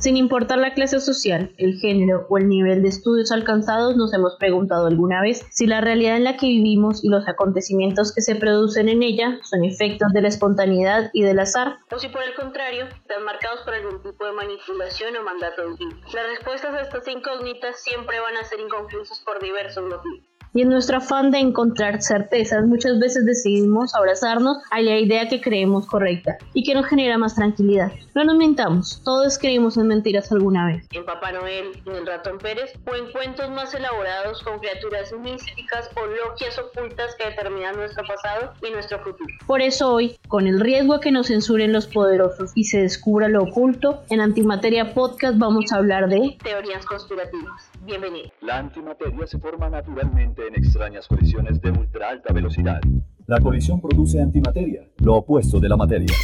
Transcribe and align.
Sin 0.00 0.16
importar 0.16 0.58
la 0.58 0.74
clase 0.74 0.98
social, 0.98 1.54
el 1.56 1.78
género 1.78 2.26
o 2.28 2.36
el 2.36 2.48
nivel 2.48 2.82
de 2.82 2.88
estudios 2.88 3.30
alcanzados, 3.30 3.96
nos 3.96 4.12
hemos 4.12 4.34
preguntado 4.34 4.86
alguna 4.86 5.22
vez 5.22 5.46
si 5.50 5.66
la 5.66 5.80
realidad 5.80 6.16
en 6.16 6.24
la 6.24 6.36
que 6.36 6.46
vivimos 6.46 7.04
y 7.04 7.08
los 7.08 7.28
acontecimientos 7.28 8.12
que 8.12 8.22
se 8.22 8.34
producen 8.34 8.88
en 8.88 9.04
ella 9.04 9.38
son 9.44 9.64
efectos 9.64 10.12
de 10.12 10.22
la 10.22 10.28
espontaneidad 10.28 11.10
y 11.12 11.22
del 11.22 11.38
azar, 11.38 11.76
o 11.92 11.98
si 11.98 12.08
por 12.08 12.24
el 12.24 12.34
contrario 12.34 12.86
están 12.86 13.24
marcados 13.24 13.60
por 13.60 13.74
algún 13.74 14.02
tipo 14.02 14.24
de 14.24 14.32
manipulación 14.32 15.16
o 15.16 15.22
mandato 15.22 15.62
divino. 15.68 15.96
Las 16.12 16.26
respuestas 16.26 16.74
a 16.74 16.80
estas 16.80 17.06
incógnitas 17.06 17.80
siempre 17.80 18.18
van 18.18 18.36
a 18.36 18.44
ser 18.44 18.58
inconclusas 18.58 19.20
por 19.20 19.40
diversos 19.40 19.84
motivos 19.84 20.31
y 20.54 20.62
en 20.62 20.68
nuestro 20.68 20.98
afán 20.98 21.30
de 21.30 21.38
encontrar 21.38 22.02
certezas 22.02 22.64
muchas 22.66 22.98
veces 22.98 23.24
decidimos 23.24 23.94
abrazarnos 23.94 24.58
a 24.70 24.80
la 24.80 24.98
idea 24.98 25.28
que 25.28 25.40
creemos 25.40 25.86
correcta 25.86 26.36
y 26.52 26.62
que 26.62 26.74
nos 26.74 26.86
genera 26.86 27.18
más 27.18 27.34
tranquilidad. 27.34 27.92
No 28.14 28.24
nos 28.24 28.36
mintamos, 28.36 29.00
todos 29.04 29.38
creímos 29.38 29.76
en 29.76 29.88
mentiras 29.88 30.30
alguna 30.30 30.66
vez. 30.66 30.86
En 30.92 31.04
Papá 31.04 31.32
Noel, 31.32 31.72
en 31.86 31.92
el 31.92 32.06
ratón 32.06 32.38
Pérez 32.38 32.72
o 32.90 32.94
en 32.94 33.10
cuentos 33.12 33.50
más 33.50 33.74
elaborados 33.74 34.42
con 34.42 34.58
criaturas 34.58 35.12
místicas 35.12 35.88
o 35.96 36.06
logias 36.06 36.58
ocultas 36.58 37.14
que 37.16 37.30
determinan 37.30 37.76
nuestro 37.76 38.04
pasado 38.04 38.52
y 38.66 38.70
nuestro 38.70 38.98
futuro. 38.98 39.34
Por 39.46 39.62
eso 39.62 39.92
hoy, 39.92 40.18
con 40.28 40.46
el 40.46 40.60
riesgo 40.60 40.94
a 40.94 41.00
que 41.00 41.10
nos 41.10 41.28
censuren 41.28 41.72
los 41.72 41.86
poderosos 41.86 42.52
y 42.54 42.64
se 42.64 42.82
descubra 42.82 43.28
lo 43.28 43.44
oculto, 43.44 44.02
en 44.10 44.20
Antimateria 44.20 44.92
Podcast 44.92 45.38
vamos 45.38 45.72
a 45.72 45.76
hablar 45.76 46.08
de 46.08 46.36
teorías 46.42 46.84
conspirativas. 46.84 47.71
Bienvenido. 47.84 48.30
La 48.42 48.58
antimateria 48.58 49.26
se 49.26 49.40
forma 49.40 49.68
naturalmente 49.68 50.46
en 50.46 50.54
extrañas 50.54 51.08
colisiones 51.08 51.60
de 51.60 51.72
ultra 51.72 52.10
alta 52.10 52.32
velocidad. 52.32 52.80
La 53.26 53.40
colisión 53.40 53.80
produce 53.80 54.20
antimateria, 54.22 54.88
lo 54.98 55.16
opuesto 55.16 55.58
de 55.58 55.68
la 55.68 55.76
materia. 55.76 56.14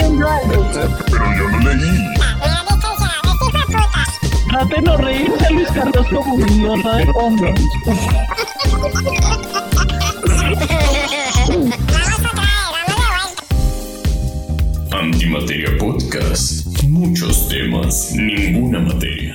el. 0.00 0.18
Pero 1.10 1.24
yo 1.36 1.50
no 1.50 1.58
leí. 1.60 2.14
Trate 4.50 4.80
no 4.80 4.96
reírse 4.96 5.46
a 5.46 5.50
Luis 5.50 5.70
Carlos 5.70 6.06
como 6.08 6.34
un 6.36 6.48
idiota 6.48 6.96
de 6.96 7.10
hombre. 7.14 7.54
Antimateria 14.90 15.76
Podcast. 15.78 16.57
Ninguna 17.88 18.80
materia. 18.80 19.34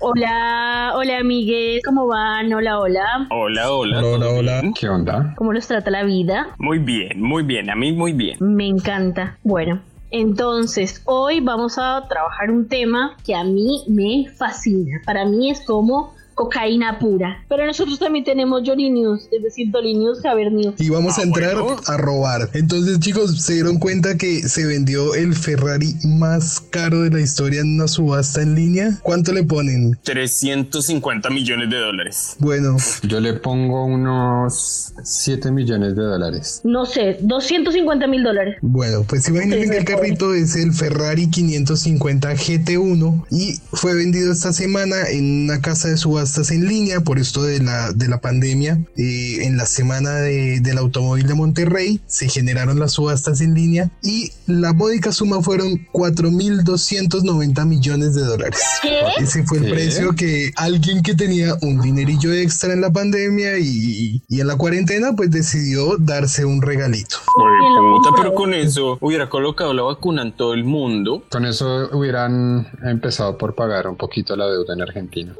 Hola, 0.00 0.92
hola 0.94 1.18
amigues, 1.18 1.82
¿cómo 1.84 2.06
van? 2.06 2.50
Hola, 2.54 2.80
hola. 2.80 3.28
Hola, 3.30 3.70
hola. 3.70 4.02
Hola, 4.02 4.28
hola. 4.30 4.62
¿Qué 4.74 4.88
onda? 4.88 5.34
¿Cómo 5.36 5.52
los 5.52 5.66
trata 5.66 5.90
la 5.90 6.04
vida? 6.04 6.54
Muy 6.56 6.78
bien, 6.78 7.20
muy 7.20 7.42
bien, 7.42 7.68
a 7.68 7.76
mí 7.76 7.92
muy 7.92 8.14
bien. 8.14 8.38
Me 8.40 8.66
encanta. 8.66 9.36
Bueno, 9.44 9.82
entonces 10.10 11.02
hoy 11.04 11.40
vamos 11.40 11.76
a 11.76 12.06
trabajar 12.08 12.50
un 12.50 12.68
tema 12.68 13.18
que 13.22 13.34
a 13.34 13.44
mí 13.44 13.84
me 13.86 14.30
fascina. 14.30 15.02
Para 15.04 15.26
mí 15.26 15.50
es 15.50 15.62
como 15.66 16.14
cocaína 16.36 16.98
pura. 17.00 17.44
Pero 17.48 17.66
nosotros 17.66 17.98
también 17.98 18.24
tenemos 18.24 18.62
Johnny 18.64 18.90
News, 18.90 19.22
es 19.32 19.42
decir, 19.42 19.70
Dolly 19.72 19.94
News, 19.94 20.20
News. 20.52 20.74
Y 20.78 20.90
vamos 20.90 21.18
a 21.18 21.22
Ah, 21.22 21.24
entrar 21.24 21.54
bueno. 21.58 21.80
a 21.86 21.96
robar. 21.96 22.50
Entonces, 22.52 23.00
chicos, 23.00 23.42
se 23.42 23.54
dieron 23.54 23.78
cuenta 23.78 24.16
que 24.18 24.42
se 24.48 24.66
vendió 24.66 25.14
el 25.14 25.34
Ferrari 25.34 25.94
más 26.04 26.60
caro 26.70 27.00
de 27.02 27.10
la 27.10 27.20
historia 27.20 27.62
en 27.62 27.74
una 27.76 27.88
subasta 27.88 28.42
en 28.42 28.54
línea. 28.54 28.98
¿Cuánto 29.02 29.32
le 29.32 29.42
ponen? 29.44 29.98
350 30.04 31.30
millones 31.30 31.70
de 31.70 31.78
dólares. 31.78 32.36
Bueno, 32.38 32.76
Yo 33.02 33.18
le 33.20 33.32
pongo 33.34 33.86
unos 33.86 34.92
7 35.02 35.50
millones 35.50 35.96
de 35.96 36.02
dólares. 36.02 36.60
No 36.64 36.84
sé, 36.84 37.16
250 37.22 38.06
mil 38.06 38.22
dólares. 38.22 38.56
bueno, 38.60 39.04
pues 39.08 39.26
imagínense 39.28 39.70
que 39.70 39.76
el 39.78 39.84
carrito 39.84 40.34
es 40.34 40.54
el 40.56 40.72
Ferrari 40.74 41.30
550 41.30 42.34
GT1 42.34 43.24
y 43.30 43.58
fue 43.72 43.94
vendido 43.94 44.32
esta 44.32 44.52
semana 44.52 45.08
en 45.10 45.44
una 45.44 45.60
casa 45.62 45.88
de 45.88 45.96
subastas 46.26 46.50
en 46.50 46.66
línea 46.66 47.00
por 47.00 47.18
esto 47.18 47.42
de 47.44 47.60
la, 47.62 47.92
de 47.92 48.08
la 48.08 48.20
pandemia. 48.20 48.80
Eh, 48.96 49.44
en 49.44 49.56
la 49.56 49.64
semana 49.66 50.10
de- 50.16 50.58
del 50.60 50.78
automóvil 50.78 51.26
de 51.26 51.34
Monterrey 51.34 52.00
se 52.06 52.28
generaron 52.28 52.78
las 52.80 52.92
subastas 52.92 53.40
en 53.40 53.54
línea 53.54 53.90
y 54.02 54.32
la 54.46 54.72
módica 54.72 55.12
suma 55.12 55.40
fueron 55.40 55.86
4.290 55.92 57.64
millones 57.66 58.14
de 58.14 58.22
dólares. 58.24 58.60
¿Qué? 58.82 58.98
Ese 59.22 59.44
fue 59.44 59.58
el 59.58 59.64
¿Qué? 59.66 59.70
precio 59.70 60.12
que 60.16 60.50
alguien 60.56 61.02
que 61.02 61.14
tenía 61.14 61.54
un 61.62 61.80
dinerillo 61.80 62.32
extra 62.32 62.72
en 62.72 62.80
la 62.80 62.90
pandemia 62.90 63.58
y, 63.58 64.22
y 64.28 64.40
en 64.40 64.46
la 64.48 64.56
cuarentena 64.56 65.12
pues 65.16 65.30
decidió 65.30 65.96
darse 65.98 66.44
un 66.44 66.60
regalito. 66.62 67.18
¿Quién 67.36 67.74
lo 67.74 67.94
Oye, 67.94 67.98
puta, 68.02 68.10
pero 68.16 68.34
con 68.34 68.52
eso 68.54 68.98
hubiera 69.00 69.28
colocado 69.28 69.72
la 69.74 69.82
vacuna 69.82 70.22
en 70.22 70.32
todo 70.36 70.54
el 70.54 70.64
mundo. 70.64 71.22
Con 71.30 71.44
eso 71.46 71.88
hubieran 71.92 72.66
empezado 72.84 73.38
por 73.38 73.54
pagar 73.54 73.86
un 73.86 73.96
poquito 73.96 74.34
la 74.36 74.46
deuda 74.48 74.74
en 74.74 74.82
Argentina. 74.82 75.34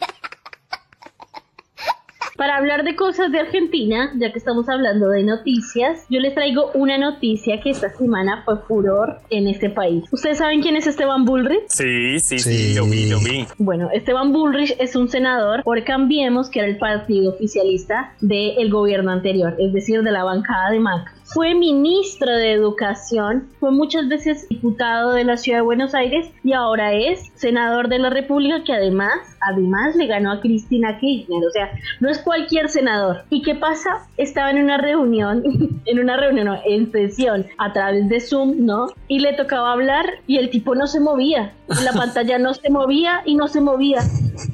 Para 2.36 2.58
hablar 2.58 2.84
de 2.84 2.96
cosas 2.96 3.31
de 3.31 3.40
Argentina, 3.40 4.12
ya 4.18 4.31
que 4.31 4.40
estamos 4.40 4.68
hablando 4.68 5.08
de 5.09 5.22
noticias, 5.24 6.03
yo 6.09 6.19
les 6.19 6.34
traigo 6.34 6.72
una 6.74 6.97
noticia 6.97 7.62
que 7.62 7.69
esta 7.69 7.90
semana 7.90 8.41
fue 8.44 8.58
furor 8.68 9.19
en 9.30 9.47
este 9.47 9.69
país. 9.69 10.03
¿Ustedes 10.12 10.40
saben 10.40 10.62
quién 10.64 10.75
es 10.75 10.88
Esteban 10.88 11.25
Bullrich? 11.25 11.62
Sí, 11.68 12.19
sí, 12.19 12.40
sí, 12.40 12.53
Sí. 12.53 12.75
lo 12.75 12.86
vi, 12.86 13.08
lo 13.08 13.19
vi. 13.19 13.46
Bueno, 13.59 13.90
Esteban 13.94 14.34
Bullrich 14.34 14.75
es 14.80 14.96
un 14.96 15.09
senador 15.09 15.64
por 15.64 15.84
Cambiemos, 15.84 16.50
que 16.50 16.59
era 16.59 16.68
el 16.68 16.80
partido 16.80 17.34
oficialista 17.34 18.16
del 18.20 18.72
gobierno 18.72 19.12
anterior, 19.12 19.56
es 19.59 19.72
decir, 19.72 20.02
de 20.02 20.12
la 20.12 20.24
bancada 20.24 20.72
de 20.72 20.80
Macri. 20.80 21.14
Fue 21.34 21.56
ministro 21.56 22.32
de 22.32 22.54
Educación, 22.54 23.50
fue 23.60 23.72
muchas 23.72 24.08
veces 24.08 24.48
diputado 24.50 25.14
de 25.14 25.24
la 25.24 25.36
ciudad 25.36 25.60
de 25.60 25.64
Buenos 25.64 25.96
Aires 25.96 26.30
y 26.44 26.54
ahora 26.54 26.94
es 26.94 27.32
senador 27.34 27.90
de 27.90 27.98
la 27.98 28.12
República 28.12 28.64
que 28.64 28.72
además, 28.72 29.36
además 29.42 29.96
le 29.96 30.06
ganó 30.06 30.32
a 30.32 30.42
Cristina 30.42 31.00
Kirchner, 31.00 31.44
o 31.44 31.50
sea, 31.50 31.72
no 32.00 32.10
es 32.12 32.20
cualquier 32.20 32.70
senador. 32.70 33.24
¿Y 33.32 33.42
qué 33.42 33.56
pasa? 33.56 34.08
Estaba 34.18 34.52
en 34.52 34.64
una 34.64 34.78
reunión, 34.78 35.44
en 35.86 36.00
una 36.00 36.18
reunión, 36.18 36.46
no, 36.46 36.60
en 36.66 36.92
sesión, 36.92 37.48
a 37.58 37.74
través 37.74 38.08
de 38.10 38.20
Zoom, 38.20 38.66
¿no? 38.66 38.86
Y 39.08 39.18
le 39.18 39.34
tocaba 39.34 39.72
hablar 39.72 40.06
y 40.28 40.38
el 40.38 40.52
tipo 40.52 40.76
no 40.76 40.86
se 40.86 41.00
movía, 41.00 41.54
la 41.68 41.94
pantalla 41.94 42.38
no 42.38 42.54
se 42.54 42.70
movía 42.70 43.24
y 43.26 43.34
no 43.34 43.48
se 43.48 43.60
movía. 43.60 44.02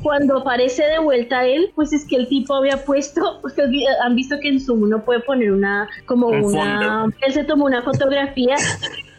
Cuando 0.02 0.38
aparece 0.40 0.84
de 0.84 1.00
vuelta 1.00 1.46
él, 1.46 1.72
pues 1.76 1.92
es 1.94 2.06
que 2.06 2.16
el 2.16 2.28
tipo 2.28 2.56
había 2.56 2.84
puesto, 2.86 3.40
ustedes 3.44 3.72
han 4.04 4.16
visto 4.16 4.40
que 4.40 4.50
en 4.50 4.60
Zoom 4.60 4.84
uno 4.84 5.04
puede 5.04 5.20
poner 5.22 5.52
una, 5.52 5.90
como 6.06 6.28
Un 6.28 6.46
una, 6.46 7.02
fondo. 7.02 7.16
él 7.22 7.34
se 7.34 7.44
tomó 7.44 7.66
una 7.66 7.82
fotografía 7.82 8.56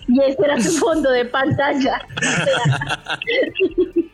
y 0.08 0.20
ese 0.22 0.44
era 0.44 0.60
su 0.60 0.78
fondo 0.78 1.10
de 1.10 1.24
pantalla. 1.26 2.00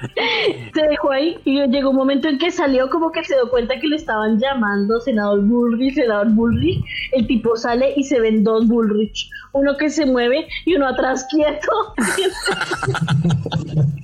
se 0.74 0.82
dejó 0.88 1.10
ahí 1.10 1.36
y 1.44 1.60
llegó 1.68 1.90
un 1.90 1.96
momento 1.96 2.28
en 2.28 2.38
que 2.38 2.50
salió 2.50 2.88
como 2.90 3.10
que 3.10 3.24
se 3.24 3.34
dio 3.34 3.50
cuenta 3.50 3.78
que 3.80 3.88
le 3.88 3.96
estaban 3.96 4.38
llamando 4.38 5.00
senador 5.00 5.40
Bullrich, 5.42 5.94
senador 5.94 6.30
Bullrich. 6.30 6.84
El 7.12 7.26
tipo 7.26 7.56
sale 7.56 7.94
y 7.96 8.04
se 8.04 8.20
ven 8.20 8.44
dos 8.44 8.68
Bullrich, 8.68 9.30
uno 9.52 9.76
que 9.76 9.90
se 9.90 10.06
mueve 10.06 10.46
y 10.64 10.76
uno 10.76 10.88
atrás 10.88 11.26
quieto. 11.30 11.70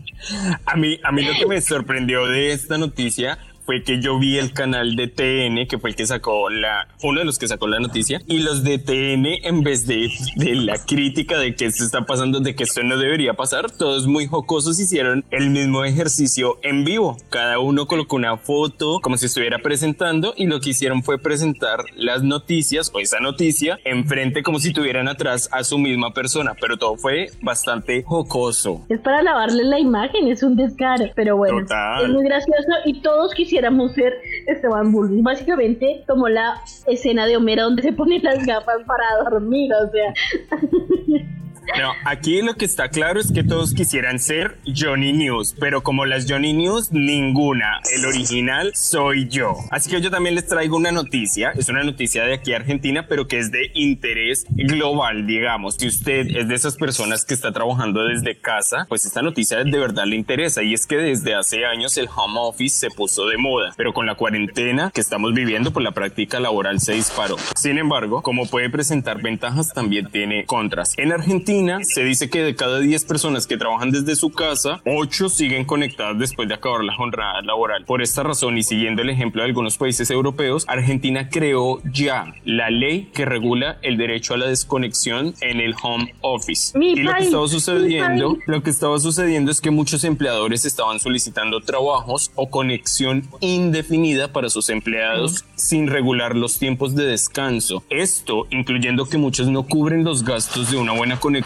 A 0.65 0.77
mí, 0.77 0.99
a 1.03 1.13
mí 1.13 1.23
lo 1.23 1.35
que 1.35 1.47
me 1.47 1.61
sorprendió 1.61 2.27
de 2.27 2.53
esta 2.53 2.79
noticia 2.79 3.39
fue 3.65 3.83
que 3.83 4.01
yo 4.01 4.19
vi 4.19 4.39
el 4.39 4.53
canal 4.53 4.97
de 4.97 5.09
TN, 5.09 5.67
que 5.67 5.79
fue 5.79 5.91
el 5.91 5.97
que 5.97 6.07
sacó 6.07 6.51
la, 6.51 6.89
uno 7.03 7.21
de 7.21 7.25
los 7.25 7.39
que 7.39 7.49
sacó 7.49 7.67
la 7.67 7.79
noticia, 7.79 8.21
y 8.27 8.41
los 8.41 8.63
de 8.63 8.79
TN, 8.79 9.47
en 9.47 9.63
vez 9.63 9.87
de, 9.87 10.11
de 10.37 10.55
la 10.55 10.85
crítica 10.85 11.39
de 11.39 11.55
que 11.55 11.67
esto 11.67 11.85
está 11.85 12.03
pasando, 12.05 12.41
de 12.41 12.55
que 12.55 12.65
esto 12.65 12.83
no 12.83 12.97
debería 12.97 13.35
pasar, 13.35 13.71
todos 13.71 14.07
muy 14.07 14.27
jocosos 14.27 14.79
hicieron 14.81 15.25
el 15.31 15.51
mismo 15.51 15.85
ejercicio 15.85 16.59
en 16.63 16.85
vivo. 16.85 17.17
Cada 17.31 17.59
uno 17.59 17.87
colocó 17.87 18.17
una 18.17 18.37
foto 18.37 19.01
como 19.01 19.17
si 19.17 19.27
estuviera 19.27 19.59
presentando, 19.59 20.35
y 20.37 20.47
lo 20.47 20.61
que 20.61 20.71
hicieron 20.71 21.03
fue 21.03 21.19
presentar 21.19 21.81
las 21.97 22.23
noticias 22.23 22.91
o 22.95 23.01
esa 23.01 23.21
noticia 23.21 23.79
enfrente 23.85 24.43
como 24.43 24.59
si 24.59 24.73
tuvieran 24.73 25.09
atrás 25.09 25.49
a 25.53 25.65
su 25.65 25.79
misma 25.79 26.13
persona, 26.13 26.55
pero 26.61 26.77
todo 26.77 26.97
fue 26.97 27.31
bastante 27.41 28.03
jocoso. 28.03 28.85
Es 28.89 29.01
para 29.01 29.23
lavarle 29.23 29.65
la 29.65 29.79
imagen, 29.79 30.29
es 30.29 30.43
un 30.43 30.57
descaro. 30.57 31.05
Pero 31.15 31.37
bueno, 31.37 31.61
Total. 31.61 32.05
es 32.05 32.11
muy 32.11 32.25
gracioso 32.25 32.69
y 32.85 33.01
todos 33.01 33.35
quisiéramos 33.55 33.93
ser 33.93 34.21
Esteban 34.49 34.91
Bullrich. 34.91 35.23
Básicamente 35.23 36.03
tomó 36.09 36.29
la 36.29 36.61
escena 36.89 37.25
de 37.25 37.37
Homero 37.37 37.63
donde 37.63 37.83
se 37.83 37.93
pone 37.93 38.19
las 38.19 38.45
gafas 38.45 38.83
para 38.85 39.31
dormir, 39.31 39.71
o 39.73 39.91
sea. 39.93 40.13
No, 41.79 41.93
aquí 42.05 42.43
lo 42.43 42.55
que 42.55 42.65
está 42.65 42.89
claro 42.89 43.19
es 43.21 43.33
que 43.33 43.43
todos 43.43 43.75
quisieran 43.75 44.19
ser 44.19 44.59
Johnny 44.65 45.13
News, 45.13 45.57
pero 45.59 45.83
como 45.83 46.05
las 46.05 46.27
Johnny 46.29 46.53
News, 46.53 46.93
ninguna. 46.93 47.81
El 47.93 48.05
original 48.05 48.73
soy 48.75 49.29
yo. 49.29 49.57
Así 49.71 49.91
que 49.91 50.01
yo 50.01 50.11
también 50.11 50.35
les 50.35 50.47
traigo 50.47 50.77
una 50.77 50.93
noticia. 50.93 51.53
Es 51.57 51.69
una 51.69 51.83
noticia 51.83 52.25
de 52.25 52.35
aquí 52.35 52.53
a 52.53 52.57
Argentina, 52.57 53.07
pero 53.09 53.27
que 53.27 53.39
es 53.39 53.51
de 53.51 53.71
interés 53.75 54.47
global, 54.51 55.27
digamos. 55.27 55.77
Si 55.77 55.89
usted 55.89 56.27
es 56.37 56.49
de 56.49 56.55
esas 56.55 56.77
personas 56.77 57.25
que 57.25 57.35
está 57.35 57.53
trabajando 57.53 58.05
desde 58.05 58.39
casa, 58.39 58.87
pues 58.89 59.05
esta 59.05 59.23
noticia 59.23 59.65
de 59.65 59.79
verdad 59.79 60.05
le 60.07 60.17
interesa. 60.17 60.63
Y 60.63 60.75
es 60.75 60.87
que 60.87 60.97
desde 60.97 61.35
hace 61.35 61.65
años 61.65 61.97
el 61.97 62.09
home 62.15 62.39
office 62.41 62.79
se 62.79 62.91
puso 62.91 63.27
de 63.27 63.39
moda, 63.39 63.73
pero 63.77 63.93
con 63.93 64.07
la 64.07 64.15
cuarentena 64.15 64.91
que 64.95 65.01
estamos 65.01 65.35
viviendo, 65.35 65.73
pues 65.73 65.83
la 65.83 65.93
práctica 65.93 66.39
laboral 66.41 66.81
se 66.81 66.93
disparó. 66.93 67.37
Sin 67.57 67.79
embargo, 67.79 68.23
como 68.23 68.47
puede 68.47 68.71
presentar 68.71 69.23
ventajas, 69.23 69.73
también 69.73 70.11
tiene 70.11 70.45
contras. 70.45 70.95
En 70.99 71.13
Argentina 71.13 71.54
se 71.85 72.05
dice 72.05 72.29
que 72.29 72.43
de 72.43 72.55
cada 72.55 72.81
10 72.81 73.05
personas 73.05 73.47
que 73.47 73.57
trabajan 73.57 73.91
desde 73.91 74.17
su 74.17 74.31
casa, 74.31 74.81
8 74.87 75.29
siguen 75.29 75.65
conectadas 75.65 76.19
después 76.19 76.49
de 76.49 76.55
acabar 76.55 76.83
la 76.83 76.95
jornada 76.97 77.43
laboral. 77.43 77.85
Por 77.85 78.03
esta 78.03 78.23
razón 78.23 78.59
y 78.59 78.63
siguiendo 78.63 79.03
el 79.03 79.11
ejemplo 79.11 79.43
de 79.43 79.49
algunos 79.49 79.77
países 79.77 80.11
europeos, 80.11 80.65
Argentina 80.67 81.29
creó 81.29 81.81
ya 81.85 82.35
la 82.45 82.71
ley 82.71 83.11
que 83.15 83.25
regula 83.25 83.79
el 83.83 83.97
derecho 83.97 84.35
a 84.35 84.39
la 84.39 84.47
desconexión 84.47 85.35
en 85.41 85.61
el 85.61 85.75
home 85.81 86.15
office. 86.23 86.77
Mi 86.77 86.93
y 86.93 87.03
lo 87.03 87.15
que 87.15 87.25
estaba 87.25 87.49
sucediendo, 87.49 88.37
lo 88.47 88.63
que 88.63 88.71
estaba 88.71 88.99
sucediendo 88.99 89.51
es 89.51 89.61
que 89.61 89.71
muchos 89.71 90.03
empleadores 90.05 90.65
estaban 90.65 90.99
solicitando 90.99 91.61
trabajos 91.61 92.33
o 92.35 92.51
conexión 92.51 93.29
indefinida 93.41 94.33
para 94.33 94.51
sus 94.51 94.71
empleados 94.71 95.45
sin 95.55 95.87
regular 95.87 96.35
los 96.35 96.59
tiempos 96.59 96.95
de 96.97 97.07
descanso. 97.07 97.85
Esto 97.91 98.47
incluyendo 98.51 99.07
que 99.07 99.19
muchos 99.19 99.49
no 99.49 99.65
cubren 99.67 100.05
los 100.05 100.25
gastos 100.25 100.71
de 100.71 100.79
una 100.79 100.93
buena 100.93 101.21
conexión 101.21 101.44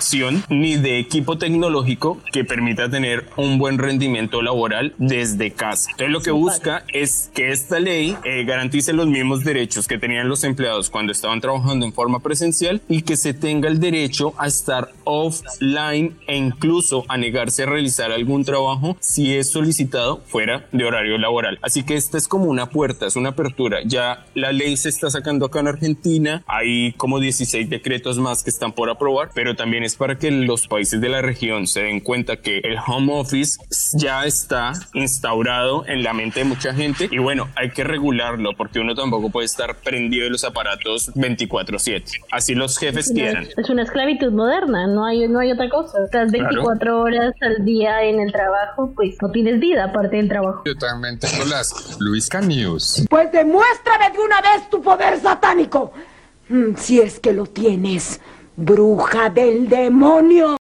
ni 0.49 0.77
de 0.77 0.99
equipo 0.99 1.39
tecnológico 1.39 2.19
que 2.33 2.45
permita 2.45 2.89
tener 2.89 3.27
un 3.37 3.59
buen 3.59 3.79
rendimiento 3.79 4.43
laboral 4.43 4.95
desde 4.99 5.51
casa. 5.53 5.91
Entonces 5.91 6.13
lo 6.13 6.21
que 6.21 6.31
busca 6.31 6.85
es 6.93 7.31
que 7.35 7.51
esta 7.51 7.81
ley 7.81 8.17
eh, 8.25 8.45
garantice 8.45 8.93
los 8.93 9.07
mismos 9.07 9.45
derechos 9.45 9.87
que 9.87 9.99
tenían 9.99 10.29
los 10.29 10.45
empleados 10.45 10.91
cuando 10.91 11.13
estaban 11.13 11.41
trabajando 11.41 11.85
en 11.85 11.93
forma 11.93 12.21
presencial 12.21 12.81
y 12.89 13.03
que 13.03 13.17
se 13.17 13.35
tenga 13.35 13.69
el 13.69 13.81
derecho 13.81 14.35
a 14.39 14.47
estar 14.47 14.91
offline 15.05 16.17
e 16.27 16.37
incluso 16.37 17.05
a 17.09 17.17
negarse 17.17 17.65
a 17.65 17.67
realizar 17.67 18.13
algún 18.13 18.45
trabajo 18.45 18.97
si 19.01 19.35
es 19.35 19.51
solicitado 19.51 20.23
fuera 20.27 20.67
de 20.73 20.85
horario 20.85 21.19
laboral. 21.19 21.59
Así 21.63 21.83
que 21.83 21.97
esta 21.97 22.19
es 22.19 22.29
como 22.29 22.47
una 22.47 22.71
puerta, 22.71 23.07
es 23.07 23.17
una 23.17 23.31
apertura. 23.31 23.81
Ya 23.85 24.27
la 24.35 24.53
ley 24.53 24.77
se 24.77 24.89
está 24.89 25.11
sacando 25.11 25.47
acá 25.47 25.61
en 25.61 25.69
Argentina, 25.69 26.43
hay 26.47 26.93
como 26.93 27.21
16 27.21 27.69
decretos 27.69 28.19
más 28.19 28.43
que 28.43 28.51
están 28.51 28.73
por 28.73 28.91
aprobar, 28.91 29.31
pero 29.35 29.57
también 29.57 29.85
es 29.89 29.97
para 29.97 30.19
que 30.19 30.31
los 30.31 30.69
países 30.69 31.01
de 31.01 31.09
la 31.09 31.23
región 31.23 31.67
se 31.67 31.81
den 31.81 32.01
cuenta 32.01 32.37
que 32.37 32.59
el 32.59 32.77
home 32.87 33.11
office 33.15 33.59
ya 33.95 34.27
está 34.27 34.73
instaurado 34.93 35.87
en 35.87 36.03
la 36.03 36.13
mente 36.13 36.41
de 36.41 36.45
mucha 36.45 36.75
gente 36.75 37.09
y 37.11 37.17
bueno, 37.19 37.49
hay 37.57 37.71
que 37.71 37.85
regularlo 37.85 38.51
porque 38.55 38.81
uno 38.81 38.95
tampoco 38.95 39.31
puede 39.31 39.47
estar 39.47 39.77
prendido 39.77 40.25
de 40.25 40.31
los 40.31 40.45
aparatos 40.45 41.11
24/7. 41.15 42.21
Así 42.31 42.55
los 42.55 42.77
jefes 42.79 43.11
quieran. 43.13 43.49
Es 43.57 43.71
una 43.71 43.83
esclavitud 43.83 44.31
moderna, 44.31 44.87
no 44.87 45.07
hay, 45.07 45.27
no 45.27 45.39
hay 45.39 45.53
otra 45.53 45.71
cosa. 45.71 46.05
Estás 46.05 46.31
24 46.31 47.01
horas 47.01 47.33
al 47.41 47.65
día 47.65 48.03
en 48.05 48.21
el 48.21 48.31
trabajo, 48.31 48.93
pues 48.95 49.17
no 49.23 49.31
tienes 49.31 49.59
vida 49.59 49.85
aparte 49.85 50.17
del 50.17 50.29
trabajo. 50.29 50.63
Yo 50.67 50.77
también 50.77 51.19
tengo 51.19 51.47
las 51.47 51.97
Luisca 51.99 52.43
News. 52.43 53.07
Pues 53.09 53.33
demuéstrame 53.33 54.11
de 54.11 54.19
una 54.19 54.41
vez 54.43 54.69
tu 54.71 54.83
poder 54.83 55.19
satánico. 55.19 55.93
Mm, 56.51 56.75
Si 56.77 57.01
es 57.01 57.19
que 57.21 57.33
lo 57.33 57.47
tienes, 57.47 58.21
bruja 58.59 59.31
del 59.31 59.69
demonio. 59.69 60.57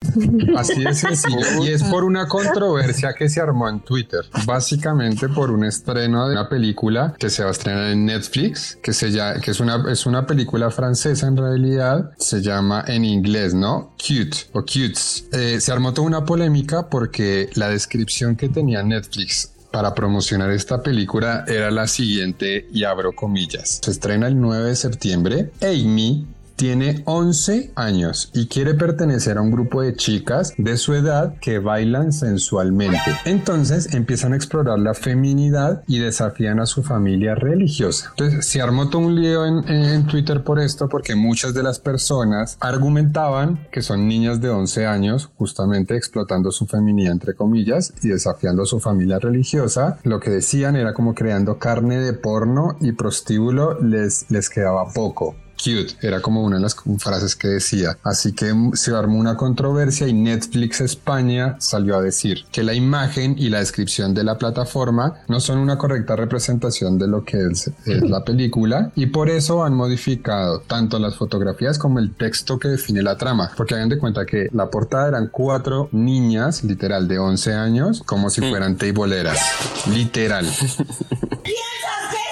Así 0.57 0.84
de 0.84 0.94
sencillo. 0.94 1.63
Y 1.63 1.69
es 1.69 1.84
por 1.84 2.04
una 2.04 2.28
controversia 2.28 3.13
que 3.13 3.30
se 3.30 3.40
armó 3.40 3.69
en 3.69 3.81
Twitter. 3.81 4.22
Básicamente 4.45 5.30
por 5.30 5.51
un 5.51 5.63
estreno 5.63 6.28
de 6.28 6.34
una 6.34 6.50
película 6.50 7.13
que 7.18 7.30
se 7.30 7.44
va 7.44 7.50
a 7.50 7.51
estrenar 7.51 7.92
en 7.92 8.06
Netflix, 8.06 8.78
que, 8.81 8.94
se 8.94 9.12
llama, 9.12 9.40
que 9.40 9.51
es, 9.51 9.60
una, 9.60 9.84
es 9.92 10.06
una 10.06 10.25
película 10.25 10.72
francesa 10.72 11.28
en 11.28 11.38
realidad. 11.38 12.12
Se 12.18 12.42
llama 12.42 12.84
en 12.88 13.06
inglés, 13.06 13.54
¿no? 13.54 13.94
Cute 13.98 14.38
o 14.54 14.62
Cutes. 14.62 15.28
Eh, 15.31 15.60
se 15.62 15.72
armó 15.72 15.94
toda 15.94 16.07
una 16.07 16.25
polémica 16.25 16.90
porque 16.90 17.50
la 17.54 17.69
descripción 17.69 18.36
que 18.36 18.50
tenía 18.50 18.81
Netflix 18.84 19.51
para 19.72 19.95
promocionar 19.95 20.51
esta 20.51 20.84
película 20.84 21.45
era 21.48 21.72
la 21.72 21.88
siguiente 21.88 22.68
y 22.72 22.84
abro 22.84 23.13
comillas. 23.13 23.80
Se 23.84 23.90
estrena 23.90 24.28
el 24.28 24.40
9 24.40 24.69
de 24.69 24.75
septiembre. 24.75 25.51
Amy 25.62 26.28
tiene 26.56 27.04
11 27.06 27.72
años 27.76 28.30
y 28.34 28.48
quiere 28.48 28.74
pertenecer 28.74 29.38
a 29.38 29.42
un 29.42 29.52
grupo 29.52 29.82
de 29.82 29.96
chicas 29.96 30.54
de 30.58 30.78
su 30.78 30.94
edad 30.94 31.36
que 31.40 31.60
bailan 31.60 32.14
sensualmente. 32.14 32.98
Entonces 33.26 33.94
empiezan 33.94 34.34
a 34.34 34.36
explorar 34.36 34.80
la 34.80 34.94
feminidad 34.94 35.84
y 35.88 36.00
desafían 36.00 36.60
a 36.60 36.66
su 36.66 36.84
familia 36.84 37.36
religiosa. 37.36 38.10
Entonces 38.12 38.46
se 38.46 38.62
armó 38.62 38.90
todo 38.90 39.02
un 39.04 39.20
lío 39.20 39.46
en, 39.46 40.08
Twitter 40.08 40.44
por 40.44 40.60
esto 40.60 40.90
porque 40.90 41.16
muchas 41.16 41.54
de 41.54 41.64
las 41.64 41.80
personas 41.80 42.58
argumentaban 42.60 43.68
que 43.72 43.82
son 43.82 44.08
niñas 44.08 44.42
de 44.42 44.50
11 44.50 44.86
años 44.86 45.30
justamente 45.38 45.96
explotando 45.96 46.52
su 46.52 46.68
feminidad 46.68 47.14
entre 47.14 47.36
comillas 47.36 47.94
y 48.02 48.10
desafiando 48.10 48.64
a 48.64 48.66
su 48.66 48.80
familia 48.80 49.20
religiosa. 49.20 49.98
Lo 50.04 50.20
que 50.20 50.30
decían 50.30 50.76
era 50.76 50.94
como 50.94 51.14
creando 51.14 51.58
carne 51.58 52.00
de 52.00 52.14
porno 52.14 52.76
y 52.80 52.92
prostíbulo 52.92 53.80
les, 53.82 54.30
les 54.30 54.50
quedaba 54.50 54.92
poco 54.94 55.36
cute, 55.63 55.95
era 56.01 56.21
como 56.21 56.44
una 56.44 56.57
de 56.57 56.62
las 56.62 56.75
frases 56.98 57.36
que 57.36 57.48
decía. 57.48 57.98
Así 58.04 58.33
que 58.33 58.54
se 58.74 58.95
armó 58.95 59.18
una 59.18 59.38
controversia 59.38 60.07
y 60.07 60.13
Netflix 60.13 60.81
España 60.81 61.56
salió 61.60 61.98
a 61.98 62.01
decir 62.01 62.45
que 62.51 62.63
la 62.63 62.74
imagen 62.74 63.36
y 63.38 63.50
la 63.50 63.60
descripción 63.60 64.13
de 64.13 64.24
la 64.24 64.38
plataforma 64.38 65.21
no 65.27 65.39
son 65.39 65.60
una 65.60 65.77
correcta 65.77 66.15
representación 66.15 66.98
de 66.98 67.07
lo 67.07 67.24
que 67.24 67.38
es, 67.51 67.71
es 67.86 68.01
la 68.01 68.24
película 68.24 68.92
y 68.95 69.07
por 69.07 69.30
eso 69.30 69.63
han 69.63 69.74
modificado 69.74 70.62
tanto 70.62 71.00
las 71.00 71.15
fotografías 71.15 71.77
como 71.77 72.00
el 72.00 72.13
texto 72.16 72.59
que 72.59 72.69
define 72.69 73.01
la 73.01 73.18
trama. 73.18 73.51
Porque 73.56 73.75
hagan 73.75 73.89
de 73.89 73.98
cuenta 73.98 74.25
que 74.25 74.50
la 74.51 74.69
portada 74.69 75.09
eran 75.09 75.27
cuatro 75.31 75.89
niñas, 75.92 76.63
literal, 76.63 77.07
de 77.07 77.19
11 77.19 77.54
años, 77.54 78.04
como 78.06 78.30
si 78.30 78.42
fueran 78.42 78.77
teiboleras. 78.77 79.39
Literal. 79.88 80.45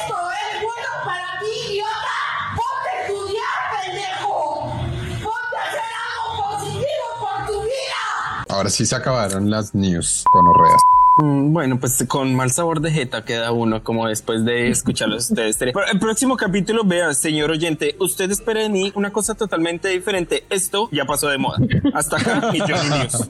Ahora 8.62 8.70
sí 8.70 8.86
se 8.86 8.96
acabaron 8.96 9.50
las 9.50 9.74
news 9.74 10.24
con 10.32 10.48
orreas. 10.48 10.80
Mm, 11.18 11.52
Bueno, 11.52 11.80
pues 11.80 12.06
con 12.08 12.36
mal 12.36 12.52
sabor 12.52 12.80
de 12.80 12.92
jeta 12.92 13.26
queda 13.26 13.52
uno 13.52 13.84
como 13.84 14.06
después 14.06 14.46
de 14.46 14.70
escucharlos 14.70 15.32
ustedes. 15.32 15.60
el 15.60 16.00
próximo 16.00 16.38
capítulo, 16.38 16.84
vea, 16.86 17.12
señor 17.16 17.50
oyente, 17.50 17.96
usted 18.00 18.30
espera 18.30 18.62
de 18.62 18.70
mí 18.70 18.92
una 18.94 19.12
cosa 19.12 19.34
totalmente 19.34 19.88
diferente. 19.88 20.46
Esto 20.52 20.90
ya 20.92 21.06
pasó 21.06 21.28
de 21.30 21.40
moda. 21.40 21.58
Hasta 21.96 22.18
acá, 22.18 22.52
mi 22.54 22.60
Johnny 22.60 23.00
News. 23.00 23.30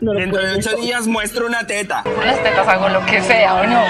No 0.00 0.12
Dentro 0.12 0.40
de 0.42 0.52
ocho 0.58 0.76
días 0.76 1.06
muestro 1.06 1.46
una 1.46 1.66
teta. 1.66 2.02
Las 2.24 2.42
tetas 2.42 2.66
hago 2.68 2.88
lo 2.88 3.04
que 3.06 3.20
sea 3.22 3.54
o 3.54 3.66
no. 3.66 3.82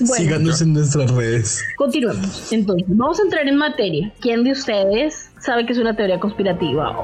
Bueno, 0.00 0.14
Síganos 0.14 0.62
en 0.62 0.72
nuestras 0.74 1.10
redes. 1.10 1.64
continuemos. 1.76 2.52
Entonces, 2.52 2.86
vamos 2.88 3.18
a 3.18 3.22
entrar 3.22 3.48
en 3.48 3.56
materia. 3.56 4.12
¿Quién 4.20 4.44
de 4.44 4.52
ustedes 4.52 5.30
sabe 5.40 5.66
que 5.66 5.72
es 5.72 5.78
una 5.78 5.96
teoría 5.96 6.20
conspirativa? 6.20 6.96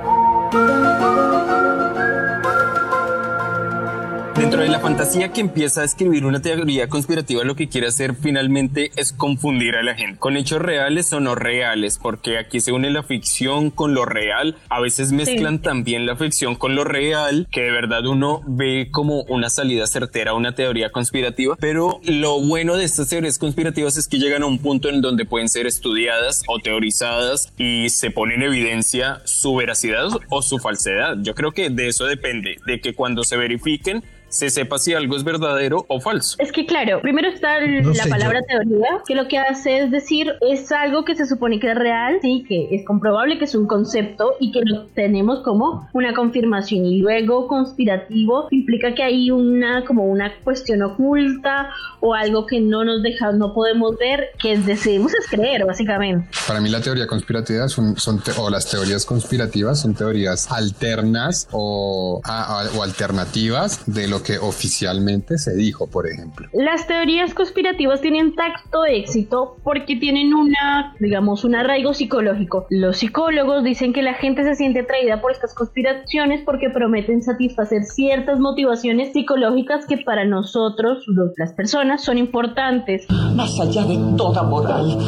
Dentro 4.50 4.64
de 4.64 4.69
la 4.69 4.80
fantasía 4.80 5.33
que 5.33 5.40
empieza 5.40 5.83
a 5.83 5.85
escribir 5.85 6.25
una 6.25 6.42
teoría 6.42 6.88
conspirativa, 6.88 7.45
lo 7.45 7.54
que 7.54 7.69
quiere 7.69 7.87
hacer 7.87 8.16
finalmente 8.16 8.90
es 8.97 9.12
confundir 9.12 9.76
a 9.76 9.85
la 9.85 9.95
gente 9.95 10.19
con 10.19 10.37
hechos 10.37 10.61
reales 10.61 11.12
o 11.12 11.21
no 11.21 11.37
reales, 11.37 12.00
porque 12.02 12.37
aquí 12.37 12.59
se 12.59 12.73
une 12.73 12.90
la 12.90 13.04
ficción 13.04 13.71
con 13.71 13.95
lo 13.95 14.07
real. 14.07 14.57
A 14.69 14.80
veces 14.80 15.12
mezclan 15.12 15.62
también 15.62 16.04
la 16.04 16.16
ficción 16.16 16.57
con 16.57 16.75
lo 16.75 16.83
real, 16.83 17.47
que 17.52 17.61
de 17.61 17.71
verdad 17.71 18.04
uno 18.09 18.40
ve 18.45 18.88
como 18.90 19.23
una 19.28 19.50
salida 19.50 19.87
certera 19.87 20.33
a 20.33 20.35
una 20.35 20.52
teoría 20.52 20.90
conspirativa. 20.90 21.54
Pero 21.61 22.00
lo 22.02 22.40
bueno 22.40 22.76
de 22.76 22.87
estas 22.87 23.09
teorías 23.09 23.38
conspirativas 23.38 23.99
es 23.99 24.09
que 24.09 24.19
llegan 24.19 24.42
a 24.42 24.47
un 24.47 24.59
punto 24.59 24.88
en 24.88 25.00
donde 25.00 25.26
pueden 25.26 25.49
ser 25.49 25.69
estudiadas 25.69 26.42
o 26.49 26.59
teorizadas 26.59 27.52
y 27.57 27.88
se 27.90 28.11
pone 28.11 28.35
en 28.35 28.42
evidencia 28.42 29.23
su 29.26 29.54
veracidad 29.54 30.09
o 30.28 30.42
su 30.42 30.59
falsedad. 30.59 31.19
Yo 31.23 31.37
creo 31.37 31.52
que 31.52 31.71
de 31.71 31.87
eso 31.87 32.07
depende, 32.07 32.57
de 32.66 32.80
que 32.80 32.97
cuando 32.97 33.23
se 33.23 33.37
verifiquen 33.37 34.02
se 34.31 34.49
sepa 34.49 34.79
si 34.79 34.95
algo 34.95 35.17
es 35.17 35.25
verdadero 35.25 35.85
o 35.89 36.01
falso. 36.01 36.37
Es 36.39 36.51
que 36.53 36.65
claro, 36.65 37.01
primero 37.03 37.29
está 37.29 37.59
el- 37.59 37.83
No 37.83 37.93
la 37.93 38.07
palabra 38.07 38.41
teoría, 38.49 38.87
que 39.07 39.15
lo 39.15 39.29
que 39.29 39.39
hace 39.39 39.81
es 39.81 39.91
decir, 39.91 40.33
es 40.41 40.73
algo 40.73 41.05
que 41.05 41.15
se 41.15 41.27
supone 41.27 41.61
que 41.61 41.71
es 41.71 41.77
real, 41.77 42.19
sí, 42.23 42.45
que 42.49 42.69
es 42.75 42.85
comprobable, 42.87 43.39
que 43.39 43.45
es 43.45 43.55
un 43.55 43.67
concepto 43.67 44.35
y 44.41 44.53
que 44.53 44.61
lo 44.65 44.87
tenemos 44.95 45.41
como 45.41 45.89
una 45.93 46.15
confirmación. 46.15 46.87
Y 46.87 46.99
luego 47.01 47.47
conspirativo 47.49 48.49
implica 48.51 48.95
que 48.95 49.03
hay 49.03 49.31
una 49.31 49.85
como 49.85 50.05
una 50.07 50.33
cuestión 50.45 50.83
oculta 50.83 51.71
o 52.01 52.15
algo 52.15 52.47
que 52.47 52.61
no 52.61 52.85
nos 52.85 53.03
deja, 53.03 53.33
no 53.33 53.53
podemos 53.53 53.97
ver, 53.99 54.29
que 54.39 54.57
decidimos 54.57 55.13
es 55.15 55.27
creer, 55.29 55.67
básicamente. 55.67 56.29
Para 56.47 56.61
mí 56.61 56.69
la 56.71 56.81
teoría 56.81 57.07
conspirativa 57.07 57.69
son, 57.69 57.97
son 57.97 58.23
te- 58.23 58.33
o 58.39 58.49
las 58.49 58.71
teorías 58.71 59.05
conspirativas 59.05 59.81
son 59.81 59.95
teorías 59.95 60.51
alternas 60.51 61.49
o, 61.51 62.21
a- 62.25 62.61
a- 62.63 62.71
o 62.79 62.83
alternativas 62.83 63.83
de 63.93 64.07
lo 64.09 64.20
que 64.23 64.39
oficialmente 64.39 65.39
se 65.39 65.55
dijo, 65.55 65.87
por 65.89 66.07
ejemplo. 66.07 66.49
Las 66.53 66.87
teorías 66.87 67.35
conspirativas 67.35 68.00
tienen 68.00 68.35
tacto 68.35 68.85
éxito 68.85 69.57
porque 69.62 69.97
tienen 69.97 70.35
una, 70.35 70.95
digamos, 71.00 71.45
un 71.45 71.55
arraigo 71.55 71.95
psicológico. 71.95 72.67
Los 72.71 72.99
psicólogos 72.99 73.65
dicen 73.65 73.93
que 73.93 74.03
la 74.03 74.15
gente 74.15 74.45
se 74.45 74.55
siente 74.55 74.81
atraída 74.81 75.21
por 75.21 75.33
estas 75.33 75.55
conspiraciones 75.55 76.43
porque 76.45 76.71
prometen 76.71 77.23
satisfacer 77.23 77.85
ciertas 77.85 78.39
motivaciones 78.39 79.12
psicológicas 79.12 79.87
que 79.87 79.99
para 79.99 80.25
nosotros, 80.25 81.05
las 81.37 81.53
personas, 81.53 82.05
son 82.05 82.19
importantes. 82.19 83.07
Más 83.35 83.59
allá 83.61 83.85
de 83.85 83.99
toda 84.17 84.43
moral, 84.43 84.99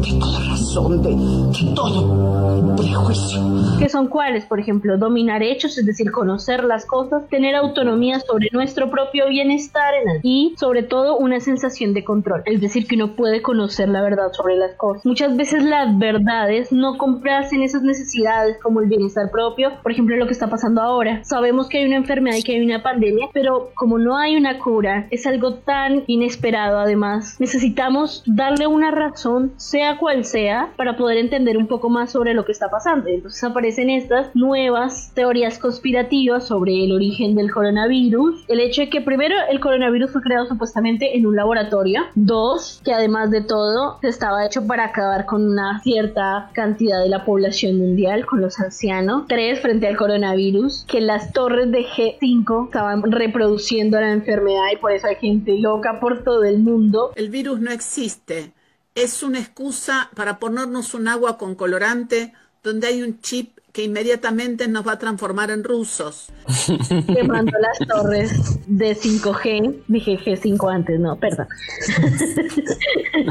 de 0.00 0.18
toda 0.18 0.38
razón, 0.48 0.59
de, 0.70 1.10
de 1.10 1.74
todo 1.74 2.76
prejuicio. 2.76 3.40
que 3.78 3.88
son 3.88 4.06
cuáles, 4.06 4.44
por 4.46 4.60
ejemplo, 4.60 4.96
dominar 4.98 5.42
hechos, 5.42 5.76
es 5.78 5.84
decir, 5.84 6.12
conocer 6.12 6.62
las 6.64 6.86
cosas, 6.86 7.26
tener 7.28 7.56
autonomía 7.56 8.20
sobre 8.20 8.48
nuestro 8.52 8.90
propio 8.90 9.28
bienestar 9.28 9.94
y 10.22 10.54
sobre 10.58 10.82
todo 10.82 11.16
una 11.16 11.40
sensación 11.40 11.92
de 11.92 12.04
control, 12.04 12.42
es 12.46 12.60
decir, 12.60 12.86
que 12.86 12.94
uno 12.94 13.16
puede 13.16 13.42
conocer 13.42 13.88
la 13.88 14.02
verdad 14.02 14.32
sobre 14.32 14.56
las 14.56 14.74
cosas. 14.76 15.04
Muchas 15.04 15.36
veces 15.36 15.64
las 15.64 15.98
verdades 15.98 16.70
no 16.70 16.98
complacen 16.98 17.62
esas 17.62 17.82
necesidades 17.82 18.56
como 18.62 18.80
el 18.80 18.88
bienestar 18.88 19.30
propio, 19.30 19.72
por 19.82 19.90
ejemplo, 19.90 20.16
lo 20.16 20.26
que 20.26 20.32
está 20.32 20.48
pasando 20.48 20.82
ahora. 20.82 21.24
Sabemos 21.24 21.68
que 21.68 21.78
hay 21.78 21.86
una 21.86 21.96
enfermedad 21.96 22.36
y 22.36 22.42
que 22.42 22.52
hay 22.52 22.64
una 22.64 22.82
pandemia, 22.82 23.28
pero 23.32 23.70
como 23.74 23.98
no 23.98 24.16
hay 24.16 24.36
una 24.36 24.58
cura, 24.58 25.08
es 25.10 25.26
algo 25.26 25.54
tan 25.54 26.04
inesperado 26.06 26.78
además. 26.78 27.36
Necesitamos 27.40 28.22
darle 28.26 28.66
una 28.66 28.90
razón, 28.90 29.52
sea 29.56 29.98
cual 29.98 30.24
sea, 30.24 30.59
para 30.76 30.96
poder 30.96 31.18
entender 31.18 31.56
un 31.56 31.66
poco 31.66 31.88
más 31.88 32.10
sobre 32.12 32.34
lo 32.34 32.44
que 32.44 32.52
está 32.52 32.68
pasando. 32.68 33.08
Entonces 33.08 33.42
aparecen 33.42 33.90
estas 33.90 34.34
nuevas 34.34 35.12
teorías 35.14 35.58
conspirativas 35.58 36.46
sobre 36.46 36.84
el 36.84 36.92
origen 36.92 37.34
del 37.34 37.50
coronavirus. 37.50 38.44
El 38.48 38.60
hecho 38.60 38.82
de 38.82 38.90
que 38.90 39.00
primero 39.00 39.34
el 39.50 39.60
coronavirus 39.60 40.12
fue 40.12 40.22
creado 40.22 40.46
supuestamente 40.46 41.16
en 41.16 41.26
un 41.26 41.36
laboratorio. 41.36 42.02
Dos, 42.14 42.80
que 42.84 42.92
además 42.92 43.30
de 43.30 43.42
todo 43.42 43.98
estaba 44.02 44.46
hecho 44.46 44.66
para 44.66 44.86
acabar 44.86 45.26
con 45.26 45.46
una 45.46 45.80
cierta 45.82 46.50
cantidad 46.52 47.00
de 47.02 47.08
la 47.08 47.24
población 47.24 47.78
mundial, 47.78 48.26
con 48.26 48.40
los 48.40 48.58
ancianos. 48.60 49.24
Tres, 49.28 49.60
frente 49.60 49.86
al 49.86 49.96
coronavirus, 49.96 50.84
que 50.88 51.00
las 51.00 51.32
torres 51.32 51.70
de 51.70 51.86
G5 51.86 52.66
estaban 52.66 53.02
reproduciendo 53.10 54.00
la 54.00 54.12
enfermedad 54.12 54.66
y 54.72 54.76
por 54.76 54.92
eso 54.92 55.06
hay 55.06 55.16
gente 55.16 55.58
loca 55.58 56.00
por 56.00 56.22
todo 56.22 56.44
el 56.44 56.58
mundo. 56.58 57.12
El 57.16 57.30
virus 57.30 57.60
no 57.60 57.70
existe. 57.70 58.52
Es 59.00 59.22
una 59.22 59.38
excusa 59.38 60.10
para 60.14 60.38
ponernos 60.38 60.92
un 60.92 61.08
agua 61.08 61.38
con 61.38 61.54
colorante 61.54 62.34
donde 62.62 62.88
hay 62.88 63.02
un 63.02 63.22
chip 63.22 63.58
que 63.72 63.84
inmediatamente 63.84 64.68
nos 64.68 64.86
va 64.86 64.92
a 64.92 64.98
transformar 64.98 65.50
en 65.50 65.64
rusos. 65.64 66.28
quemando 67.06 67.52
las 67.58 67.78
torres 67.88 68.58
de 68.66 68.96
5G. 68.96 69.84
Dije 69.88 70.18
G5 70.18 70.74
antes, 70.74 70.98
no, 70.98 71.16
perdón. 71.16 71.46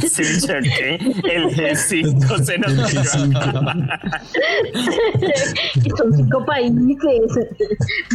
Sí, 0.08 0.24
ya 0.48 0.60
que 0.62 0.96
el 0.96 1.50
G5 1.50 2.44
se 2.44 2.58
nos 2.58 2.74
Y 5.84 5.90
son 5.92 6.14
cinco 6.14 6.46
países. 6.46 6.80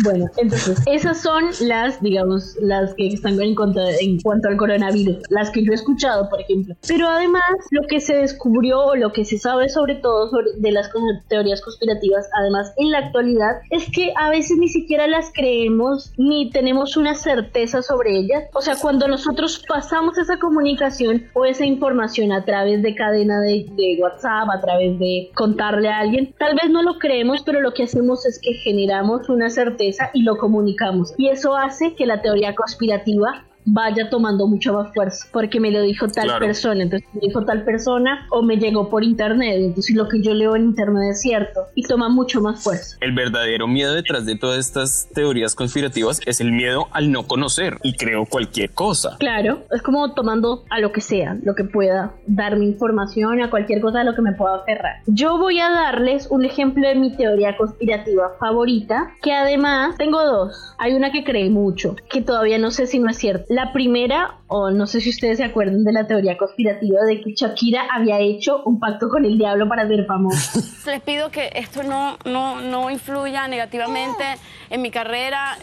Bueno, 0.02 0.26
entonces, 0.36 0.80
esas 0.86 1.20
son 1.20 1.44
las, 1.60 2.00
digamos, 2.00 2.56
las 2.60 2.94
que 2.94 3.08
están 3.08 3.40
en 3.40 3.54
cuanto, 3.54 3.80
en 4.00 4.20
cuanto 4.20 4.48
al 4.48 4.56
coronavirus, 4.56 5.18
las 5.30 5.50
que 5.50 5.64
yo 5.64 5.72
he 5.72 5.74
escuchado, 5.74 6.28
por 6.28 6.40
ejemplo. 6.40 6.76
Pero 6.86 7.08
además, 7.08 7.42
lo 7.70 7.82
que 7.88 8.00
se 8.00 8.16
descubrió, 8.16 8.80
o 8.80 8.96
lo 8.96 9.12
que 9.12 9.24
se 9.24 9.38
sabe 9.38 9.68
sobre 9.68 9.96
todo 9.96 10.30
sobre, 10.30 10.52
de 10.58 10.72
las 10.72 10.90
teorías 11.28 11.60
conspirativas, 11.60 12.13
además 12.32 12.72
en 12.76 12.90
la 12.90 12.98
actualidad, 12.98 13.60
es 13.70 13.90
que 13.90 14.12
a 14.16 14.30
veces 14.30 14.58
ni 14.58 14.68
siquiera 14.68 15.06
las 15.06 15.32
creemos 15.32 16.12
ni 16.16 16.50
tenemos 16.50 16.96
una 16.96 17.14
certeza 17.14 17.82
sobre 17.82 18.16
ellas. 18.16 18.44
O 18.54 18.60
sea, 18.60 18.76
cuando 18.80 19.08
nosotros 19.08 19.62
pasamos 19.68 20.18
esa 20.18 20.38
comunicación 20.38 21.26
o 21.34 21.44
esa 21.44 21.64
información 21.64 22.32
a 22.32 22.44
través 22.44 22.82
de 22.82 22.94
cadena 22.94 23.40
de, 23.40 23.66
de 23.76 23.98
WhatsApp, 24.00 24.48
a 24.50 24.60
través 24.60 24.98
de 24.98 25.30
contarle 25.34 25.88
a 25.88 25.98
alguien, 25.98 26.34
tal 26.38 26.54
vez 26.54 26.70
no 26.70 26.82
lo 26.82 26.98
creemos, 26.98 27.42
pero 27.42 27.60
lo 27.60 27.74
que 27.74 27.84
hacemos 27.84 28.26
es 28.26 28.38
que 28.40 28.54
generamos 28.54 29.28
una 29.28 29.50
certeza 29.50 30.10
y 30.12 30.22
lo 30.22 30.36
comunicamos. 30.36 31.14
Y 31.16 31.28
eso 31.28 31.56
hace 31.56 31.94
que 31.94 32.06
la 32.06 32.22
teoría 32.22 32.54
conspirativa 32.54 33.44
vaya 33.64 34.10
tomando 34.10 34.46
mucha 34.46 34.72
más 34.72 34.92
fuerza 34.94 35.26
porque 35.32 35.60
me 35.60 35.70
lo 35.70 35.82
dijo 35.82 36.08
tal 36.08 36.24
Claro. 36.24 36.46
persona 36.46 36.82
entonces 36.82 37.08
me 37.14 37.20
dijo 37.20 37.44
tal 37.44 37.64
persona 37.64 38.26
o 38.30 38.42
me 38.42 38.56
llegó 38.56 38.88
por 38.90 39.04
internet 39.04 39.56
entonces 39.58 39.94
lo 39.96 40.08
que 40.08 40.20
yo 40.20 40.34
leo 40.34 40.54
en 40.56 40.64
internet 40.64 41.10
es 41.12 41.20
cierto 41.20 41.60
y 41.74 41.82
toma 41.82 42.08
mucho 42.08 42.40
más 42.40 42.62
fuerza 42.62 42.96
El 43.00 43.12
verdadero 43.12 43.66
miedo 43.66 43.94
detrás 43.94 44.26
de 44.26 44.36
todas 44.36 44.58
estas 44.58 45.08
teorías 45.14 45.54
conspirativas 45.54 46.20
es 46.26 46.40
el 46.40 46.52
miedo 46.52 46.88
al 46.92 47.10
no 47.10 47.26
conocer 47.26 47.78
y 47.82 47.94
creo 47.94 48.26
cualquier 48.26 48.70
cosa. 48.70 49.16
Claro, 49.18 49.60
es 49.70 49.82
como 49.82 50.12
tomando 50.14 50.64
a 50.70 50.80
lo 50.80 50.92
que 50.92 51.00
sea, 51.00 51.36
lo 51.42 51.54
que 51.54 51.64
pueda, 51.64 52.12
darme 52.26 52.64
información, 52.64 53.40
a 53.42 53.50
cualquier 53.50 53.80
cosa 53.80 54.00
a 54.00 54.04
lo 54.04 54.14
que 54.14 54.22
me 54.22 54.32
pueda 54.32 54.56
aferrar. 54.56 54.96
Yo 55.06 55.38
voy 55.38 55.60
a 55.60 55.70
darles 55.70 56.26
un 56.30 56.44
ejemplo 56.44 56.86
de 56.86 56.94
mi 56.94 57.16
teoría 57.16 57.56
conspirativa 57.56 58.32
favorita, 58.38 59.12
que 59.22 59.32
además 59.32 59.96
tengo 59.96 60.24
dos. 60.24 60.74
Hay 60.78 60.94
una 60.94 61.10
que 61.12 61.24
creí 61.24 61.50
mucho, 61.50 61.96
que 62.10 62.20
todavía 62.22 62.58
no 62.58 62.70
sé 62.70 62.86
si 62.86 62.98
no 62.98 63.10
es 63.10 63.16
cierto. 63.18 63.44
La 63.54 63.72
primera, 63.72 64.38
o 64.48 64.72
no 64.72 64.88
sé 64.88 65.00
si 65.00 65.10
ustedes 65.10 65.36
se 65.36 65.44
acuerdan 65.44 65.84
de 65.84 65.92
la 65.92 66.08
teoría 66.08 66.36
conspirativa 66.36 67.02
de 67.02 67.20
que 67.20 67.34
Shakira 67.36 67.86
había 67.92 68.18
hecho 68.18 68.64
un 68.64 68.80
pacto 68.80 69.08
con 69.08 69.24
el 69.24 69.38
diablo 69.38 69.68
para 69.68 69.86
ser 69.86 70.04
famosa. 70.06 70.58
Les 70.90 71.00
pido 71.00 71.30
que 71.30 71.52
esto 71.54 71.84
no, 71.84 72.18
no, 72.24 72.60
no 72.60 72.90
influya 72.90 73.46
negativamente 73.46 74.24
en 74.70 74.82
mi 74.82 74.90
carrera. 74.90 75.56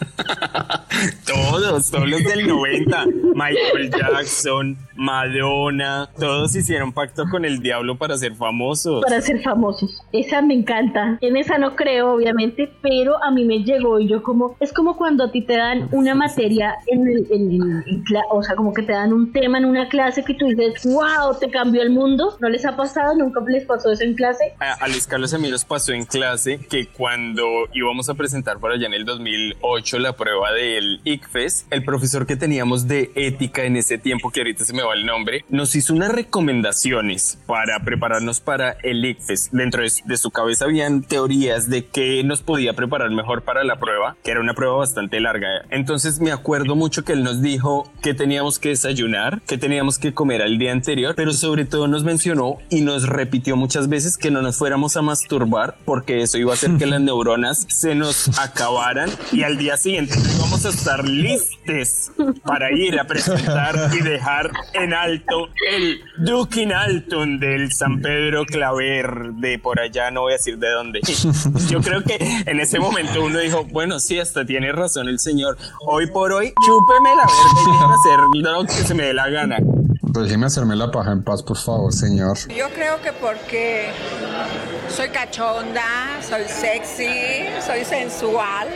Todos, 1.26 1.92
todos 1.92 2.08
los 2.08 2.24
del 2.24 2.48
90, 2.48 3.06
Michael 3.34 3.92
Jackson, 3.92 4.78
Madonna, 5.02 6.10
todos 6.20 6.56
hicieron 6.56 6.94
pacto 6.94 7.24
con 7.30 7.44
el 7.46 7.60
diablo 7.60 7.98
para 7.98 8.18
ser 8.18 8.36
famosos. 8.36 9.04
para 9.04 9.22
ser 9.22 9.42
famosos. 9.42 10.02
Esa 10.12 10.42
me 10.42 10.54
encanta. 10.54 11.18
En 11.22 11.38
esa 11.38 11.58
no 11.58 11.76
creo, 11.76 12.14
obviamente, 12.14 12.72
pero 12.82 13.22
a 13.24 13.32
mí 13.32 13.46
me 13.46 13.64
llegó 13.64 14.00
y 14.00 14.08
yo 14.08 14.22
como, 14.24 14.56
es 14.60 14.72
como 14.74 14.98
cuando 14.98 15.26
a 15.26 15.32
ti 15.32 15.42
te 15.42 15.58
dan 15.58 15.90
una 15.92 16.16
materia 16.16 16.76
en 16.88 17.08
el, 17.08 17.28
en, 17.32 17.52
en- 17.52 17.84
en 17.88 18.04
cla- 18.04 18.24
o 18.32 18.44
sea, 18.44 18.56
como 18.56 18.74
que 18.74 18.84
te 18.84 18.94
dan 18.94 19.12
un 19.14 19.32
tema 19.32 19.58
en 19.58 19.66
una 19.66 19.88
clase 19.90 20.24
que 20.24 20.34
tú 20.34 20.46
dices, 20.48 20.84
wow, 20.86 21.38
te 21.40 21.50
cambió 21.50 21.82
el 21.82 21.90
mundo. 21.90 22.38
¿No 22.40 22.50
les 22.50 22.66
ha 22.66 22.76
pasado? 22.76 23.16
¿Nunca 23.16 23.42
les 23.48 23.66
pasó 23.66 23.92
eso 23.92 24.04
en 24.04 24.14
clase? 24.16 24.54
A, 24.60 24.74
a 24.84 24.88
Luis 24.88 25.08
Carlos 25.08 25.34
a 25.34 25.38
mí 25.38 25.50
nos 25.50 25.66
pasó 25.66 25.94
en 25.94 26.06
clase 26.06 26.60
que 26.70 26.88
cuando 26.88 27.46
íbamos 27.74 28.10
a 28.10 28.14
presentar 28.14 28.60
por 28.60 28.72
allá 28.72 28.88
en 28.88 28.94
el 28.94 29.06
2008 29.06 30.00
la 30.00 30.14
prueba 30.14 30.52
del 30.52 31.02
ICFES, 31.04 31.68
el 31.72 31.84
profesor 31.84 32.26
que 32.26 32.36
teníamos 32.36 32.88
de 32.88 33.12
ética 33.16 33.64
en 33.64 33.78
ese 33.78 33.98
tiempo, 33.98 34.30
que 34.32 34.42
ahorita 34.42 34.64
se 34.66 34.74
me 34.74 34.84
va 34.84 34.91
el 34.94 35.06
nombre, 35.06 35.46
nos 35.50 35.76
hizo 35.76 35.94
unas 35.94 36.12
recomendaciones 36.12 37.38
para 37.46 37.80
prepararnos 37.80 38.40
para 38.40 38.78
el 38.84 39.04
ICFES. 39.04 39.50
Dentro 39.52 39.84
de, 39.84 39.92
de 40.06 40.18
su 40.18 40.32
cabeza 40.32 40.66
habían 40.66 41.02
teorías 41.04 41.70
de 41.70 41.86
que 41.86 42.24
nos 42.24 42.42
podía 42.42 42.74
preparar 42.74 43.10
mejor 43.12 43.44
para 43.44 43.64
la 43.64 43.78
prueba, 43.80 44.16
que 44.24 44.32
era 44.32 44.40
una 44.40 44.54
prueba 44.54 44.78
bastante 44.78 45.20
larga. 45.20 45.48
Entonces 45.70 46.20
me 46.20 46.32
acuerdo 46.32 46.76
mucho 46.76 47.04
que 47.04 47.14
él 47.14 47.24
nos 47.24 47.42
dijo 47.42 47.92
que 48.02 48.14
teníamos 48.14 48.60
que 48.60 48.70
desayunar, 48.70 49.42
que 49.48 49.58
teníamos 49.58 50.00
que 50.00 50.14
comer 50.14 50.42
al 50.42 50.58
día 50.58 50.72
anterior, 50.72 51.14
pero 51.16 51.34
sobre 51.34 51.66
todo 51.66 51.88
nos 51.88 52.04
mencionó 52.04 52.58
y 52.70 52.82
nos 52.82 53.08
repitió 53.08 53.56
muchas 53.56 53.90
veces 53.90 54.18
que 54.18 54.32
no 54.32 54.42
nos 54.42 54.58
fuéramos 54.58 54.98
a 54.98 55.02
masturbar 55.02 55.78
porque 55.86 56.22
eso 56.22 56.38
iba 56.38 56.52
a 56.52 56.56
hacer 56.56 56.78
que 56.78 56.86
las 56.88 57.02
neuronas 57.02 57.66
se 57.70 57.96
nos 57.96 58.38
acabaran 58.40 59.10
y 59.32 59.44
al 59.44 59.58
día 59.58 59.78
siguiente 59.78 60.16
íbamos 60.36 60.66
a 60.66 60.70
estar 60.70 61.08
listes 61.08 62.12
para 62.44 62.72
ir 62.72 63.00
a 63.00 63.06
presentar 63.06 63.92
y 63.94 64.02
dejar 64.02 64.52
en 64.74 64.94
alto 64.94 65.50
el 65.70 66.02
Duke 66.18 66.62
in 66.62 66.74
Alton 66.74 67.40
del 67.40 67.72
San 67.72 68.02
Pedro 68.02 68.46
Claver 68.46 69.34
de 69.34 69.60
por 69.60 69.80
allá, 69.80 70.12
no 70.12 70.22
voy 70.22 70.34
a 70.34 70.38
decir 70.38 70.58
de 70.58 70.70
dónde. 70.70 71.02
Yo 71.70 71.82
creo 71.82 72.04
que 72.04 72.18
en 72.46 72.60
ese 72.60 72.80
momento 72.80 73.24
uno 73.24 73.40
dijo, 73.40 73.66
bueno, 73.66 74.00
sí, 74.00 74.20
hasta 74.20 74.46
tiene 74.46 74.72
razón 74.72 75.08
el 75.08 75.20
señor. 75.20 75.58
Hoy 75.86 76.08
por 76.08 76.32
hoy, 76.32 76.54
chúpeme 76.66 77.16
la 77.16 77.24
verga 77.24 77.62
y 77.62 77.72
déjeme 77.72 77.94
hacer 77.94 78.20
lo 78.42 78.64
que 78.66 78.88
se 78.88 78.94
me 78.94 79.04
dé 79.04 79.14
la 79.14 79.30
gana. 79.30 79.58
Déjeme 80.02 80.48
hacerme 80.48 80.76
la 80.76 80.92
paja 80.92 81.14
en 81.14 81.24
paz, 81.24 81.42
por 81.42 81.58
favor, 81.58 81.94
señor. 81.94 82.38
Yo 82.50 82.70
creo 82.74 83.02
que 83.02 83.14
porque 83.14 83.92
soy 84.90 85.10
cachonda, 85.10 86.20
soy 86.22 86.44
sexy, 86.48 87.46
soy 87.66 87.86
sensual 87.86 88.68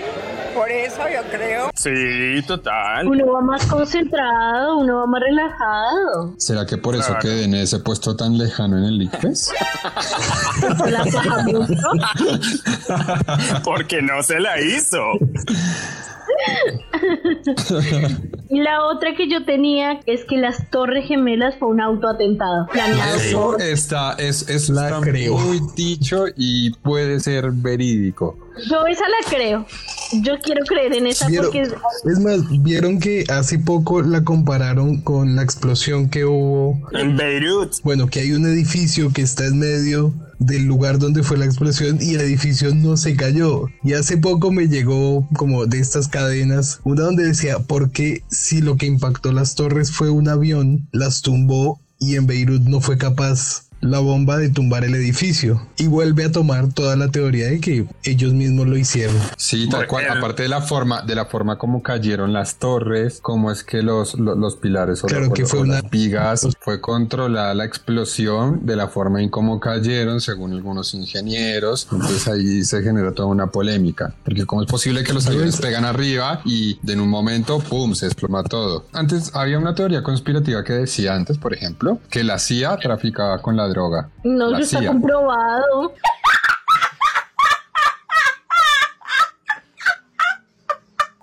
Por 0.55 0.71
eso 0.71 1.01
yo 1.13 1.21
creo. 1.29 1.69
Sí, 1.75 2.41
total. 2.47 3.05
Uno 3.07 3.33
va 3.33 3.41
más 3.41 3.65
concentrado, 3.65 4.77
uno 4.77 4.99
va 4.99 5.05
más 5.05 5.21
relajado. 5.21 6.33
¿Será 6.37 6.65
que 6.65 6.77
por 6.77 6.95
eso 6.95 7.07
Claro. 7.07 7.19
quedé 7.21 7.43
en 7.43 7.55
ese 7.55 7.79
puesto 7.79 8.15
tan 8.15 8.37
lejano 8.37 8.77
en 8.77 8.85
el 8.85 9.01
ICFES? 9.03 9.51
Porque 13.63 14.01
no 14.01 14.21
se 14.23 14.39
la 14.39 14.59
hizo. 14.61 15.01
Y 18.49 18.59
la 18.61 18.85
otra 18.85 19.15
que 19.15 19.29
yo 19.29 19.45
tenía 19.45 19.99
es 20.05 20.25
que 20.25 20.37
las 20.37 20.69
Torres 20.69 21.07
Gemelas 21.07 21.55
fue 21.59 21.69
un 21.69 21.81
autoatentado 21.81 22.67
planeado 22.67 23.15
Eso 23.15 23.41
por. 23.51 23.61
está, 23.61 24.13
es, 24.13 24.47
eso 24.49 24.73
La 24.73 24.89
está 24.89 25.01
creo. 25.01 25.37
muy 25.37 25.61
dicho 25.75 26.25
y 26.35 26.71
puede 26.71 27.19
ser 27.19 27.51
verídico. 27.51 28.37
Yo 28.69 28.85
esa 28.87 29.03
la 29.09 29.29
creo. 29.29 29.65
Yo 30.21 30.33
quiero 30.43 30.63
creer 30.65 30.93
en 30.93 31.07
esa 31.07 31.27
¿Vieron? 31.27 31.45
porque 31.47 31.61
es- 31.63 31.73
Es 32.05 32.19
más, 32.19 32.39
vieron 32.63 32.99
que 32.99 33.25
hace 33.29 33.57
poco 33.59 34.01
la 34.01 34.23
compararon 34.23 35.01
con 35.01 35.35
la 35.35 35.41
explosión 35.43 36.09
que 36.09 36.25
hubo. 36.25 36.79
En 36.93 37.17
Beirut. 37.17 37.73
Bueno, 37.83 38.07
que 38.07 38.19
hay 38.21 38.31
un 38.33 38.45
edificio 38.45 39.11
que 39.11 39.21
está 39.23 39.45
en 39.45 39.59
medio 39.59 40.13
del 40.37 40.65
lugar 40.65 40.99
donde 40.99 41.23
fue 41.23 41.37
la 41.37 41.45
explosión 41.45 41.97
y 42.01 42.13
el 42.15 42.21
edificio 42.21 42.73
no 42.75 42.97
se 42.97 43.15
cayó. 43.15 43.65
Y 43.83 43.93
hace 43.93 44.17
poco 44.17 44.51
me 44.51 44.67
llegó 44.67 45.27
como 45.37 45.65
de 45.65 45.79
estas 45.79 46.07
cadenas, 46.07 46.79
una 46.83 47.03
donde 47.03 47.23
decía, 47.25 47.59
¿por 47.59 47.91
qué 47.91 48.21
si 48.29 48.61
lo 48.61 48.77
que 48.77 48.85
impactó 48.85 49.31
las 49.31 49.55
torres 49.55 49.91
fue 49.91 50.09
un 50.11 50.27
avión, 50.29 50.87
las 50.91 51.21
tumbó 51.21 51.79
y 51.99 52.15
en 52.15 52.27
Beirut 52.27 52.63
no 52.63 52.81
fue 52.81 52.97
capaz 52.97 53.64
la 53.85 53.99
bomba 53.99 54.37
de 54.37 54.49
tumbar 54.49 54.83
el 54.83 54.95
edificio? 54.95 55.61
Y 55.77 55.87
vuelve 55.87 56.25
a 56.25 56.31
tomar 56.31 56.71
toda 56.73 56.95
la 56.95 57.09
teoría 57.09 57.47
de 57.47 57.59
que 57.59 57.85
ellos 58.03 58.33
mismos 58.33 58.67
lo 58.67 58.77
hicieron. 58.77 59.15
Sí, 59.37 59.67
tal 59.69 59.87
cual. 59.87 60.05
Aparte 60.09 60.43
de 60.43 60.49
la 60.49 60.61
forma, 60.61 61.01
de 61.01 61.15
la 61.15 61.25
forma 61.25 61.57
como 61.57 61.81
cayeron 61.83 62.33
las 62.33 62.57
torres, 62.57 63.19
cómo 63.21 63.51
es 63.51 63.63
que 63.63 63.81
los, 63.81 64.17
los, 64.19 64.37
los 64.37 64.55
pilares 64.57 65.03
o, 65.03 65.07
Claro 65.07 65.27
o- 65.29 65.33
que 65.33 65.43
o 65.43 65.47
fue 65.47 65.59
una- 65.61 65.81
las 65.81 65.89
vigas 65.89 66.47
fue 66.61 66.81
controlada 66.81 67.53
la 67.53 67.65
explosión 67.65 68.65
de 68.65 68.75
la 68.75 68.87
forma 68.87 69.21
en 69.21 69.29
cómo 69.29 69.59
cayeron, 69.59 70.19
según 70.21 70.53
algunos 70.53 70.93
ingenieros. 70.93 71.87
Entonces 71.91 72.27
ahí 72.27 72.63
se 72.63 72.81
genera 72.83 73.11
toda 73.13 73.27
una 73.29 73.47
polémica. 73.47 74.13
Porque 74.23 74.45
cómo 74.45 74.63
es 74.63 74.67
posible 74.69 75.03
que 75.03 75.13
los 75.13 75.27
aviones 75.27 75.57
pegan 75.57 75.85
arriba 75.85 76.41
y 76.45 76.77
de 76.81 76.93
en 76.95 77.01
un 77.01 77.09
momento, 77.09 77.59
¡pum!, 77.59 77.93
se 77.93 78.05
explota 78.05 78.43
todo. 78.43 78.85
Antes 78.93 79.35
había 79.35 79.59
una 79.59 79.75
teoría 79.75 80.01
conspirativa 80.01 80.63
que 80.63 80.71
decía 80.73 81.13
antes, 81.13 81.37
por 81.37 81.53
ejemplo, 81.53 81.99
que 82.09 82.23
la 82.23 82.39
CIA 82.39 82.77
traficaba 82.77 83.41
con 83.41 83.57
la 83.57 83.67
droga. 83.75 84.09
no 84.23 84.51
ya 84.51 84.59
está 84.59 84.85
comprobado. 84.85 85.93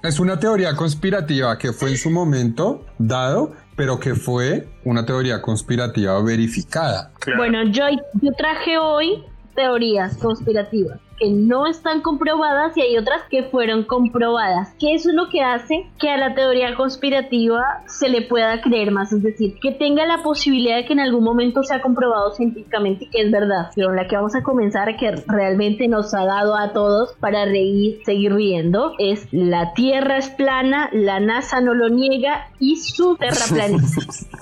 Es 0.02 0.18
una 0.18 0.38
teoría 0.38 0.74
conspirativa 0.74 1.56
que 1.58 1.72
fue 1.72 1.90
en 1.90 1.96
su 1.96 2.10
momento 2.10 2.84
dado, 2.98 3.52
pero 3.76 4.00
que 4.00 4.16
fue 4.16 4.68
una 4.84 5.06
teoría 5.06 5.40
conspirativa 5.40 6.20
verificada. 6.22 7.12
Bueno, 7.36 7.62
yo, 7.70 7.84
yo 8.20 8.32
traje 8.36 8.78
hoy 8.78 9.24
teorías 9.54 10.16
conspirativas 10.16 10.98
que 11.22 11.30
no 11.30 11.68
están 11.68 12.00
comprobadas 12.00 12.76
y 12.76 12.80
hay 12.80 12.98
otras 12.98 13.22
que 13.30 13.44
fueron 13.44 13.84
comprobadas. 13.84 14.74
Que 14.80 14.94
es 14.94 15.06
lo 15.06 15.28
que 15.28 15.40
hace 15.40 15.86
que 16.00 16.10
a 16.10 16.16
la 16.16 16.34
teoría 16.34 16.74
conspirativa 16.74 17.62
se 17.86 18.08
le 18.08 18.22
pueda 18.22 18.60
creer 18.60 18.90
más, 18.90 19.12
es 19.12 19.22
decir, 19.22 19.54
que 19.62 19.70
tenga 19.70 20.04
la 20.04 20.24
posibilidad 20.24 20.76
de 20.76 20.84
que 20.84 20.94
en 20.94 21.00
algún 21.00 21.22
momento 21.22 21.62
sea 21.62 21.80
comprobado 21.80 22.32
científicamente 22.32 23.08
que 23.08 23.22
es 23.22 23.30
verdad. 23.30 23.70
Pero 23.76 23.92
la 23.92 24.08
que 24.08 24.16
vamos 24.16 24.34
a 24.34 24.42
comenzar, 24.42 24.96
que 24.96 25.12
realmente 25.28 25.86
nos 25.86 26.12
ha 26.12 26.24
dado 26.24 26.56
a 26.56 26.72
todos 26.72 27.12
para 27.20 27.44
reír, 27.44 28.00
seguir 28.04 28.34
riendo, 28.34 28.94
es 28.98 29.28
la 29.30 29.74
Tierra 29.74 30.18
es 30.18 30.28
plana, 30.28 30.90
la 30.92 31.20
NASA 31.20 31.60
no 31.60 31.72
lo 31.72 31.88
niega 31.88 32.48
y 32.58 32.76
su 32.76 33.16
terraplanistas. 33.16 34.26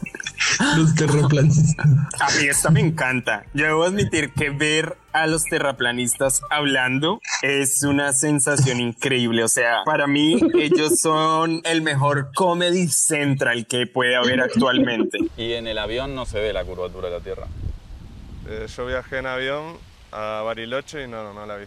Los 0.76 0.94
terraplanistas. 0.96 1.86
A 2.20 2.26
mí 2.38 2.46
esta 2.48 2.70
me 2.70 2.80
encanta. 2.80 3.44
Yo 3.54 3.64
debo 3.66 3.84
admitir 3.84 4.32
que 4.32 4.50
ver 4.50 4.96
a 5.12 5.26
los 5.26 5.44
terraplanistas 5.44 6.42
hablando 6.50 7.20
es 7.42 7.82
una 7.82 8.12
sensación 8.12 8.80
increíble. 8.80 9.42
O 9.44 9.48
sea, 9.48 9.82
para 9.84 10.06
mí 10.06 10.38
ellos 10.58 10.98
son 11.00 11.60
el 11.64 11.82
mejor 11.82 12.30
comedy 12.34 12.88
central 12.88 13.66
que 13.66 13.86
puede 13.86 14.16
haber 14.16 14.40
actualmente. 14.40 15.18
Y 15.36 15.54
en 15.54 15.66
el 15.66 15.78
avión 15.78 16.14
no 16.14 16.26
se 16.26 16.40
ve 16.40 16.52
la 16.52 16.64
curvatura 16.64 17.08
de 17.08 17.18
la 17.18 17.24
Tierra. 17.24 17.46
Eh, 18.48 18.66
yo 18.76 18.86
viajé 18.86 19.18
en 19.18 19.26
avión 19.26 19.76
a 20.12 20.42
Bariloche 20.44 21.04
y 21.04 21.08
no, 21.08 21.22
no, 21.22 21.32
no 21.32 21.46
la 21.46 21.56
vi. 21.56 21.66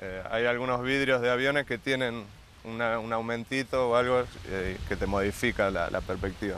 Eh, 0.00 0.22
hay 0.30 0.44
algunos 0.46 0.82
vidrios 0.82 1.20
de 1.20 1.30
aviones 1.30 1.66
que 1.66 1.78
tienen 1.78 2.22
una- 2.64 2.98
un 2.98 3.12
aumentito 3.12 3.90
o 3.90 3.96
algo 3.96 4.22
eh, 4.48 4.76
que 4.88 4.96
te 4.96 5.06
modifica 5.06 5.70
la, 5.70 5.90
la 5.90 6.00
perspectiva 6.00 6.56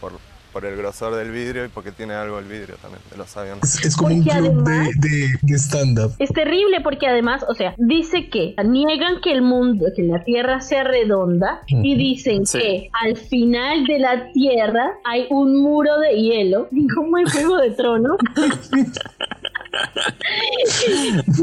por, 0.00 0.12
por 0.54 0.64
el 0.64 0.76
grosor 0.76 1.14
del 1.16 1.30
vidrio 1.32 1.66
y 1.66 1.68
porque 1.68 1.92
tiene 1.92 2.14
algo 2.14 2.38
el 2.38 2.46
vidrio 2.46 2.76
también 2.80 3.02
de 3.10 3.16
los 3.18 3.36
aviones. 3.36 3.62
Es, 3.64 3.84
es 3.84 3.96
como 3.96 4.14
un 4.14 4.22
club 4.22 4.32
además- 4.34 4.88
de, 5.00 5.08
de, 5.08 5.26
de 5.42 5.54
stand-up. 5.58 6.12
Es 6.18 6.30
terrible 6.32 6.80
porque 6.80 7.06
además, 7.08 7.44
o 7.48 7.54
sea, 7.54 7.74
dice 7.76 8.30
que 8.30 8.54
niegan 8.64 9.20
que 9.20 9.32
el 9.32 9.42
mundo, 9.42 9.86
que 9.94 10.02
la 10.04 10.22
Tierra 10.24 10.60
sea 10.60 10.84
redonda 10.84 11.60
y 11.66 11.96
dicen 11.96 12.46
Sí. 12.46 12.58
que 12.58 12.88
al 13.04 13.16
final 13.16 13.84
de 13.86 13.98
la 13.98 14.30
Tierra 14.32 14.92
hay 15.04 15.26
un 15.30 15.60
muro 15.60 15.98
de 15.98 16.12
hielo, 16.14 16.68
como 16.94 17.18
en 17.18 17.26
Juego 17.26 17.56
de 17.58 17.70
Tronos. 17.72 18.16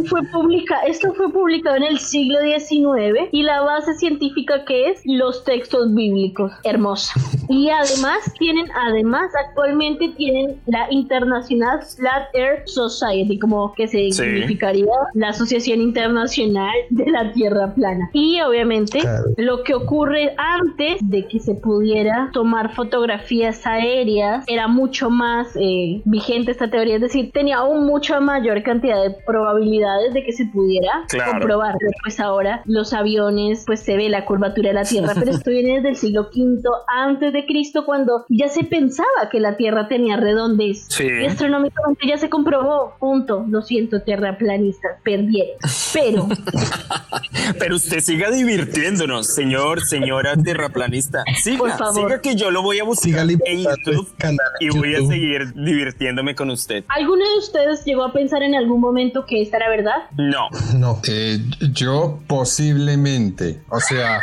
fue 0.09 0.21
publica, 0.31 0.79
esto 0.87 1.13
fue 1.13 1.31
publicado 1.31 1.77
en 1.77 1.83
el 1.83 1.99
siglo 1.99 2.39
XIX 2.41 3.29
y 3.31 3.43
la 3.43 3.61
base 3.61 3.93
científica 3.95 4.63
que 4.65 4.89
es 4.89 5.01
los 5.05 5.43
textos 5.43 5.93
bíblicos. 5.93 6.51
Hermosa. 6.63 7.13
Y 7.49 7.69
además 7.69 8.17
tienen, 8.39 8.65
además 8.87 9.31
actualmente 9.47 10.09
tienen 10.17 10.55
la 10.67 10.87
International 10.91 11.79
Flat 11.81 12.33
Earth 12.33 12.67
Society, 12.67 13.37
como 13.39 13.73
que 13.73 13.87
se 13.87 13.97
Sí. 14.01 14.11
significaría 14.13 14.85
la 15.13 15.29
Asociación 15.29 15.81
Internacional 15.81 16.73
de 16.89 17.09
la 17.11 17.31
Tierra 17.33 17.73
Plana. 17.73 18.09
Y 18.13 18.39
obviamente 18.41 18.99
Claro. 18.99 19.23
lo 19.37 19.63
que 19.63 19.73
ocurre 19.73 20.33
antes 20.37 20.97
de 21.01 21.27
que 21.27 21.39
se 21.39 21.55
pudiera 21.55 22.29
tomar 22.33 22.73
fotografías 22.73 23.65
aéreas 23.65 24.43
era 24.47 24.67
mucho 24.67 25.09
más 25.09 25.47
eh, 25.55 26.01
vigente 26.05 26.51
esta 26.51 26.69
teoría, 26.69 26.95
es 26.95 27.01
decir, 27.01 27.31
tenía 27.33 27.57
aún 27.57 27.85
mucha 27.85 28.19
mayor 28.21 28.63
cantidad 28.63 29.01
de 29.03 29.15
probabilidades 29.25 30.13
de 30.13 30.23
que 30.23 30.31
se 30.31 30.45
pudiera 30.45 31.03
Claro. 31.09 31.31
comprobar. 31.33 31.75
Pues 32.03 32.19
ahora 32.19 32.61
los 32.65 32.93
aviones, 32.93 33.63
pues 33.65 33.81
se 33.81 33.97
ve 33.97 34.09
la 34.09 34.25
curvatura 34.25 34.69
de 34.69 34.73
la 34.75 34.83
Tierra, 34.83 35.13
pero 35.17 35.31
esto 35.31 35.49
viene 35.51 35.75
desde 35.75 35.89
el 35.89 35.95
siglo 35.95 36.29
V 36.33 36.61
antes 36.87 37.33
de 37.33 37.45
Cristo 37.45 37.85
cuando 37.85 38.25
ya 38.29 38.47
se 38.47 38.63
pensaba 38.63 39.07
que 39.31 39.39
la 39.39 39.57
Tierra 39.57 39.87
tenía 39.87 40.17
redondez. 40.17 40.85
Sí. 40.89 41.05
Y 41.07 41.25
astronómicamente 41.25 42.07
ya 42.07 42.17
se 42.17 42.29
comprobó. 42.29 42.93
Punto. 42.99 43.45
Lo 43.49 43.61
siento, 43.61 44.01
terraplanistas, 44.01 44.99
perdieron. 45.03 45.57
Pero 45.93 46.27
Pero 47.59 47.75
usted 47.75 47.99
siga 47.99 48.29
divirtiéndonos, 48.31 49.27
señor, 49.33 49.81
señora 49.81 50.35
terraplanista. 50.37 51.23
Siga, 51.41 51.57
Por 51.57 51.71
favor. 51.71 51.93
siga 51.95 52.21
que 52.21 52.35
yo 52.35 52.51
lo 52.51 52.61
voy 52.61 52.79
a 52.79 52.83
buscar 52.83 53.27
en 53.29 53.63
YouTube 53.63 54.07
canal 54.17 54.37
y 54.59 54.69
voy 54.69 54.95
a 54.95 54.99
seguir 54.99 55.53
divirtiéndome 55.53 56.35
con 56.35 56.49
usted. 56.49 56.83
¿Alguno 56.87 57.23
de 57.29 57.37
ustedes 57.39 57.83
llegó 57.85 58.03
a 58.03 58.10
pensar 58.13 58.43
en 58.43 58.55
algún 58.55 58.79
momento 58.79 59.25
que 59.25 59.41
esta 59.41 59.57
era 59.57 59.69
verdad? 59.69 59.95
No. 60.17 60.49
No. 60.77 60.99
Eh, 61.07 61.39
yo 61.73 62.19
posiblemente, 62.27 63.61
o 63.69 63.79
sea, 63.79 64.19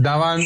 daban, 0.00 0.40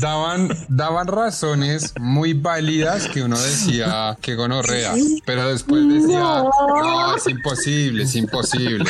daban, 0.00 0.48
daban 0.68 1.06
razones 1.06 1.94
muy 2.00 2.34
válidas 2.34 3.08
que 3.08 3.22
uno 3.22 3.38
decía 3.38 4.16
que 4.20 4.34
gonorrea, 4.34 4.92
pero 5.24 5.48
después 5.48 5.86
decía, 5.88 6.20
no, 6.20 7.16
es 7.16 7.26
imposible, 7.26 8.02
es 8.04 8.14
imposible. 8.16 8.84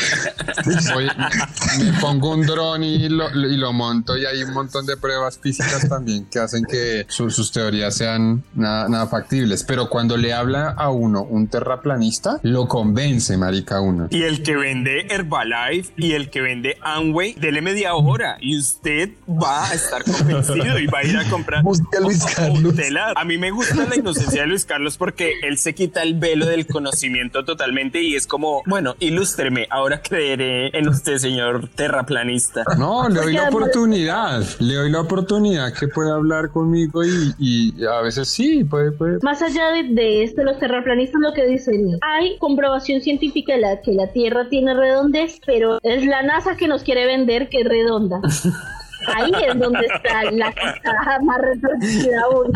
Voy- 0.93 1.09
me 1.83 1.99
pongo 1.99 2.31
un 2.31 2.45
dron 2.45 2.83
y 2.83 3.09
lo, 3.09 3.29
y 3.31 3.57
lo 3.57 3.73
monto 3.73 4.17
y 4.17 4.25
hay 4.25 4.43
un 4.43 4.53
montón 4.53 4.85
de 4.85 4.97
pruebas 4.97 5.37
físicas 5.39 5.87
también 5.89 6.25
que 6.25 6.39
hacen 6.39 6.63
que 6.65 7.05
su- 7.09 7.29
sus 7.29 7.51
teorías 7.51 7.95
sean 7.95 8.43
nada, 8.53 8.87
nada 8.89 9.07
factibles, 9.07 9.63
pero 9.63 9.89
cuando 9.89 10.17
le 10.17 10.33
habla 10.33 10.69
a 10.77 10.89
uno 10.89 11.23
un 11.23 11.47
terraplanista, 11.47 12.39
lo 12.43 12.67
convence, 12.67 12.92
marica, 13.37 13.81
uno. 13.81 14.07
Y 14.09 14.23
el 14.23 14.43
que 14.43 14.55
vende 14.55 15.07
Herbalife 15.09 15.93
y 15.97 16.13
el 16.13 16.29
que 16.29 16.41
vende 16.41 16.77
Amway, 16.81 17.33
dele 17.33 17.61
media 17.61 17.93
hora 17.95 18.37
y 18.39 18.57
usted 18.57 19.11
va 19.29 19.69
a 19.69 19.73
estar 19.73 20.03
convencido 20.03 20.79
y 20.79 20.87
va 20.87 20.99
a 20.99 21.03
ir 21.03 21.17
a 21.17 21.29
comprar. 21.29 21.63
Busque 21.63 21.97
a 21.97 22.01
Luis 22.01 22.23
Carlos. 22.35 22.75
Tela. 22.75 23.13
A 23.15 23.25
mí 23.25 23.37
me 23.37 23.51
gusta 23.51 23.85
la 23.85 23.95
inocencia 23.95 24.41
de 24.41 24.47
Luis 24.47 24.65
Carlos 24.65 24.97
porque 24.97 25.33
él 25.43 25.57
se 25.57 25.75
quita 25.75 26.01
el 26.01 26.15
velo 26.15 26.45
del 26.45 26.65
conocimiento 26.65 27.45
totalmente 27.45 28.01
y 28.01 28.15
es 28.15 28.25
como, 28.25 28.63
bueno, 28.65 28.95
ilústreme, 28.99 29.67
¿a 29.69 29.83
ahora 29.83 30.01
creeré 30.01 30.75
en 30.77 30.87
usted, 30.87 31.17
señor 31.17 31.67
terraplanista. 31.75 32.63
No, 32.77 33.09
le 33.09 33.19
doy 33.19 33.33
la 33.33 33.49
oportunidad. 33.49 34.43
Le 34.59 34.75
doy 34.75 34.91
la 34.91 35.01
oportunidad 35.01 35.73
que 35.73 35.89
puede 35.89 36.11
hablar 36.11 36.51
conmigo 36.51 37.03
y, 37.03 37.33
y 37.37 37.85
a 37.85 38.01
veces 38.01 38.29
sí, 38.29 38.63
puede, 38.63 38.91
puede. 38.91 39.19
Más 39.21 39.41
allá 39.41 39.71
de, 39.71 39.83
de 39.93 40.23
esto, 40.23 40.43
los 40.43 40.57
terraplanistas 40.59 41.19
lo 41.21 41.33
que 41.33 41.45
dicen, 41.45 41.97
hay 42.01 42.37
comprobación 42.37 42.82
científica 42.83 43.53
de 43.53 43.59
la, 43.59 43.81
que 43.81 43.93
la 43.93 44.07
Tierra 44.11 44.49
tiene 44.49 44.73
redondez, 44.73 45.39
pero 45.45 45.79
es 45.83 46.05
la 46.05 46.21
NASA 46.23 46.55
que 46.57 46.67
nos 46.67 46.83
quiere 46.83 47.05
vender 47.05 47.49
que 47.49 47.61
es 47.61 47.67
redonda. 47.67 48.21
Ahí 49.07 49.31
es 49.47 49.59
donde 49.59 49.85
está 49.85 50.31
la 50.31 50.53
caja 50.53 51.19
más 51.21 51.41
retorcida 51.41 52.21
aún. 52.23 52.51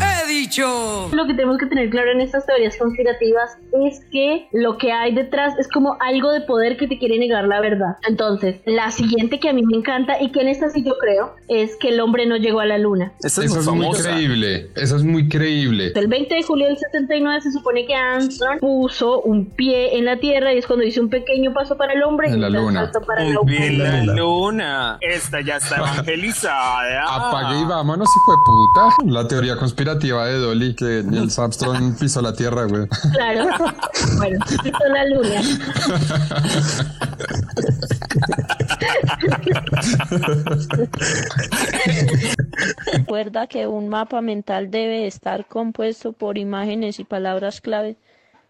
¡He 0.00 0.28
dicho! 0.28 1.08
Lo 1.12 1.26
que 1.26 1.34
tenemos 1.34 1.58
que 1.58 1.66
tener 1.66 1.90
claro 1.90 2.12
en 2.12 2.20
estas 2.20 2.46
teorías 2.46 2.76
conspirativas 2.76 3.56
es 3.84 4.04
que 4.10 4.48
lo 4.52 4.78
que 4.78 4.92
hay 4.92 5.14
detrás 5.14 5.58
es 5.58 5.68
como 5.68 5.96
algo 6.00 6.30
de 6.30 6.42
poder 6.42 6.76
que 6.76 6.86
te 6.86 6.98
quiere 6.98 7.18
negar 7.18 7.46
la 7.46 7.60
verdad. 7.60 7.96
Entonces, 8.08 8.60
la 8.64 8.90
siguiente 8.90 9.40
que 9.40 9.48
a 9.48 9.52
mí 9.52 9.62
me 9.64 9.76
encanta 9.76 10.20
y 10.20 10.30
que 10.30 10.40
en 10.40 10.48
esta 10.48 10.68
sí 10.68 10.82
yo 10.84 10.96
creo 10.98 11.34
es 11.48 11.76
que 11.76 11.88
el 11.88 12.00
hombre 12.00 12.26
no 12.26 12.36
llegó 12.36 12.60
a 12.60 12.66
la 12.66 12.78
luna. 12.78 13.12
Eso 13.22 13.42
es, 13.42 13.66
muy, 13.68 13.90
creíble. 13.90 14.70
Eso 14.74 14.96
es 14.96 15.04
muy 15.04 15.28
creíble. 15.28 15.92
El 15.94 16.08
20 16.08 16.34
de 16.34 16.42
julio 16.42 16.66
del 16.66 16.78
79 16.78 17.40
se 17.40 17.52
supone 17.52 17.86
que 17.86 17.94
Armstrong 17.94 18.60
puso 18.60 19.20
un 19.20 19.46
pie 19.46 19.96
en 19.96 20.04
la 20.04 20.18
Tierra 20.18 20.52
y 20.54 20.58
es 20.58 20.66
cuando 20.66 20.84
hizo 20.84 21.00
un 21.00 21.10
pequeño 21.10 21.52
paso 21.52 21.76
para 21.76 21.92
el 21.92 22.02
hombre 22.02 22.28
en 22.28 22.38
y 22.38 22.40
la 22.40 22.60
un 22.60 22.72
salto 22.72 23.00
para 23.02 23.24
Un 23.24 23.46
la 23.46 23.66
en 23.66 24.06
la 24.06 24.14
luna. 24.14 24.98
Esta 25.00 25.40
ya 25.40 25.56
está 25.56 25.81
evangelizada. 25.82 27.04
Apague 27.04 27.60
y 27.60 27.64
vámonos, 27.64 28.08
hijo 28.16 28.32
de 28.32 28.38
puta. 28.44 28.88
La 29.12 29.28
teoría 29.28 29.56
conspirativa 29.56 30.26
de 30.26 30.38
Dolly 30.38 30.74
que 30.74 31.02
Neil 31.04 31.30
Armstrong 31.36 31.96
pisó 32.00 32.20
la 32.22 32.32
tierra, 32.34 32.64
güey. 32.64 32.88
Claro. 33.12 33.46
Bueno, 34.16 34.44
pisó 34.62 34.84
la 34.88 35.04
luna. 35.06 35.42
Recuerda 42.92 43.46
que 43.46 43.66
un 43.66 43.88
mapa 43.88 44.20
mental 44.20 44.70
debe 44.70 45.06
estar 45.06 45.46
compuesto 45.46 46.12
por 46.12 46.38
imágenes 46.38 46.98
y 46.98 47.04
palabras 47.04 47.60
clave. 47.60 47.96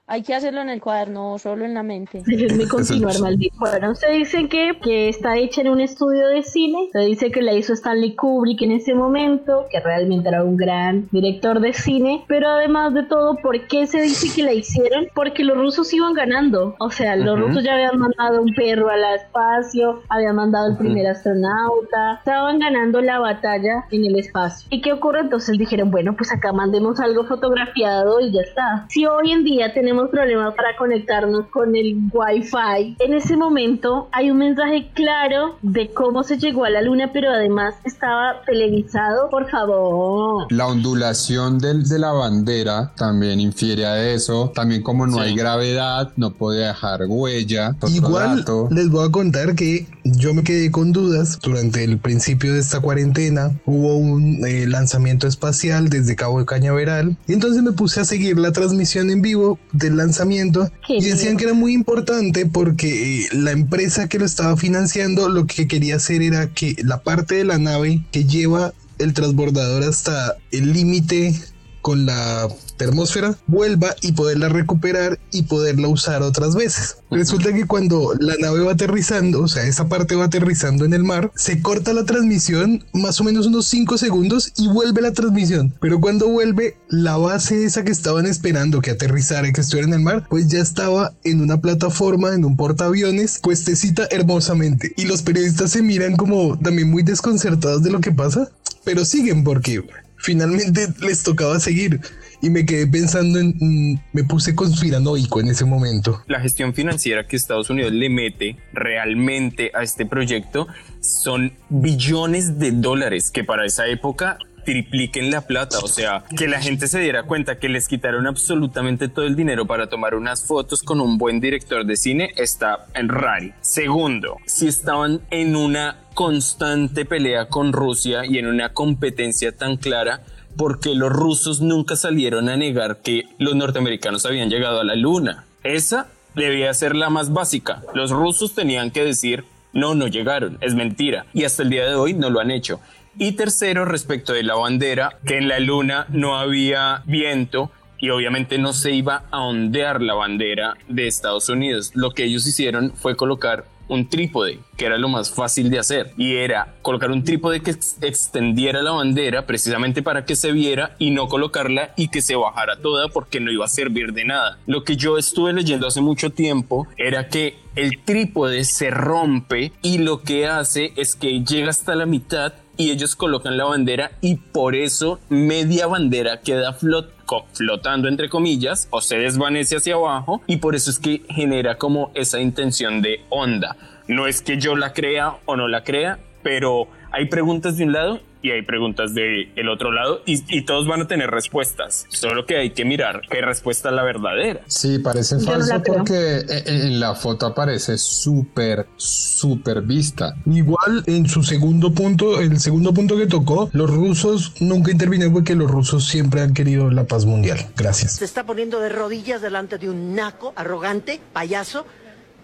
Hay 0.09 0.25
que 0.25 0.35
hacerlo 0.35 0.61
en 0.61 0.69
el 0.69 0.81
cuaderno 0.81 1.39
solo 1.39 1.65
en 1.65 1.75
la 1.75 1.85
mente. 1.85 2.23
Déjenme 2.27 2.67
continuar, 2.67 3.19
maldito. 3.21 3.55
Bueno, 3.61 3.95
se 3.95 4.11
dice 4.11 4.49
que, 4.49 4.73
que 4.83 5.09
está 5.09 5.37
hecha 5.37 5.61
en 5.61 5.69
un 5.69 5.81
estudio 5.81 6.27
de 6.27 6.43
cine. 6.43 6.89
Se 6.93 6.99
dice 7.01 7.31
que 7.31 7.41
la 7.41 7.53
hizo 7.55 7.73
Stanley 7.73 8.17
Kubrick 8.17 8.61
en 8.63 8.73
ese 8.73 8.95
momento, 8.95 9.67
que 9.71 9.79
realmente 9.79 10.29
era 10.29 10.43
un 10.43 10.57
gran 10.57 11.09
director 11.13 11.61
de 11.61 11.73
cine. 11.73 12.25
Pero 12.27 12.49
además 12.49 12.93
de 12.95 13.05
todo, 13.05 13.37
¿por 13.37 13.67
qué 13.69 13.87
se 13.87 14.03
dice 14.03 14.27
que 14.35 14.43
la 14.43 14.53
hicieron? 14.53 15.07
Porque 15.15 15.45
los 15.45 15.57
rusos 15.57 15.93
iban 15.95 16.15
ganando. 16.15 16.75
O 16.81 16.91
sea, 16.91 17.15
los 17.15 17.39
Ujú. 17.39 17.47
rusos 17.49 17.63
ya 17.63 17.75
habían 17.75 17.97
mandado 17.99 18.43
un 18.43 18.53
perro 18.55 18.91
al 18.91 19.05
espacio, 19.15 20.03
habían 20.09 20.35
mandado 20.35 20.73
el 20.73 20.77
primer 20.79 21.07
astronauta, 21.07 22.17
estaban 22.19 22.59
ganando 22.59 23.01
la 23.01 23.21
batalla 23.21 23.85
en 23.93 24.05
el 24.05 24.19
espacio. 24.19 24.67
¿Y 24.69 24.81
qué 24.81 24.93
ocurre? 24.93 25.21
Entonces 25.21 25.57
dijeron, 25.57 25.93
bueno, 25.93 26.17
pues 26.17 26.33
acá 26.33 26.53
mandemos 26.53 26.99
algo 26.99 27.25
fotografiado 27.25 28.21
y 28.21 28.33
ya 28.33 28.41
está. 28.41 28.87
Si 28.89 29.07
hoy 29.07 29.31
en 29.31 29.45
día 29.45 29.73
tenemos 29.73 29.92
problemas 30.11 30.55
para 30.55 30.77
conectarnos 30.77 31.47
con 31.49 31.75
el 31.77 31.97
Wi-Fi, 32.13 32.97
en 32.99 33.15
ese 33.15 33.37
momento 33.37 34.09
hay 34.13 34.31
un 34.31 34.39
mensaje 34.39 34.91
claro 34.95 35.57
de 35.63 35.91
cómo 35.93 36.23
se 36.23 36.39
llegó 36.39 36.65
a 36.65 36.71
la 36.71 36.83
luna, 36.83 37.11
pero 37.13 37.31
además 37.31 37.75
estaba 37.85 38.43
televisado. 38.47 39.29
Por 39.31 39.49
favor. 39.51 40.47
La 40.51 40.67
ondulación 40.67 41.59
del, 41.59 41.89
de 41.89 41.99
la 41.99 42.13
bandera 42.13 42.93
también 42.97 43.41
infiere 43.41 43.87
a 43.87 44.13
eso. 44.13 44.53
También 44.55 44.83
como 44.83 45.07
no 45.07 45.21
hay 45.21 45.35
gravedad, 45.35 46.13
no 46.17 46.33
puede 46.33 46.67
dejar 46.67 47.03
huella. 47.07 47.77
Igual 47.89 48.39
dato. 48.39 48.69
les 48.71 48.91
voy 48.91 49.09
a 49.09 49.13
contar 49.13 49.55
que 49.55 49.87
yo 50.05 50.35
me 50.35 50.43
quedé 50.43 50.71
con 50.71 50.93
dudas 50.93 51.39
durante 51.41 51.85
el 51.85 51.99
principio 51.99 52.53
de 52.55 52.61
esta 52.61 52.81
cuarentena. 52.81 53.51
Hubo 53.67 53.97
un 53.97 54.45
eh, 54.47 54.67
lanzamiento 54.67 55.27
espacial 55.27 55.89
desde 55.89 56.17
Cabo 56.17 56.39
de 56.39 56.47
Cañaveral 56.47 57.17
y 57.27 57.33
entonces 57.33 57.63
me 57.63 57.73
puse 57.73 58.01
a 58.01 58.05
seguir 58.05 58.39
la 58.39 58.53
transmisión 58.53 59.11
en 59.11 59.23
vivo 59.23 59.59
del 59.83 59.97
lanzamiento 59.97 60.71
y 60.89 61.05
decían 61.05 61.37
que 61.37 61.45
era 61.45 61.55
muy 61.55 61.75
importante 61.75 62.47
porque 62.47 63.21
eh, 63.21 63.29
la 63.33 63.51
empresa 63.51 64.09
que 64.09 64.19
lo 64.19 64.25
estaba 64.25 64.57
financiando 64.57 65.29
lo 65.29 65.47
que 65.47 65.69
quería 65.69 65.97
hacer 65.97 66.23
era 66.23 66.49
que 66.49 66.77
la 66.83 67.03
parte 67.03 67.35
de 67.35 67.45
la 67.45 67.59
nave 67.59 68.03
que 68.11 68.25
lleva 68.25 68.73
el 68.99 69.13
transbordador 69.13 69.83
hasta 69.83 70.37
el 70.51 70.73
límite 70.73 71.35
con 71.83 72.07
la 72.07 72.49
termósfera 72.77 73.37
vuelva 73.47 73.95
y 74.01 74.13
poderla 74.13 74.49
recuperar 74.49 75.19
y 75.31 75.43
poderla 75.43 75.89
usar 75.89 76.23
otras 76.23 76.55
veces. 76.55 76.97
Resulta 77.11 77.53
que 77.53 77.67
cuando 77.67 78.15
la 78.19 78.35
nave 78.37 78.61
va 78.61 78.73
aterrizando, 78.73 79.43
o 79.43 79.49
sea, 79.49 79.65
esa 79.65 79.89
parte 79.89 80.15
va 80.15 80.25
aterrizando 80.25 80.85
en 80.85 80.95
el 80.95 81.05
mar, 81.05 81.31
se 81.37 81.61
corta 81.61 81.93
la 81.93 82.05
transmisión 82.05 82.85
más 82.93 83.21
o 83.21 83.25
menos 83.25 83.47
unos 83.47 83.67
5 83.67 83.99
segundos 83.99 84.53
y 84.57 84.69
vuelve 84.69 85.03
la 85.03 85.13
transmisión. 85.13 85.75
Pero 85.81 86.01
cuando 86.01 86.29
vuelve, 86.29 86.77
la 86.89 87.17
base 87.17 87.65
esa 87.65 87.85
que 87.85 87.93
estaban 87.93 88.27
esperando 88.27 88.81
que 88.81 88.93
aterrizara 88.93 89.49
y 89.49 89.53
que 89.53 89.61
estuviera 89.61 89.89
en 89.89 89.95
el 89.95 90.01
mar, 90.01 90.27
pues 90.31 90.49
ya 90.49 90.61
estaba 90.61 91.13
en 91.25 91.41
una 91.41 91.61
plataforma, 91.61 92.35
en 92.35 92.45
un 92.45 92.57
portaaviones, 92.57 93.41
puestecita 93.43 94.07
hermosamente. 94.11 94.93
Y 94.97 95.05
los 95.05 95.23
periodistas 95.23 95.73
se 95.73 95.83
miran 95.83 96.17
como 96.17 96.59
también 96.59 96.91
muy 96.91 97.03
desconcertados 97.03 97.83
de 97.83 97.91
lo 97.91 98.01
que 98.01 98.13
pasa, 98.13 98.51
pero 98.85 99.05
siguen 99.05 99.45
porque 99.45 99.85
finalmente 100.23 100.89
les 101.01 101.23
tocaba 101.23 101.61
seguir. 101.61 102.01
Y 102.41 102.51
me 102.51 102.67
quedé 102.67 102.87
pensando 102.89 103.39
en. 103.39 103.55
mm, 103.59 104.01
me 104.13 104.25
puse 104.25 104.55
conspiranoico 104.55 105.41
en 105.41 105.49
ese 105.49 105.65
momento. 105.65 106.23
La 106.27 106.41
gestión 106.41 106.75
financiera 106.75 107.27
que 107.27 107.37
Estados 107.37 107.71
Unidos 107.71 107.93
le 107.93 108.09
mete 108.09 108.57
realmente 108.73 109.71
a 109.75 109.83
este 109.83 110.07
proyecto 110.07 110.67
son 111.01 111.53
billones 111.69 112.59
de 112.59 112.73
dólares 112.73 113.31
que 113.31 113.45
para 113.45 113.65
esa 113.65 113.87
época 113.87 114.39
tripliquen 114.65 115.31
la 115.31 115.43
plata, 115.43 115.79
o 115.81 115.89
sea, 115.89 116.25
que 116.37 116.49
la 116.49 116.61
gente 116.61 116.87
se 116.89 117.01
diera 117.01 117.25
cuenta 117.25 117.59
que 117.59 117.69
les 117.69 117.89
quitaron 117.89 118.27
absolutamente 118.27 119.09
todo 119.09 119.25
el 119.25 119.37
dinero 119.37 119.67
para 119.67 119.89
tomar 119.89 120.15
unas 120.15 120.47
fotos 120.47 120.83
con 120.83 121.01
un 121.01 121.19
buen 121.19 121.41
director 121.41 121.85
de 121.85 121.97
cine 121.97 122.31
está 122.37 122.87
en 122.95 123.09
rari. 123.09 123.53
Segundo, 123.61 124.37
si 124.47 124.69
estaban 124.69 125.21
en 125.31 125.57
una 125.57 125.99
constante 126.15 127.05
pelea 127.05 127.47
con 127.49 127.73
Rusia 127.73 128.25
y 128.27 128.39
en 128.39 128.47
una 128.47 128.73
competencia 128.73 129.53
tan 129.57 129.77
clara, 129.77 130.23
porque 130.57 130.95
los 130.95 131.11
rusos 131.11 131.61
nunca 131.61 131.97
salieron 131.97 132.49
a 132.49 132.57
negar 132.57 132.99
que 133.03 133.25
los 133.39 133.55
norteamericanos 133.55 134.27
habían 134.27 134.51
llegado 134.51 134.81
a 134.81 134.85
la 134.85 134.95
luna. 134.95 135.45
Esa 135.65 136.09
debía 136.35 136.73
ser 136.75 136.95
la 136.95 137.11
más 137.11 137.33
básica. 137.33 137.83
Los 137.95 138.11
rusos 138.11 138.55
tenían 138.55 138.91
que 138.91 139.05
decir, 139.05 139.45
no, 139.73 139.95
no 139.95 140.07
llegaron, 140.07 140.59
es 140.61 140.75
mentira. 140.75 141.27
Y 141.33 141.45
hasta 141.45 141.63
el 141.63 141.71
día 141.71 141.87
de 141.87 141.95
hoy 141.95 142.15
no 142.15 142.31
lo 142.31 142.41
han 142.41 142.51
hecho. 142.51 142.81
Y 143.19 143.33
tercero, 143.33 143.85
respecto 143.85 144.33
de 144.33 144.43
la 144.43 144.55
bandera, 144.55 145.19
que 145.27 145.39
en 145.39 145.49
la 145.49 145.61
luna 145.61 146.07
no 146.09 146.39
había 146.39 147.03
viento 147.07 147.71
y 147.99 148.11
obviamente 148.11 148.59
no 148.59 148.73
se 148.73 148.93
iba 148.93 149.25
a 149.31 149.41
ondear 149.43 150.03
la 150.03 150.15
bandera 150.15 150.75
de 150.89 151.07
Estados 151.07 151.49
Unidos. 151.49 151.93
Lo 151.95 152.11
que 152.11 152.25
ellos 152.25 152.47
hicieron 152.47 152.93
fue 152.97 153.15
colocar 153.17 153.67
un 153.89 154.09
trípode, 154.09 154.59
que 154.79 154.87
era 154.87 154.97
lo 154.97 155.09
más 155.09 155.31
fácil 155.31 155.69
de 155.69 155.79
hacer, 155.79 156.13
y 156.17 156.37
era 156.37 156.75
colocar 156.81 157.11
un 157.11 157.25
trípode 157.25 157.61
que 157.61 157.73
ex- 157.73 157.99
extendiera 158.01 158.81
la 158.81 158.93
bandera 158.93 159.45
precisamente 159.45 160.03
para 160.03 160.25
que 160.25 160.35
se 160.35 160.51
viera 160.53 160.97
y 160.99 161.11
no 161.11 161.29
colocarla 161.29 161.93
y 161.97 162.09
que 162.09 162.23
se 162.23 162.35
bajara 162.35 162.77
toda 162.81 163.09
porque 163.09 163.39
no 163.39 163.53
iba 163.53 163.67
a 163.67 163.69
servir 163.69 164.15
de 164.15 164.25
nada. 164.25 164.59
Lo 164.67 164.83
que 164.83 164.97
yo 164.97 165.19
estuve 165.19 165.53
leyendo 165.53 165.87
hace 165.87 166.01
mucho 166.01 166.31
tiempo 166.31 166.89
era 166.97 167.29
que 167.29 167.59
el 167.77 168.03
trípode 168.03 168.65
se 168.65 168.91
rompe 168.91 169.73
y 169.83 169.99
lo 169.99 170.23
que 170.23 170.47
hace 170.47 170.93
es 170.97 171.15
que 171.15 171.43
llega 171.45 171.69
hasta 171.71 171.95
la 171.95 172.07
mitad 172.07 172.55
y 172.77 172.91
ellos 172.91 173.17
colocan 173.17 173.57
la 173.57 173.65
bandera 173.65 174.13
y 174.21 174.37
por 174.37 174.75
eso 174.75 175.21
media 175.29 175.87
bandera 175.87 176.41
queda 176.41 176.73
flotando 176.73 178.09
entre 178.09 178.29
comillas 178.29 178.89
o 178.91 179.01
se 179.01 179.19
desvanece 179.19 179.77
hacia 179.77 179.95
abajo 179.95 180.43
y 180.47 180.57
por 180.57 180.75
eso 180.75 180.91
es 180.91 180.99
que 180.99 181.23
genera 181.29 181.77
como 181.77 182.11
esa 182.15 182.41
intención 182.41 183.03
de 183.03 183.21
onda. 183.29 183.77
No 184.09 184.27
es 184.27 184.43
que 184.43 184.59
yo 184.59 184.77
la 184.77 184.93
crea 184.93 185.37
o 185.45 185.57
no 185.57 185.69
la 185.69 185.85
crea, 185.85 186.19
pero 186.43 186.89
hay 187.11 187.27
preguntas 187.27 187.77
de 187.77 187.85
un 187.85 187.93
lado 187.93 188.21
y 188.43 188.51
hay 188.51 188.63
preguntas 188.63 189.15
del 189.15 189.53
el 189.57 189.69
otro 189.69 189.93
lado 189.93 190.23
y, 190.27 190.43
y 190.49 190.63
todos 190.63 190.87
van 190.87 191.03
a 191.03 191.07
tener 191.07 191.31
respuestas. 191.31 192.07
Solo 192.09 192.45
que 192.47 192.57
hay 192.57 192.71
que 192.71 192.85
mirar 192.85 193.23
qué 193.31 193.41
respuesta 193.41 193.89
es 193.91 193.95
la 193.95 194.03
verdadera. 194.03 194.61
Sí, 194.67 194.99
parece 194.99 195.37
Yo 195.39 195.45
no 195.47 195.53
falso 195.53 195.83
creo. 195.83 195.97
porque 195.99 196.39
en, 196.49 196.81
en 196.83 197.01
la 197.01 197.15
foto 197.15 197.47
aparece 197.47 197.97
súper, 197.99 198.87
súper 198.97 199.83
vista. 199.83 200.35
Igual 200.47 201.05
en 201.07 201.27
su 201.29 201.43
segundo 201.43 201.93
punto, 201.93 202.41
el 202.41 202.59
segundo 202.59 202.93
punto 202.93 203.17
que 203.17 203.27
tocó, 203.27 203.71
los 203.73 203.91
rusos 203.91 204.55
nunca 204.61 204.91
intervinieron 204.91 205.33
porque 205.35 205.55
los 205.55 205.71
rusos 205.71 206.07
siempre 206.09 206.41
han 206.41 206.55
querido 206.55 206.91
la 206.91 207.05
paz 207.05 207.25
mundial. 207.25 207.59
Gracias. 207.77 208.17
Se 208.17 208.25
está 208.25 208.45
poniendo 208.45 208.81
de 208.81 208.89
rodillas 208.89 209.41
delante 209.43 209.79
de 209.79 209.89
un 209.89 210.15
naco, 210.15 210.53
arrogante, 210.57 211.21
payaso 211.33 211.87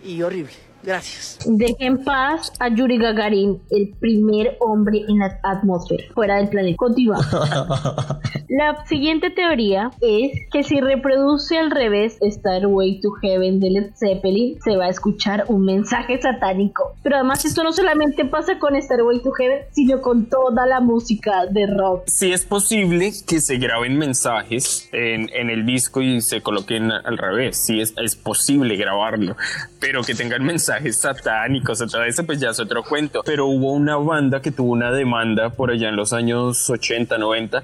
y 0.05 0.23
horrible. 0.23 0.53
Gracias. 0.89 1.39
Deje 1.45 1.85
en 1.85 2.03
paz 2.03 2.51
a 2.59 2.75
Yuri 2.75 2.97
Gagarin, 2.97 3.61
el 3.69 3.95
primer 4.01 4.57
hombre 4.59 5.05
en 5.07 5.19
la 5.19 5.39
atmósfera, 5.43 6.03
fuera 6.15 6.37
del 6.37 6.49
planeta. 6.49 6.77
Continúa. 6.79 7.19
La 8.49 8.87
siguiente 8.87 9.29
teoría 9.29 9.91
es 10.01 10.33
que 10.51 10.63
si 10.63 10.81
reproduce 10.81 11.59
al 11.59 11.71
revés 11.71 12.19
Starway 12.23 12.99
to 13.01 13.11
Heaven 13.21 13.61
de 13.61 13.71
Led 13.71 13.91
Zeppelin, 13.95 14.59
se 14.63 14.77
va 14.79 14.87
a 14.87 14.89
escuchar 14.89 15.45
un 15.49 15.67
mensaje 15.67 16.19
satánico. 16.19 16.97
Pero 17.03 17.17
además 17.17 17.45
esto 17.45 17.63
no 17.63 17.75
solamente 17.75 18.25
pasa 18.25 18.59
con 18.59 18.81
Starway 18.81 19.23
to 19.23 19.33
Heaven, 19.33 19.65
sino 19.73 20.01
con 20.01 20.27
toda 20.31 20.65
la 20.65 20.81
música 20.81 21.45
de 21.45 21.67
rock. 21.67 22.05
Sí 22.07 22.33
es 22.33 22.47
posible 22.47 23.13
que 23.27 23.43
se 23.43 23.59
graben 23.59 23.99
mensajes 23.99 24.89
en, 24.93 25.29
el 25.51 25.67
disco 25.67 26.01
y 26.01 26.23
se 26.23 26.41
coloquen 26.41 26.91
al 26.91 27.19
revés. 27.19 27.59
Sí 27.59 27.83
es, 27.83 28.17
posible 28.17 28.77
grabarlo. 28.77 29.37
Pero 29.79 30.03
que 30.03 30.15
tengan 30.15 30.43
mensajes 30.47 31.01
satánicos 31.01 31.79
todo 31.79 32.03
eso, 32.03 32.25
pues 32.25 32.41
ya 32.41 32.51
es 32.51 32.61
otro 32.61 32.83
cuento. 32.83 33.23
Pero 33.27 33.47
hubo 33.47 33.73
una 33.73 33.97
banda 33.97 34.41
que 34.41 34.51
tuvo 34.51 34.73
una 34.73 34.91
demanda 34.91 35.51
por 35.51 35.71
allá 35.71 35.91
en 35.91 35.97
los 35.97 36.15
años 36.15 36.71
80, 36.71 37.19
90 37.19 37.63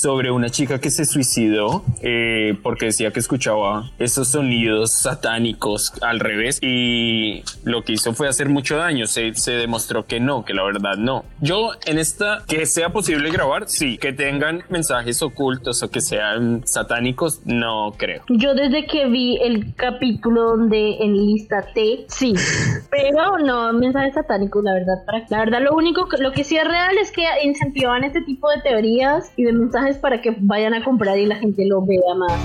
sobre 0.00 0.30
una 0.30 0.50
chica 0.50 0.80
que 0.80 0.90
se 0.90 1.04
suicidó 1.04 1.84
eh, 2.02 2.56
porque 2.62 2.86
decía 2.86 3.10
que 3.12 3.20
escuchaba 3.20 3.90
esos 3.98 4.28
sonidos 4.28 4.92
satánicos 4.92 5.92
al 6.02 6.20
revés 6.20 6.58
y 6.62 7.42
lo 7.64 7.82
que 7.82 7.92
hizo 7.92 8.14
fue 8.14 8.28
hacer 8.28 8.48
mucho 8.48 8.76
daño. 8.76 9.06
Se, 9.06 9.34
se 9.34 9.52
demostró 9.52 10.06
que 10.06 10.20
no, 10.20 10.44
que 10.44 10.54
la 10.54 10.62
verdad 10.64 10.96
no. 10.96 11.24
Yo 11.40 11.72
en 11.86 11.98
esta, 11.98 12.42
que 12.46 12.66
sea 12.66 12.90
posible 12.90 13.30
grabar, 13.30 13.68
sí, 13.68 13.98
que 13.98 14.12
tengan 14.12 14.62
mensajes 14.68 15.22
ocultos 15.22 15.82
o 15.82 15.90
que 15.90 16.00
sean 16.00 16.62
satánicos, 16.66 17.40
no 17.44 17.92
creo. 17.96 18.22
Yo 18.28 18.54
desde 18.54 18.86
que 18.86 19.06
vi 19.06 19.38
el 19.42 19.74
capítulo 19.74 20.56
donde 20.56 20.96
en 21.00 21.14
lista 21.14 21.64
T, 21.74 22.04
sí, 22.08 22.34
pero 22.90 23.38
no 23.38 23.72
mensajes 23.72 24.14
satánicos, 24.14 24.62
la 24.64 24.72
verdad. 24.74 25.04
Para, 25.06 25.24
la 25.28 25.38
verdad, 25.38 25.60
lo 25.62 25.74
único, 25.74 26.08
que- 26.08 26.18
lo 26.18 26.32
que 26.32 26.44
sí 26.44 26.56
es 26.56 26.64
real 26.64 26.96
es 27.00 27.10
que 27.12 27.24
incentivan 27.44 28.04
este 28.04 28.22
tipo 28.22 28.48
de 28.50 28.60
teorías 28.62 29.32
y 29.36 29.44
de 29.44 29.52
mensajes 29.52 29.83
para 29.92 30.20
que 30.22 30.34
vayan 30.40 30.72
a 30.74 30.82
comprar 30.82 31.18
y 31.18 31.26
la 31.26 31.36
gente 31.36 31.66
lo 31.66 31.84
vea 31.84 32.14
más. 32.16 32.40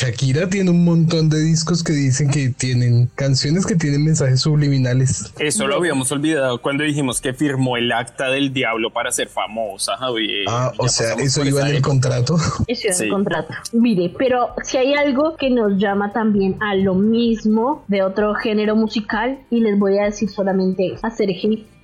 Shakira 0.00 0.48
tiene 0.48 0.70
un 0.70 0.82
montón 0.82 1.28
de 1.28 1.38
discos 1.42 1.84
que 1.84 1.92
dicen 1.92 2.30
que 2.30 2.48
tienen 2.48 3.10
canciones 3.16 3.66
que 3.66 3.74
tienen 3.76 4.02
mensajes 4.02 4.40
subliminales. 4.40 5.30
Eso 5.38 5.66
lo 5.66 5.74
habíamos 5.76 6.10
olvidado 6.10 6.62
cuando 6.62 6.84
dijimos 6.84 7.20
que 7.20 7.34
firmó 7.34 7.76
el 7.76 7.92
acta 7.92 8.30
del 8.30 8.50
diablo 8.54 8.90
para 8.94 9.10
ser 9.12 9.28
famosa, 9.28 9.98
Javier. 9.98 10.46
Ah, 10.48 10.72
o 10.78 10.88
sea, 10.88 11.12
eso 11.16 11.44
iba 11.44 11.60
en 11.60 11.66
el 11.66 11.76
época. 11.76 11.88
contrato. 11.90 12.36
Eso 12.66 12.88
es 12.88 12.96
Sí. 12.96 13.04
el 13.04 13.10
contrato. 13.10 13.52
Mire, 13.74 14.14
pero 14.18 14.54
si 14.64 14.78
hay 14.78 14.94
algo 14.94 15.36
que 15.36 15.50
nos 15.50 15.76
llama 15.76 16.14
también 16.14 16.56
a 16.60 16.74
lo 16.76 16.94
mismo 16.94 17.84
de 17.86 18.02
otro 18.02 18.34
género 18.36 18.76
musical, 18.76 19.40
y 19.50 19.60
les 19.60 19.78
voy 19.78 19.98
a 19.98 20.04
decir 20.04 20.30
solamente 20.30 20.94
hacer 21.02 21.28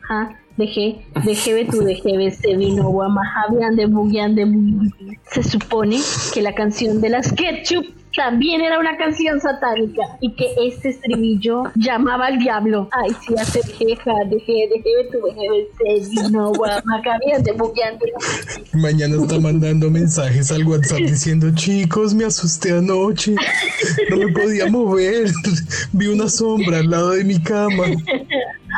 ja, 0.09 0.41
de 0.57 0.65
G, 0.65 1.03
de 1.23 1.35
GB 1.35 1.71
tu 1.71 1.81
de 1.85 1.97
GB 1.97 2.31
se 2.31 2.57
vino 2.57 2.89
Guamajabian 2.89 3.77
de 3.77 3.85
Bugian 3.85 4.35
de 4.35 4.47
Bugi. 4.47 4.91
Se 5.31 5.43
supone 5.43 5.99
que 6.33 6.41
la 6.41 6.55
canción 6.55 7.03
de 7.03 7.11
las 7.11 7.31
Ketchup 7.31 7.85
también 8.17 8.63
era 8.63 8.79
una 8.81 8.97
canción 8.97 9.41
satánica 9.41 10.03
y 10.21 10.35
que 10.35 10.47
este 10.67 10.89
estribillo 10.89 11.65
llamaba 11.75 12.27
al 12.27 12.39
diablo. 12.39 12.89
Ay, 12.93 13.11
sí, 13.27 13.35
hacer 13.39 13.63
G, 13.63 13.97
ja, 13.99 14.13
de 14.29 14.37
G, 14.39 14.69
de 14.69 14.79
GB 14.81 15.11
tu 15.13 15.27
de 15.27 15.33
GB 15.33 16.03
se 16.03 16.11
vino 16.11 16.53
Guamajabian 16.53 17.43
de 17.43 17.53
Bugian 17.53 17.99
de 17.99 18.13
Bugi. 18.13 18.81
Mañana 18.81 19.17
está 19.17 19.39
mandando 19.39 19.91
mensajes 19.91 20.51
al 20.51 20.67
WhatsApp 20.67 21.01
diciendo, 21.01 21.49
chicos, 21.55 22.15
me 22.15 22.25
asusté 22.25 22.73
anoche. 22.73 23.35
No 24.11 24.17
me 24.17 24.33
podía 24.33 24.67
mover. 24.67 25.31
Vi 25.93 26.07
una 26.07 26.29
sombra 26.29 26.79
al 26.79 26.91
lado 26.91 27.11
de 27.11 27.25
mi 27.25 27.41
cama. 27.41 27.85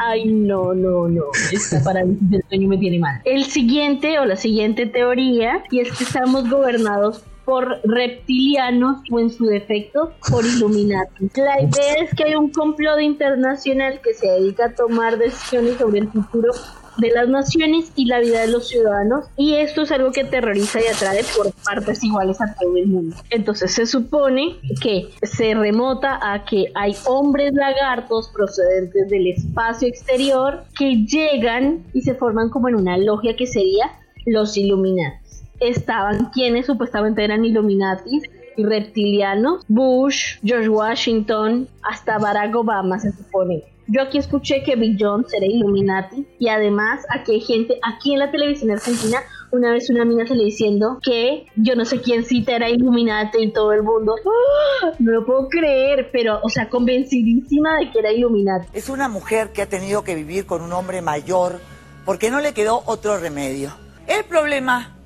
Ay, 0.04 0.26
no, 0.26 0.74
no, 0.74 1.08
no. 1.08 1.24
Esta 1.52 1.82
parálisis 1.82 2.30
del 2.30 2.42
sueño 2.48 2.68
me 2.68 2.78
tiene 2.78 2.98
mal. 2.98 3.20
El 3.24 3.44
siguiente 3.44 4.18
o 4.18 4.24
la 4.24 4.36
siguiente 4.36 4.86
teoría, 4.86 5.62
y 5.70 5.80
es 5.80 5.96
que 5.96 6.04
estamos 6.04 6.48
gobernados 6.48 7.24
por 7.48 7.80
reptilianos 7.82 8.98
o 9.10 9.18
en 9.18 9.30
su 9.30 9.46
defecto 9.46 10.12
por 10.28 10.44
Illuminati. 10.44 11.30
La 11.34 11.62
idea 11.62 11.94
es 11.94 12.14
que 12.14 12.24
hay 12.24 12.34
un 12.34 12.50
complot 12.50 13.00
internacional 13.00 14.02
que 14.02 14.12
se 14.12 14.26
dedica 14.26 14.66
a 14.66 14.74
tomar 14.74 15.16
decisiones 15.16 15.78
sobre 15.78 16.00
el 16.00 16.08
futuro 16.08 16.52
de 16.98 17.10
las 17.10 17.26
naciones 17.26 17.90
y 17.96 18.04
la 18.04 18.18
vida 18.20 18.42
de 18.42 18.48
los 18.48 18.68
ciudadanos 18.68 19.30
y 19.38 19.54
esto 19.54 19.80
es 19.80 19.92
algo 19.92 20.12
que 20.12 20.22
aterroriza 20.22 20.78
y 20.82 20.94
atrae 20.94 21.24
por 21.34 21.50
partes 21.64 22.04
iguales 22.04 22.38
a 22.42 22.54
todo 22.54 22.76
el 22.76 22.86
mundo. 22.86 23.16
Entonces 23.30 23.72
se 23.72 23.86
supone 23.86 24.58
que 24.82 25.08
se 25.22 25.54
remota 25.54 26.20
a 26.20 26.44
que 26.44 26.66
hay 26.74 26.94
hombres 27.06 27.54
lagartos 27.54 28.28
procedentes 28.28 29.08
del 29.08 29.26
espacio 29.26 29.88
exterior 29.88 30.64
que 30.78 31.06
llegan 31.06 31.86
y 31.94 32.02
se 32.02 32.14
forman 32.14 32.50
como 32.50 32.68
en 32.68 32.74
una 32.74 32.98
logia 32.98 33.36
que 33.36 33.46
sería 33.46 33.90
los 34.26 34.54
Illuminati. 34.58 35.27
Estaban 35.60 36.26
quienes 36.26 36.66
supuestamente 36.66 37.24
eran 37.24 37.44
Illuminati 37.44 38.22
y 38.56 38.64
reptilianos, 38.64 39.64
Bush, 39.68 40.38
George 40.42 40.68
Washington, 40.68 41.68
hasta 41.82 42.18
Barack 42.18 42.54
Obama 42.56 42.98
se 42.98 43.12
supone. 43.12 43.64
Yo 43.90 44.02
aquí 44.02 44.18
escuché 44.18 44.62
que 44.64 44.76
Bill 44.76 44.98
Jones 45.00 45.32
era 45.32 45.46
Illuminati 45.46 46.26
y 46.38 46.48
además 46.48 47.06
aquí 47.08 47.32
hay 47.32 47.40
gente, 47.40 47.78
aquí 47.82 48.12
en 48.12 48.18
la 48.18 48.30
televisión 48.30 48.70
argentina, 48.70 49.20
una 49.50 49.72
vez 49.72 49.88
una 49.88 50.04
mina 50.04 50.26
salió 50.26 50.44
diciendo 50.44 50.98
que 51.02 51.46
yo 51.56 51.74
no 51.74 51.86
sé 51.86 52.02
quién 52.02 52.22
cita 52.22 52.54
era 52.56 52.68
Illuminati 52.68 53.38
y 53.38 53.50
todo 53.50 53.72
el 53.72 53.82
mundo, 53.82 54.14
¡ah! 54.26 54.92
no 54.98 55.12
lo 55.12 55.24
puedo 55.24 55.48
creer, 55.48 56.10
pero 56.12 56.38
o 56.42 56.50
sea, 56.50 56.68
convencidísima 56.68 57.78
de 57.78 57.90
que 57.90 58.00
era 58.00 58.12
Illuminati. 58.12 58.66
Es 58.74 58.90
una 58.90 59.08
mujer 59.08 59.52
que 59.54 59.62
ha 59.62 59.66
tenido 59.66 60.04
que 60.04 60.14
vivir 60.14 60.44
con 60.44 60.60
un 60.60 60.72
hombre 60.74 61.00
mayor 61.00 61.58
porque 62.04 62.30
no 62.30 62.40
le 62.40 62.52
quedó 62.52 62.82
otro 62.84 63.16
remedio. 63.16 63.72
El 64.06 64.24
problema 64.24 64.97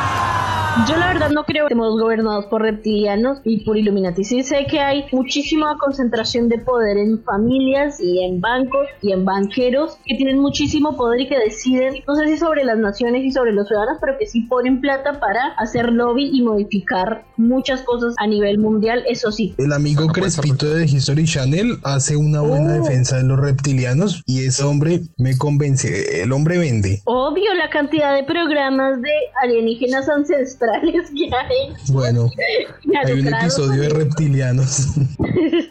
Yo 0.87 0.95
la 0.95 1.07
verdad 1.07 1.29
no 1.31 1.43
creo 1.43 1.67
que 1.67 1.73
estemos 1.73 1.99
gobernados 1.99 2.45
por 2.45 2.61
reptilianos 2.61 3.39
y 3.43 3.65
por 3.65 3.77
Illuminati. 3.77 4.23
Sí 4.23 4.43
sé 4.43 4.65
que 4.65 4.79
hay 4.79 5.05
muchísima 5.11 5.77
concentración 5.77 6.47
de 6.47 6.57
poder 6.59 6.97
en 6.97 7.21
familias 7.23 7.99
y 7.99 8.23
en 8.23 8.39
bancos 8.39 8.87
y 9.01 9.11
en 9.11 9.25
banqueros 9.25 9.97
que 10.05 10.15
tienen 10.15 10.39
muchísimo 10.39 10.95
poder 10.95 11.21
y 11.21 11.27
que 11.27 11.37
deciden, 11.37 11.95
no 12.07 12.15
sé 12.15 12.27
si 12.27 12.37
sobre 12.37 12.63
las 12.63 12.77
naciones 12.77 13.25
y 13.25 13.31
sobre 13.31 13.51
los 13.51 13.67
ciudadanos, 13.67 13.97
pero 13.99 14.17
que 14.17 14.25
sí 14.25 14.41
ponen 14.41 14.79
plata 14.79 15.19
para 15.19 15.53
hacer 15.57 15.91
lobby 15.91 16.29
y 16.31 16.41
modificar 16.43 17.25
muchas 17.35 17.81
cosas 17.81 18.15
a 18.17 18.27
nivel 18.27 18.57
mundial, 18.57 19.03
eso 19.07 19.31
sí. 19.31 19.53
El 19.57 19.73
amigo 19.73 20.07
Crespito 20.07 20.69
de 20.69 20.85
History 20.85 21.25
Channel 21.25 21.77
hace 21.83 22.15
una 22.15 22.41
buena 22.41 22.73
defensa 22.73 23.17
de 23.17 23.23
los 23.23 23.39
reptilianos 23.39 24.23
y 24.25 24.45
ese 24.45 24.63
hombre 24.63 25.01
me 25.17 25.37
convence. 25.37 26.23
El 26.23 26.31
hombre 26.31 26.57
vende. 26.57 27.01
Obvio 27.03 27.53
la 27.55 27.69
cantidad 27.69 28.15
de 28.15 28.18
programas 28.23 29.01
de 29.01 29.11
alienígenas 29.43 30.07
ancestrales 30.09 31.09
que 31.11 31.25
hay. 31.35 31.73
Bueno, 31.91 32.29
hay 33.05 33.13
un 33.19 33.27
episodio 33.27 33.81
de 33.81 33.89
reptilianos. 33.89 34.87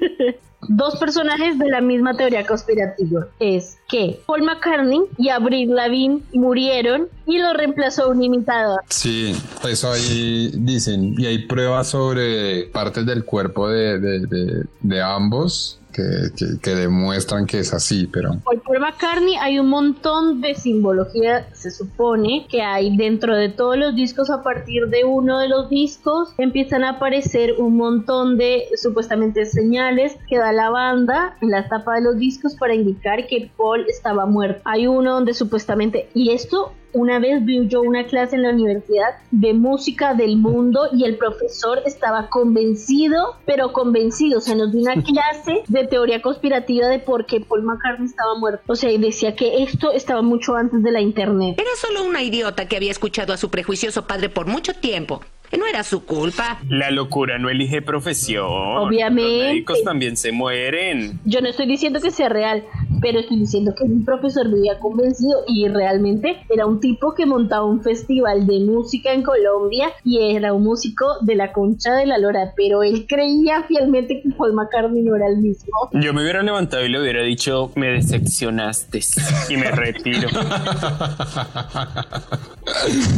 Dos 0.70 0.96
personajes 0.98 1.58
de 1.58 1.68
la 1.70 1.80
misma 1.80 2.14
teoría 2.16 2.44
conspirativa 2.44 3.26
es 3.38 3.78
que 3.88 4.20
Paul 4.26 4.42
McCartney 4.42 5.00
y 5.16 5.28
Avril 5.30 5.74
Lavigne 5.74 6.20
murieron 6.34 7.06
y 7.26 7.38
lo 7.38 7.54
reemplazó 7.54 8.10
un 8.10 8.22
imitador. 8.22 8.80
Sí, 8.90 9.34
eso 9.66 9.90
ahí 9.92 10.50
dicen. 10.54 11.14
Y 11.16 11.24
hay 11.26 11.46
pruebas 11.46 11.86
sobre 11.88 12.64
partes 12.64 13.06
del 13.06 13.24
cuerpo 13.24 13.68
de, 13.68 13.98
de- 13.98 14.26
de- 14.26 14.64
de 14.80 15.00
ambos 15.02 15.77
que, 15.92 16.02
que- 16.36 16.58
que 16.60 16.70
demuestran 16.74 17.46
que 17.46 17.60
es 17.60 17.72
así, 17.74 18.06
pero... 18.06 18.32
Por 18.44 18.60
Paul 18.62 18.80
McCartney 18.80 19.36
hay 19.36 19.58
un 19.58 19.68
montón 19.68 20.40
de 20.40 20.54
simbología, 20.54 21.48
se 21.52 21.70
supone, 21.70 22.46
que 22.50 22.62
hay 22.62 22.96
dentro 22.96 23.34
de 23.36 23.48
todos 23.48 23.76
los 23.76 23.94
discos. 23.94 24.30
A 24.30 24.42
partir 24.42 24.88
de 24.88 25.04
uno 25.04 25.38
de 25.38 25.48
los 25.48 25.68
discos 25.70 26.34
empiezan 26.38 26.84
a 26.84 26.90
aparecer 26.90 27.54
un 27.58 27.76
montón 27.76 28.36
de 28.36 28.64
supuestamente 28.76 29.44
señales 29.46 30.16
que 30.28 30.38
da 30.38 30.52
la 30.52 30.70
banda 30.70 31.36
en 31.40 31.50
la 31.50 31.68
tapa 31.68 31.94
de 31.96 32.02
los 32.02 32.16
discos 32.16 32.54
para 32.54 32.74
indicar 32.74 33.26
que 33.26 33.50
Paul 33.56 33.84
estaba 33.88 34.26
muerto. 34.26 34.60
Hay 34.64 34.86
uno 34.86 35.14
donde 35.14 35.34
supuestamente, 35.34 36.08
y 36.14 36.30
esto 36.30 36.72
una 36.92 37.18
vez 37.18 37.44
vi 37.44 37.68
yo 37.68 37.82
una 37.82 38.06
clase 38.06 38.36
en 38.36 38.42
la 38.42 38.50
universidad 38.50 39.16
de 39.30 39.52
música 39.52 40.14
del 40.14 40.36
mundo 40.36 40.88
y 40.92 41.04
el 41.04 41.16
profesor 41.16 41.82
estaba 41.84 42.28
convencido, 42.28 43.36
pero 43.44 43.72
convencido, 43.72 44.38
o 44.38 44.40
sea, 44.40 44.54
nos 44.54 44.72
dio 44.72 44.82
una 44.82 45.02
clase 45.02 45.62
de 45.68 45.86
teoría 45.86 46.22
conspirativa 46.22 46.88
de 46.88 46.98
por 46.98 47.26
qué 47.26 47.40
Paul 47.40 47.62
McCartney 47.62 48.06
estaba 48.06 48.38
muerto. 48.38 48.62
O 48.66 48.76
sea, 48.76 48.90
y 48.90 48.98
decía 48.98 49.34
que 49.34 49.62
esto 49.62 49.92
estaba 49.92 50.22
mucho 50.22 50.54
antes 50.54 50.82
de 50.82 50.92
la 50.92 51.00
internet. 51.00 51.56
Era 51.58 51.70
solo 51.76 52.04
una 52.04 52.22
idiota 52.22 52.66
que 52.66 52.76
había 52.76 52.90
escuchado 52.90 53.32
a 53.32 53.36
su 53.36 53.50
prejuicioso 53.50 54.06
padre 54.06 54.28
por 54.28 54.46
mucho 54.46 54.74
tiempo. 54.74 55.20
No 55.56 55.66
era 55.66 55.82
su 55.82 56.04
culpa. 56.04 56.60
La 56.68 56.90
locura 56.90 57.38
no 57.38 57.48
elige 57.48 57.80
profesión. 57.80 58.46
Obviamente. 58.46 59.30
Los 59.30 59.46
médicos 59.48 59.82
también 59.82 60.16
se 60.16 60.32
mueren. 60.32 61.20
Yo 61.24 61.40
no 61.40 61.48
estoy 61.48 61.66
diciendo 61.66 62.00
que 62.00 62.10
sea 62.10 62.28
real, 62.28 62.64
pero 63.00 63.20
estoy 63.20 63.38
diciendo 63.38 63.74
que 63.76 63.84
mi 63.86 64.02
profesor 64.02 64.52
vivía 64.52 64.78
convencido 64.78 65.44
y 65.46 65.68
realmente 65.68 66.38
era 66.50 66.66
un 66.66 66.80
tipo 66.80 67.14
que 67.14 67.26
montaba 67.26 67.64
un 67.64 67.82
festival 67.82 68.46
de 68.46 68.60
música 68.60 69.12
en 69.12 69.22
Colombia 69.22 69.90
y 70.04 70.34
era 70.34 70.52
un 70.52 70.64
músico 70.64 71.06
de 71.22 71.36
la 71.36 71.52
concha 71.52 71.94
de 71.94 72.06
la 72.06 72.18
lora, 72.18 72.52
pero 72.56 72.82
él 72.82 73.06
creía 73.08 73.62
fielmente 73.64 74.20
que 74.22 74.30
Paul 74.30 74.52
McCartney 74.52 75.02
no 75.02 75.16
era 75.16 75.28
el 75.28 75.38
mismo. 75.38 75.72
Yo 75.92 76.12
me 76.12 76.22
hubiera 76.22 76.42
levantado 76.42 76.84
y 76.84 76.88
le 76.88 77.00
hubiera 77.00 77.22
dicho, 77.22 77.70
me 77.74 77.88
decepcionaste 77.88 79.00
y 79.48 79.56
me 79.56 79.70
retiro. 79.70 80.28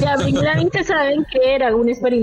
Ya, 0.00 0.14
primeramente 0.16 0.84
saben 0.84 1.26
que 1.30 1.54
era 1.54 1.74
un 1.74 1.88
experimento. 1.88 2.19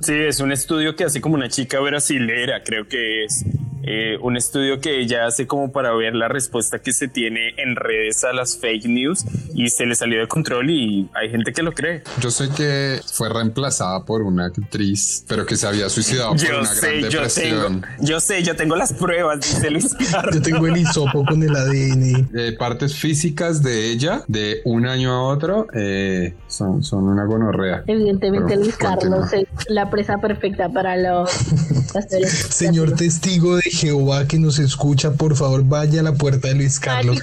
Sí, 0.00 0.14
es 0.14 0.40
un 0.40 0.52
estudio 0.52 0.96
que 0.96 1.04
hace 1.04 1.20
como 1.20 1.34
una 1.34 1.48
chica 1.48 1.80
brasilera, 1.80 2.62
creo 2.62 2.86
que 2.86 3.24
es. 3.24 3.44
Eh, 3.92 4.18
un 4.22 4.36
estudio 4.36 4.78
que 4.80 5.00
ella 5.00 5.26
hace 5.26 5.48
como 5.48 5.72
para 5.72 5.92
ver 5.96 6.14
la 6.14 6.28
respuesta 6.28 6.78
que 6.78 6.92
se 6.92 7.08
tiene 7.08 7.54
en 7.56 7.74
redes 7.74 8.22
a 8.22 8.32
las 8.32 8.56
fake 8.56 8.84
news 8.84 9.24
y 9.52 9.68
se 9.70 9.84
le 9.84 9.96
salió 9.96 10.20
de 10.20 10.28
control 10.28 10.70
y 10.70 11.08
hay 11.12 11.28
gente 11.28 11.52
que 11.52 11.64
lo 11.64 11.72
cree. 11.72 12.04
Yo 12.20 12.30
sé 12.30 12.50
que 12.56 13.00
fue 13.12 13.28
reemplazada 13.28 14.04
por 14.04 14.22
una 14.22 14.46
actriz, 14.46 15.24
pero 15.26 15.44
que 15.44 15.56
se 15.56 15.66
había 15.66 15.88
suicidado 15.88 16.30
por 16.30 16.38
Yo 16.38 16.58
una 16.60 16.66
sé, 16.68 16.86
gran 17.00 17.10
yo 17.10 17.18
depresión. 17.22 17.80
tengo, 17.80 17.94
yo 18.00 18.20
sé, 18.20 18.42
yo 18.44 18.54
tengo 18.54 18.76
las 18.76 18.92
pruebas, 18.92 19.40
dice 19.40 19.70
Luis 19.72 19.92
Carlos. 20.12 20.36
Yo 20.40 20.42
tengo 20.42 20.66
el 20.68 20.76
hisopo 20.76 21.24
con 21.24 21.42
el 21.42 21.56
ADN. 21.56 22.30
Eh, 22.32 22.52
partes 22.56 22.94
físicas 22.94 23.60
de 23.64 23.90
ella, 23.90 24.22
de 24.28 24.60
un 24.64 24.86
año 24.86 25.12
a 25.12 25.22
otro, 25.24 25.66
eh, 25.74 26.34
son, 26.46 26.84
son 26.84 27.08
una 27.08 27.24
gonorrea. 27.24 27.82
Evidentemente 27.88 28.50
Pero 28.50 28.60
Luis. 28.62 28.76
Carlos 28.76 29.32
es 29.32 29.46
la 29.68 29.90
presa 29.90 30.18
perfecta 30.18 30.68
para 30.68 30.96
los... 30.96 31.28
Señor 32.50 32.92
testigo 32.94 33.56
de 33.56 33.62
Jehová 33.80 34.26
que 34.28 34.38
nos 34.38 34.58
escucha, 34.58 35.12
por 35.12 35.34
favor, 35.34 35.64
vaya 35.64 36.00
a 36.00 36.02
la 36.02 36.12
puerta 36.12 36.48
de 36.48 36.54
Luis 36.54 36.78
Carlos. 36.78 37.18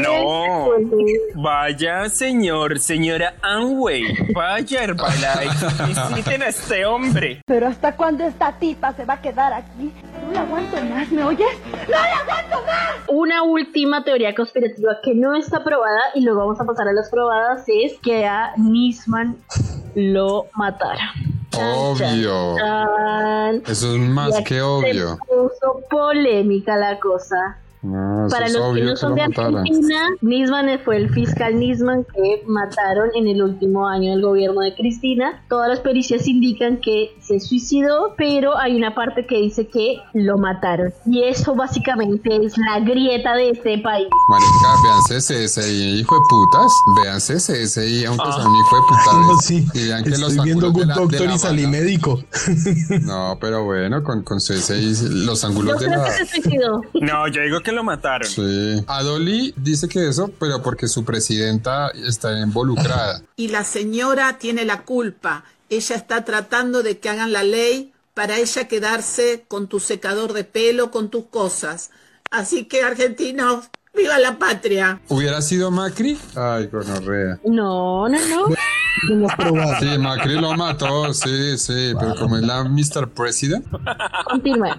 No, 0.00 0.70
vaya 1.36 2.08
señor, 2.08 2.80
señora 2.80 3.34
Amway, 3.40 4.02
vaya 4.34 4.82
Herbalife, 4.82 5.66
visiten 5.86 6.42
a 6.42 6.48
este 6.48 6.84
hombre. 6.84 7.40
Pero 7.46 7.68
¿hasta 7.68 7.94
cuándo 7.94 8.24
esta 8.24 8.58
tipa 8.58 8.92
se 8.94 9.04
va 9.04 9.14
a 9.14 9.20
quedar 9.20 9.52
aquí? 9.52 9.92
No 10.26 10.32
la 10.32 10.40
aguanto 10.40 10.76
más, 10.84 11.08
¿me 11.12 11.22
oyes? 11.22 11.46
¡No 11.70 11.92
la 11.92 12.18
aguanto 12.18 12.66
más! 12.66 12.96
Una 13.08 13.44
última 13.44 14.02
teoría 14.02 14.34
conspirativa 14.34 14.98
que 15.04 15.14
no 15.14 15.36
está 15.36 15.62
probada 15.62 16.00
y 16.16 16.22
luego 16.22 16.40
vamos 16.40 16.60
a 16.60 16.64
pasar 16.64 16.88
a 16.88 16.92
las 16.92 17.08
probadas 17.10 17.62
es 17.68 17.92
que 18.02 18.26
a 18.26 18.54
Nisman 18.56 19.36
lo 19.94 20.46
matara. 20.56 21.12
Obvio. 21.54 22.56
Chan. 22.56 23.62
Eso 23.66 23.94
es 23.94 24.00
más 24.00 24.40
que 24.46 24.62
obvio. 24.62 25.18
Polémica 25.92 26.74
la 26.78 26.98
cosa. 26.98 27.58
No, 27.82 28.11
Para 28.30 28.46
los 28.48 28.56
que 28.56 28.62
obvio 28.62 28.84
no 28.84 28.90
que 28.92 28.96
son 28.96 29.10
lo 29.10 29.16
de. 29.16 29.22
Argentina, 29.22 30.08
Nisman 30.20 30.78
fue 30.84 30.96
el 30.96 31.10
fiscal 31.10 31.58
Nisman 31.58 32.04
que 32.04 32.42
mataron 32.46 33.10
en 33.14 33.26
el 33.28 33.42
último 33.42 33.86
año 33.88 34.10
del 34.12 34.22
gobierno 34.22 34.60
de 34.60 34.74
Cristina. 34.74 35.42
Todas 35.48 35.68
las 35.68 35.80
pericias 35.80 36.26
indican 36.28 36.78
que 36.80 37.16
se 37.20 37.40
suicidó, 37.40 38.14
pero 38.16 38.56
hay 38.58 38.76
una 38.76 38.94
parte 38.94 39.26
que 39.26 39.36
dice 39.40 39.66
que 39.68 39.96
lo 40.14 40.38
mataron. 40.38 40.92
Y 41.06 41.22
eso 41.24 41.54
básicamente 41.54 42.44
es 42.44 42.56
la 42.58 42.80
grieta 42.80 43.34
de 43.34 43.50
este 43.50 43.78
país. 43.78 44.08
Marica, 44.28 45.08
véanse 45.10 45.44
CSI, 45.46 46.00
hijo 46.00 46.14
de 46.14 46.20
putas. 46.28 46.72
Véanse 47.02 47.34
CSI, 47.36 48.04
aunque 48.06 48.32
sea 48.32 48.46
un 48.46 48.56
hijo 48.56 48.76
de 48.76 48.82
putas. 48.88 49.14
No, 49.26 49.36
sí. 49.38 49.66
Y 49.74 49.88
vean 49.88 50.04
que 50.04 50.10
los 50.10 50.30
Estoy 50.32 50.44
viendo 50.44 50.66
ángulos 50.68 50.72
Good 50.72 50.80
de 50.80 50.86
la- 50.86 50.94
de 50.94 51.00
Doctor 51.00 51.30
y 51.34 51.38
salí 51.38 51.66
médico. 51.66 52.22
No, 53.02 53.36
pero 53.40 53.64
bueno, 53.64 54.02
con, 54.02 54.22
con 54.22 54.38
CSI, 54.38 54.94
los 55.24 55.40
Yo 55.42 55.48
ángulos 55.48 55.80
de 55.80 55.86
creo 55.86 55.98
la... 56.02 56.04
que 56.04 56.12
se 56.12 56.26
suicidó. 56.26 56.80
No, 57.00 57.28
yo 57.28 57.42
digo 57.42 57.60
que 57.60 57.72
lo 57.72 57.82
mataron. 57.84 58.11
Sí. 58.22 58.84
Adoli 58.86 59.54
dice 59.56 59.88
que 59.88 60.08
eso, 60.08 60.30
pero 60.38 60.62
porque 60.62 60.88
su 60.88 61.04
presidenta 61.04 61.90
está 61.90 62.38
involucrada. 62.40 63.22
Y 63.36 63.48
la 63.48 63.64
señora 63.64 64.38
tiene 64.38 64.64
la 64.64 64.82
culpa. 64.82 65.44
Ella 65.68 65.96
está 65.96 66.24
tratando 66.24 66.82
de 66.82 66.98
que 66.98 67.08
hagan 67.08 67.32
la 67.32 67.42
ley 67.42 67.92
para 68.14 68.38
ella 68.38 68.68
quedarse 68.68 69.44
con 69.48 69.68
tu 69.68 69.80
secador 69.80 70.32
de 70.32 70.44
pelo, 70.44 70.90
con 70.90 71.08
tus 71.08 71.26
cosas. 71.26 71.90
Así 72.30 72.66
que, 72.66 72.82
argentinos, 72.82 73.70
¡viva 73.94 74.18
la 74.18 74.38
patria! 74.38 75.00
¿Hubiera 75.08 75.40
sido 75.42 75.70
Macri? 75.70 76.18
Ay, 76.34 76.66
gonorrea. 76.66 77.40
No, 77.44 78.08
no, 78.08 78.18
no. 78.28 78.46
Hemos 79.10 79.34
probado. 79.34 79.74
Sí, 79.80 79.98
Macri 79.98 80.40
lo 80.40 80.54
mató, 80.54 81.12
sí, 81.12 81.58
sí, 81.58 81.92
pero 81.98 82.14
como 82.16 82.36
es 82.36 82.42
la 82.42 82.64
Mr. 82.64 83.08
President. 83.08 83.66
Continúen. 84.24 84.74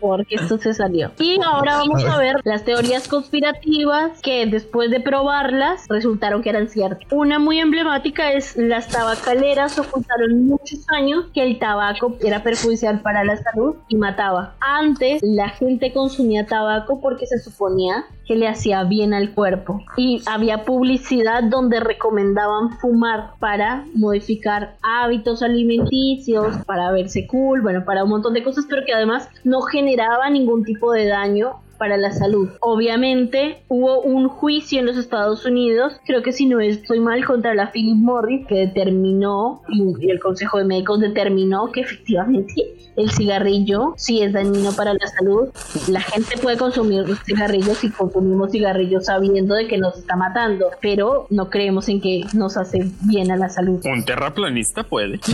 Porque 0.00 0.34
esto 0.34 0.58
se 0.58 0.74
salió. 0.74 1.12
Y 1.18 1.40
ahora 1.42 1.78
vamos 1.78 2.04
a 2.04 2.18
ver 2.18 2.36
las 2.44 2.64
teorías 2.64 3.08
conspirativas 3.08 4.20
que 4.22 4.44
después 4.44 4.90
de 4.90 5.00
probarlas 5.00 5.86
resultaron 5.88 6.42
que 6.42 6.50
eran 6.50 6.68
ciertas. 6.68 7.10
Una 7.10 7.38
muy 7.38 7.58
emblemática 7.58 8.32
es 8.32 8.54
las 8.56 8.88
tabacaleras 8.88 9.78
ocultaron 9.78 10.46
muchos 10.46 10.84
años 10.94 11.26
que 11.32 11.42
el 11.42 11.58
tabaco 11.58 12.16
era 12.20 12.42
perjudicial 12.42 13.00
para 13.00 13.24
la 13.24 13.36
salud 13.38 13.76
y 13.88 13.96
mataba. 13.96 14.54
Antes 14.60 15.22
la 15.22 15.48
gente 15.48 15.92
consumía 15.92 16.46
tabaco 16.46 17.00
porque 17.00 17.26
se 17.26 17.38
suponía 17.38 18.04
que 18.26 18.36
le 18.36 18.48
hacía 18.48 18.84
bien 18.84 19.14
al 19.14 19.32
cuerpo. 19.32 19.82
Y 19.96 20.22
había 20.26 20.64
publicidad 20.64 21.44
donde 21.44 21.80
recomendaban 21.80 22.78
fumar 22.78 23.33
para 23.38 23.84
modificar 23.94 24.76
hábitos 24.82 25.42
alimenticios, 25.42 26.56
para 26.66 26.92
verse 26.92 27.26
cool, 27.26 27.60
bueno, 27.60 27.84
para 27.84 28.04
un 28.04 28.10
montón 28.10 28.34
de 28.34 28.42
cosas, 28.42 28.66
pero 28.68 28.84
que 28.84 28.92
además 28.92 29.28
no 29.44 29.62
generaba 29.62 30.30
ningún 30.30 30.64
tipo 30.64 30.92
de 30.92 31.06
daño 31.06 31.60
para 31.84 31.98
la 31.98 32.12
salud. 32.12 32.48
Obviamente 32.60 33.62
hubo 33.68 34.00
un 34.00 34.26
juicio 34.26 34.80
en 34.80 34.86
los 34.86 34.96
Estados 34.96 35.44
Unidos, 35.44 35.92
creo 36.06 36.22
que 36.22 36.32
si 36.32 36.46
no 36.46 36.60
estoy 36.60 36.98
mal, 36.98 37.22
contra 37.26 37.54
la 37.54 37.72
Philip 37.72 37.94
Morris, 37.94 38.46
que 38.46 38.54
determinó, 38.54 39.60
y 39.68 40.10
el 40.10 40.18
Consejo 40.18 40.56
de 40.56 40.64
Médicos 40.64 41.00
determinó 41.00 41.70
que 41.72 41.82
efectivamente 41.82 42.74
el 42.96 43.10
cigarrillo 43.10 43.94
sí 43.96 44.22
es 44.22 44.32
dañino 44.32 44.72
para 44.72 44.94
la 44.94 45.06
salud. 45.18 45.48
La 45.88 46.00
gente 46.00 46.38
puede 46.38 46.56
consumir 46.56 47.04
cigarrillos 47.26 47.78
si 47.78 47.90
consumimos 47.90 48.52
cigarrillos 48.52 49.06
sabiendo 49.06 49.54
de 49.54 49.66
que 49.66 49.78
nos 49.78 49.98
está 49.98 50.14
matando, 50.16 50.70
pero 50.80 51.26
no 51.30 51.50
creemos 51.50 51.88
en 51.88 52.00
que 52.00 52.24
nos 52.32 52.56
hace 52.56 52.90
bien 53.02 53.30
a 53.30 53.36
la 53.36 53.50
salud. 53.50 53.80
Un 53.84 54.04
terraplanista 54.04 54.84
puede. 54.84 55.20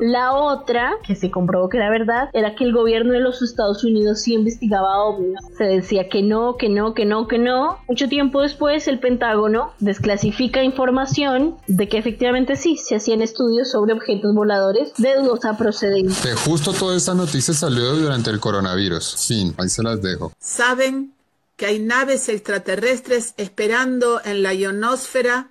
La 0.00 0.32
otra, 0.34 0.92
que 1.06 1.14
se 1.14 1.30
comprobó 1.30 1.68
que 1.68 1.76
era 1.76 1.90
verdad, 1.90 2.30
era 2.42 2.56
que 2.56 2.64
el 2.64 2.72
gobierno 2.72 3.12
de 3.12 3.20
los 3.20 3.40
Estados 3.40 3.84
Unidos 3.84 4.22
sí 4.22 4.34
investigaba 4.34 5.04
ovnis. 5.04 5.38
Se 5.56 5.64
decía 5.64 6.08
que 6.08 6.22
no, 6.22 6.56
que 6.56 6.68
no, 6.68 6.92
que 6.92 7.04
no, 7.04 7.28
que 7.28 7.38
no. 7.38 7.78
Mucho 7.88 8.08
tiempo 8.08 8.40
después, 8.40 8.88
el 8.88 8.98
Pentágono 8.98 9.72
desclasifica 9.78 10.62
información 10.62 11.56
de 11.68 11.88
que 11.88 11.98
efectivamente 11.98 12.56
sí, 12.56 12.76
se 12.76 12.96
hacían 12.96 13.22
estudios 13.22 13.70
sobre 13.70 13.92
objetos 13.92 14.34
voladores 14.34 14.92
de 14.98 15.14
dudosa 15.16 15.56
procedencia. 15.56 16.22
Que 16.22 16.36
justo 16.36 16.72
toda 16.72 16.96
esta 16.96 17.14
noticia 17.14 17.54
salió 17.54 17.94
durante 17.94 18.30
el 18.30 18.40
coronavirus. 18.40 19.26
Fin, 19.26 19.54
ahí 19.58 19.68
se 19.68 19.82
las 19.82 20.02
dejo. 20.02 20.32
¿Saben 20.40 21.12
que 21.56 21.66
hay 21.66 21.78
naves 21.78 22.28
extraterrestres 22.28 23.34
esperando 23.36 24.20
en 24.24 24.42
la 24.42 24.52
ionosfera 24.52 25.50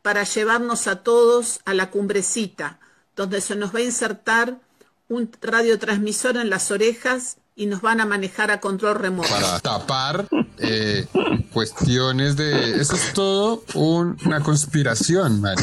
para 0.00 0.24
llevarnos 0.24 0.86
a 0.86 1.02
todos 1.02 1.60
a 1.66 1.74
la 1.74 1.90
cumbrecita, 1.90 2.80
donde 3.14 3.42
se 3.42 3.56
nos 3.56 3.74
va 3.74 3.80
a 3.80 3.82
insertar 3.82 4.58
un 5.10 5.30
radiotransmisor 5.42 6.36
en 6.38 6.48
las 6.50 6.70
orejas 6.70 7.36
y 7.56 7.66
nos 7.66 7.82
van 7.82 8.00
a 8.00 8.06
manejar 8.06 8.50
a 8.50 8.60
control 8.60 8.94
remoto? 8.94 9.28
Para 9.28 9.58
tapar 9.60 10.26
eh, 10.58 11.06
cuestiones 11.52 12.36
de... 12.36 12.80
Eso 12.80 12.94
es 12.94 13.12
todo 13.12 13.62
un- 13.74 14.16
una 14.24 14.40
conspiración, 14.40 15.40
man. 15.42 15.56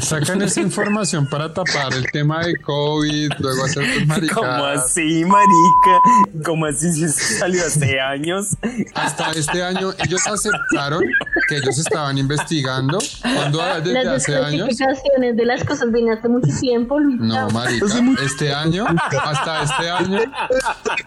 Sacan 0.00 0.42
esa 0.42 0.60
información 0.60 1.26
para 1.28 1.52
tapar 1.52 1.92
el 1.94 2.10
tema 2.10 2.44
de 2.44 2.56
COVID, 2.56 3.30
luego 3.38 3.64
hacer 3.64 3.84
tus 3.84 4.02
¿Cómo 4.34 4.46
maricadas. 4.46 4.84
así, 4.86 5.24
marica? 5.24 6.42
¿Cómo 6.44 6.66
así 6.66 6.92
si 6.92 7.08
salió 7.08 7.64
hace 7.64 8.00
años? 8.00 8.56
Hasta 8.94 9.32
este 9.32 9.62
año 9.62 9.92
ellos 10.04 10.26
aceptaron 10.26 11.02
que 11.48 11.56
ellos 11.58 11.78
estaban 11.78 12.18
investigando 12.18 12.98
cuando 13.22 13.58
desde 13.84 13.92
Las 14.04 14.22
hace 14.22 14.36
años. 14.36 14.68
desclasificaciones 14.68 15.36
de 15.36 15.44
las 15.44 15.64
cosas 15.64 15.92
vienen 15.92 16.18
hace 16.18 16.28
mucho 16.28 16.48
tiempo, 16.58 16.98
Luis. 16.98 17.20
No, 17.20 17.48
marica, 17.50 17.86
este 18.24 18.52
año, 18.52 18.86
hasta 19.22 19.62
este 19.62 19.90
año, 19.90 20.20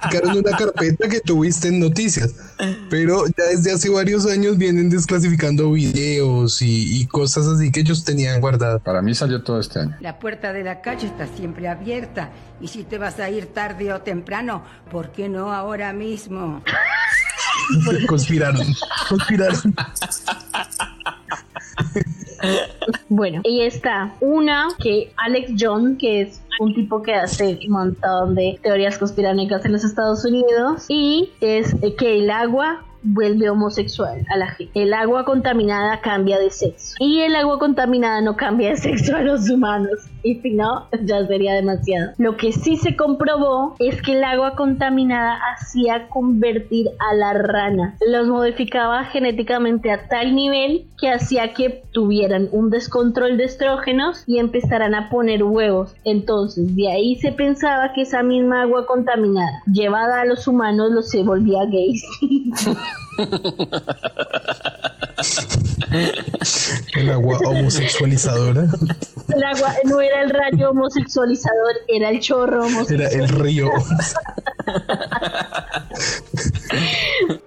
Sacaron 0.01 0.37
una 0.37 0.57
carpeta 0.57 1.09
que 1.09 1.19
tuviste 1.21 1.67
en 1.67 1.79
noticias, 1.79 2.33
pero 2.89 3.25
ya 3.27 3.45
desde 3.51 3.71
hace 3.73 3.89
varios 3.89 4.25
años 4.25 4.57
vienen 4.57 4.89
desclasificando 4.89 5.71
videos 5.71 6.61
y, 6.61 7.01
y 7.01 7.07
cosas 7.07 7.47
así 7.47 7.71
que 7.71 7.81
ellos 7.81 8.03
tenían 8.03 8.39
guardadas. 8.39 8.58
Para 8.83 9.01
mí 9.01 9.13
salió 9.15 9.43
todo 9.43 9.59
este 9.59 9.79
año. 9.79 9.95
La 9.99 10.19
puerta 10.19 10.53
de 10.53 10.63
la 10.63 10.81
calle 10.81 11.07
está 11.07 11.27
siempre 11.27 11.67
abierta. 11.67 12.29
Y 12.61 12.67
si 12.67 12.83
te 12.83 12.97
vas 12.97 13.19
a 13.19 13.29
ir 13.29 13.47
tarde 13.53 13.93
o 13.93 14.01
temprano, 14.01 14.63
¿por 14.91 15.11
qué 15.11 15.29
no 15.29 15.53
ahora 15.53 15.93
mismo? 15.93 16.61
Conspiraron, 18.07 18.65
conspiraron. 19.07 19.75
Bueno, 23.09 23.41
y 23.43 23.61
está 23.61 24.13
una 24.21 24.69
que 24.81 25.11
Alex 25.17 25.53
John, 25.59 25.97
que 25.97 26.21
es 26.21 26.41
un 26.59 26.73
tipo 26.73 27.01
que 27.01 27.13
hace 27.13 27.59
un 27.67 27.71
montón 27.71 28.35
de 28.35 28.59
teorías 28.61 28.97
conspiranoicas 28.97 29.65
en 29.65 29.73
los 29.73 29.83
Estados 29.83 30.25
Unidos, 30.25 30.85
y 30.87 31.31
es 31.41 31.75
que 31.97 32.19
el 32.19 32.29
agua 32.29 32.83
vuelve 33.03 33.49
homosexual 33.49 34.25
a 34.29 34.37
la 34.37 34.47
gente. 34.47 34.71
El 34.81 34.93
agua 34.93 35.25
contaminada 35.25 36.01
cambia 36.01 36.39
de 36.39 36.49
sexo. 36.49 36.95
Y 36.99 37.21
el 37.21 37.35
agua 37.35 37.59
contaminada 37.59 38.21
no 38.21 38.35
cambia 38.35 38.69
de 38.69 38.77
sexo 38.77 39.15
a 39.15 39.21
los 39.21 39.49
humanos. 39.49 39.99
Y 40.23 40.35
si 40.35 40.51
no, 40.51 40.87
ya 41.03 41.25
sería 41.25 41.53
demasiado. 41.53 42.11
Lo 42.17 42.35
que 42.37 42.51
sí 42.51 42.75
se 42.75 42.95
comprobó 42.95 43.75
es 43.79 44.01
que 44.01 44.13
el 44.13 44.23
agua 44.23 44.55
contaminada 44.55 45.39
hacía 45.53 46.09
convertir 46.09 46.87
a 46.99 47.15
la 47.15 47.33
rana. 47.33 47.95
Los 48.07 48.27
modificaba 48.27 49.05
genéticamente 49.05 49.91
a 49.91 50.07
tal 50.07 50.35
nivel 50.35 50.87
que 50.99 51.09
hacía 51.09 51.53
que 51.53 51.83
tuvieran 51.91 52.49
un 52.51 52.69
descontrol 52.69 53.37
de 53.37 53.45
estrógenos 53.45 54.23
y 54.27 54.39
empezaran 54.39 54.93
a 54.93 55.09
poner 55.09 55.43
huevos. 55.43 55.95
Entonces, 56.03 56.75
de 56.75 56.91
ahí 56.91 57.15
se 57.15 57.31
pensaba 57.31 57.93
que 57.93 58.01
esa 58.01 58.23
misma 58.23 58.63
agua 58.63 58.85
contaminada 58.85 59.63
llevada 59.71 60.21
a 60.21 60.25
los 60.25 60.47
humanos 60.47 60.91
los 60.91 61.09
se 61.09 61.23
volvía 61.23 61.65
gays. 61.65 62.05
El 66.95 67.09
agua 67.09 67.39
homosexualizadora. 67.45 68.67
El 69.33 69.43
agua 69.43 69.73
no 69.85 70.01
era 70.01 70.21
el 70.21 70.29
rayo 70.29 70.71
homosexualizador, 70.71 71.73
era 71.87 72.09
el 72.09 72.19
chorro 72.19 72.65
homosexualizador. 72.65 73.13
Era 73.13 73.25
el 73.25 73.29
río. 73.29 73.71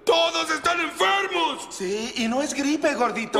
¡Todos 0.05 0.51
están 0.51 0.79
enfermos! 0.79 1.67
Sí, 1.69 2.13
y 2.17 2.27
no 2.27 2.41
es 2.41 2.53
gripe, 2.53 2.93
gordito. 2.95 3.39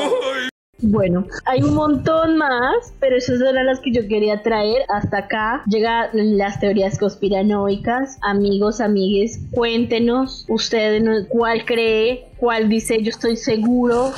Bueno, 0.86 1.26
hay 1.46 1.62
un 1.62 1.76
montón 1.76 2.38
más, 2.38 2.94
pero 3.00 3.16
esas 3.16 3.40
eran 3.40 3.68
las 3.68 3.80
que 3.80 3.94
yo 3.94 4.06
quería 4.06 4.42
traer. 4.44 4.82
Hasta 4.90 5.20
acá 5.20 5.64
llegan 5.66 6.10
las 6.38 6.60
teorías 6.60 6.98
conspiranoicas. 7.00 8.18
Amigos, 8.22 8.82
amigues, 8.82 9.40
cuéntenos 9.52 10.46
ustedes 10.50 11.04
cuál 11.30 11.64
cree, 11.64 12.28
cuál 12.44 12.68
dice 12.68 13.02
yo 13.02 13.10
estoy 13.10 13.38
seguro, 13.38 14.12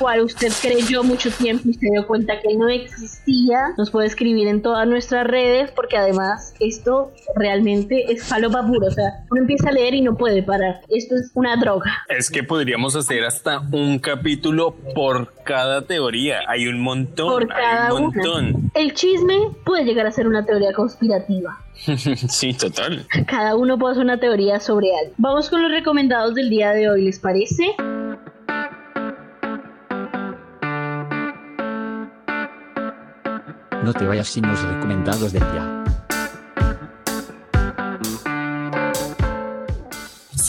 cuál 0.00 0.22
usted 0.22 0.50
creyó 0.60 1.04
mucho 1.04 1.30
tiempo 1.30 1.68
y 1.68 1.74
se 1.74 1.86
dio 1.88 2.04
cuenta 2.04 2.40
que 2.40 2.56
no 2.56 2.68
existía. 2.68 3.58
Nos 3.78 3.92
puede 3.92 4.08
escribir 4.08 4.48
en 4.48 4.60
todas 4.60 4.88
nuestras 4.88 5.24
redes 5.24 5.70
porque 5.70 5.96
además 5.96 6.52
esto 6.58 7.12
realmente 7.36 8.12
es 8.12 8.24
falopa 8.24 8.66
puro. 8.66 8.88
O 8.88 8.90
sea, 8.90 9.24
uno 9.30 9.42
empieza 9.42 9.68
a 9.68 9.72
leer 9.72 9.94
y 9.94 10.00
no 10.00 10.16
puede 10.16 10.42
parar. 10.42 10.80
Esto 10.88 11.14
es 11.14 11.30
una 11.34 11.54
droga. 11.58 11.92
Es 12.08 12.28
que 12.28 12.42
podríamos 12.42 12.96
hacer 12.96 13.22
hasta 13.22 13.60
un 13.70 14.00
capítulo 14.00 14.74
por 14.92 15.32
cada 15.44 15.82
teoría. 15.82 16.40
Hay 16.48 16.66
un 16.66 16.80
montón. 16.80 17.28
Por 17.28 17.42
hay 17.52 17.60
cada 17.62 17.94
un 17.94 18.06
una. 18.06 18.16
montón. 18.16 18.70
El 18.74 18.94
chisme 18.94 19.52
puede 19.64 19.84
llegar 19.84 20.08
a 20.08 20.10
ser 20.10 20.26
una 20.26 20.44
teoría 20.44 20.72
conspirativa. 20.72 21.56
sí, 22.28 22.52
total. 22.54 23.06
Cada 23.26 23.56
uno 23.56 23.78
puede 23.78 23.92
hacer 23.92 24.04
una 24.04 24.20
teoría 24.20 24.60
sobre 24.60 24.88
algo. 25.02 25.14
Vamos 25.18 25.48
con 25.48 25.62
los 25.62 25.70
recomendados 25.70 26.34
del 26.34 26.50
día 26.50 26.70
de 26.72 26.90
hoy, 26.90 27.04
¿les 27.04 27.18
parece? 27.18 27.74
No 33.82 33.94
te 33.94 34.06
vayas 34.06 34.28
sin 34.28 34.46
los 34.46 34.62
recomendados 34.62 35.32
del 35.32 35.42
día. 35.52 35.79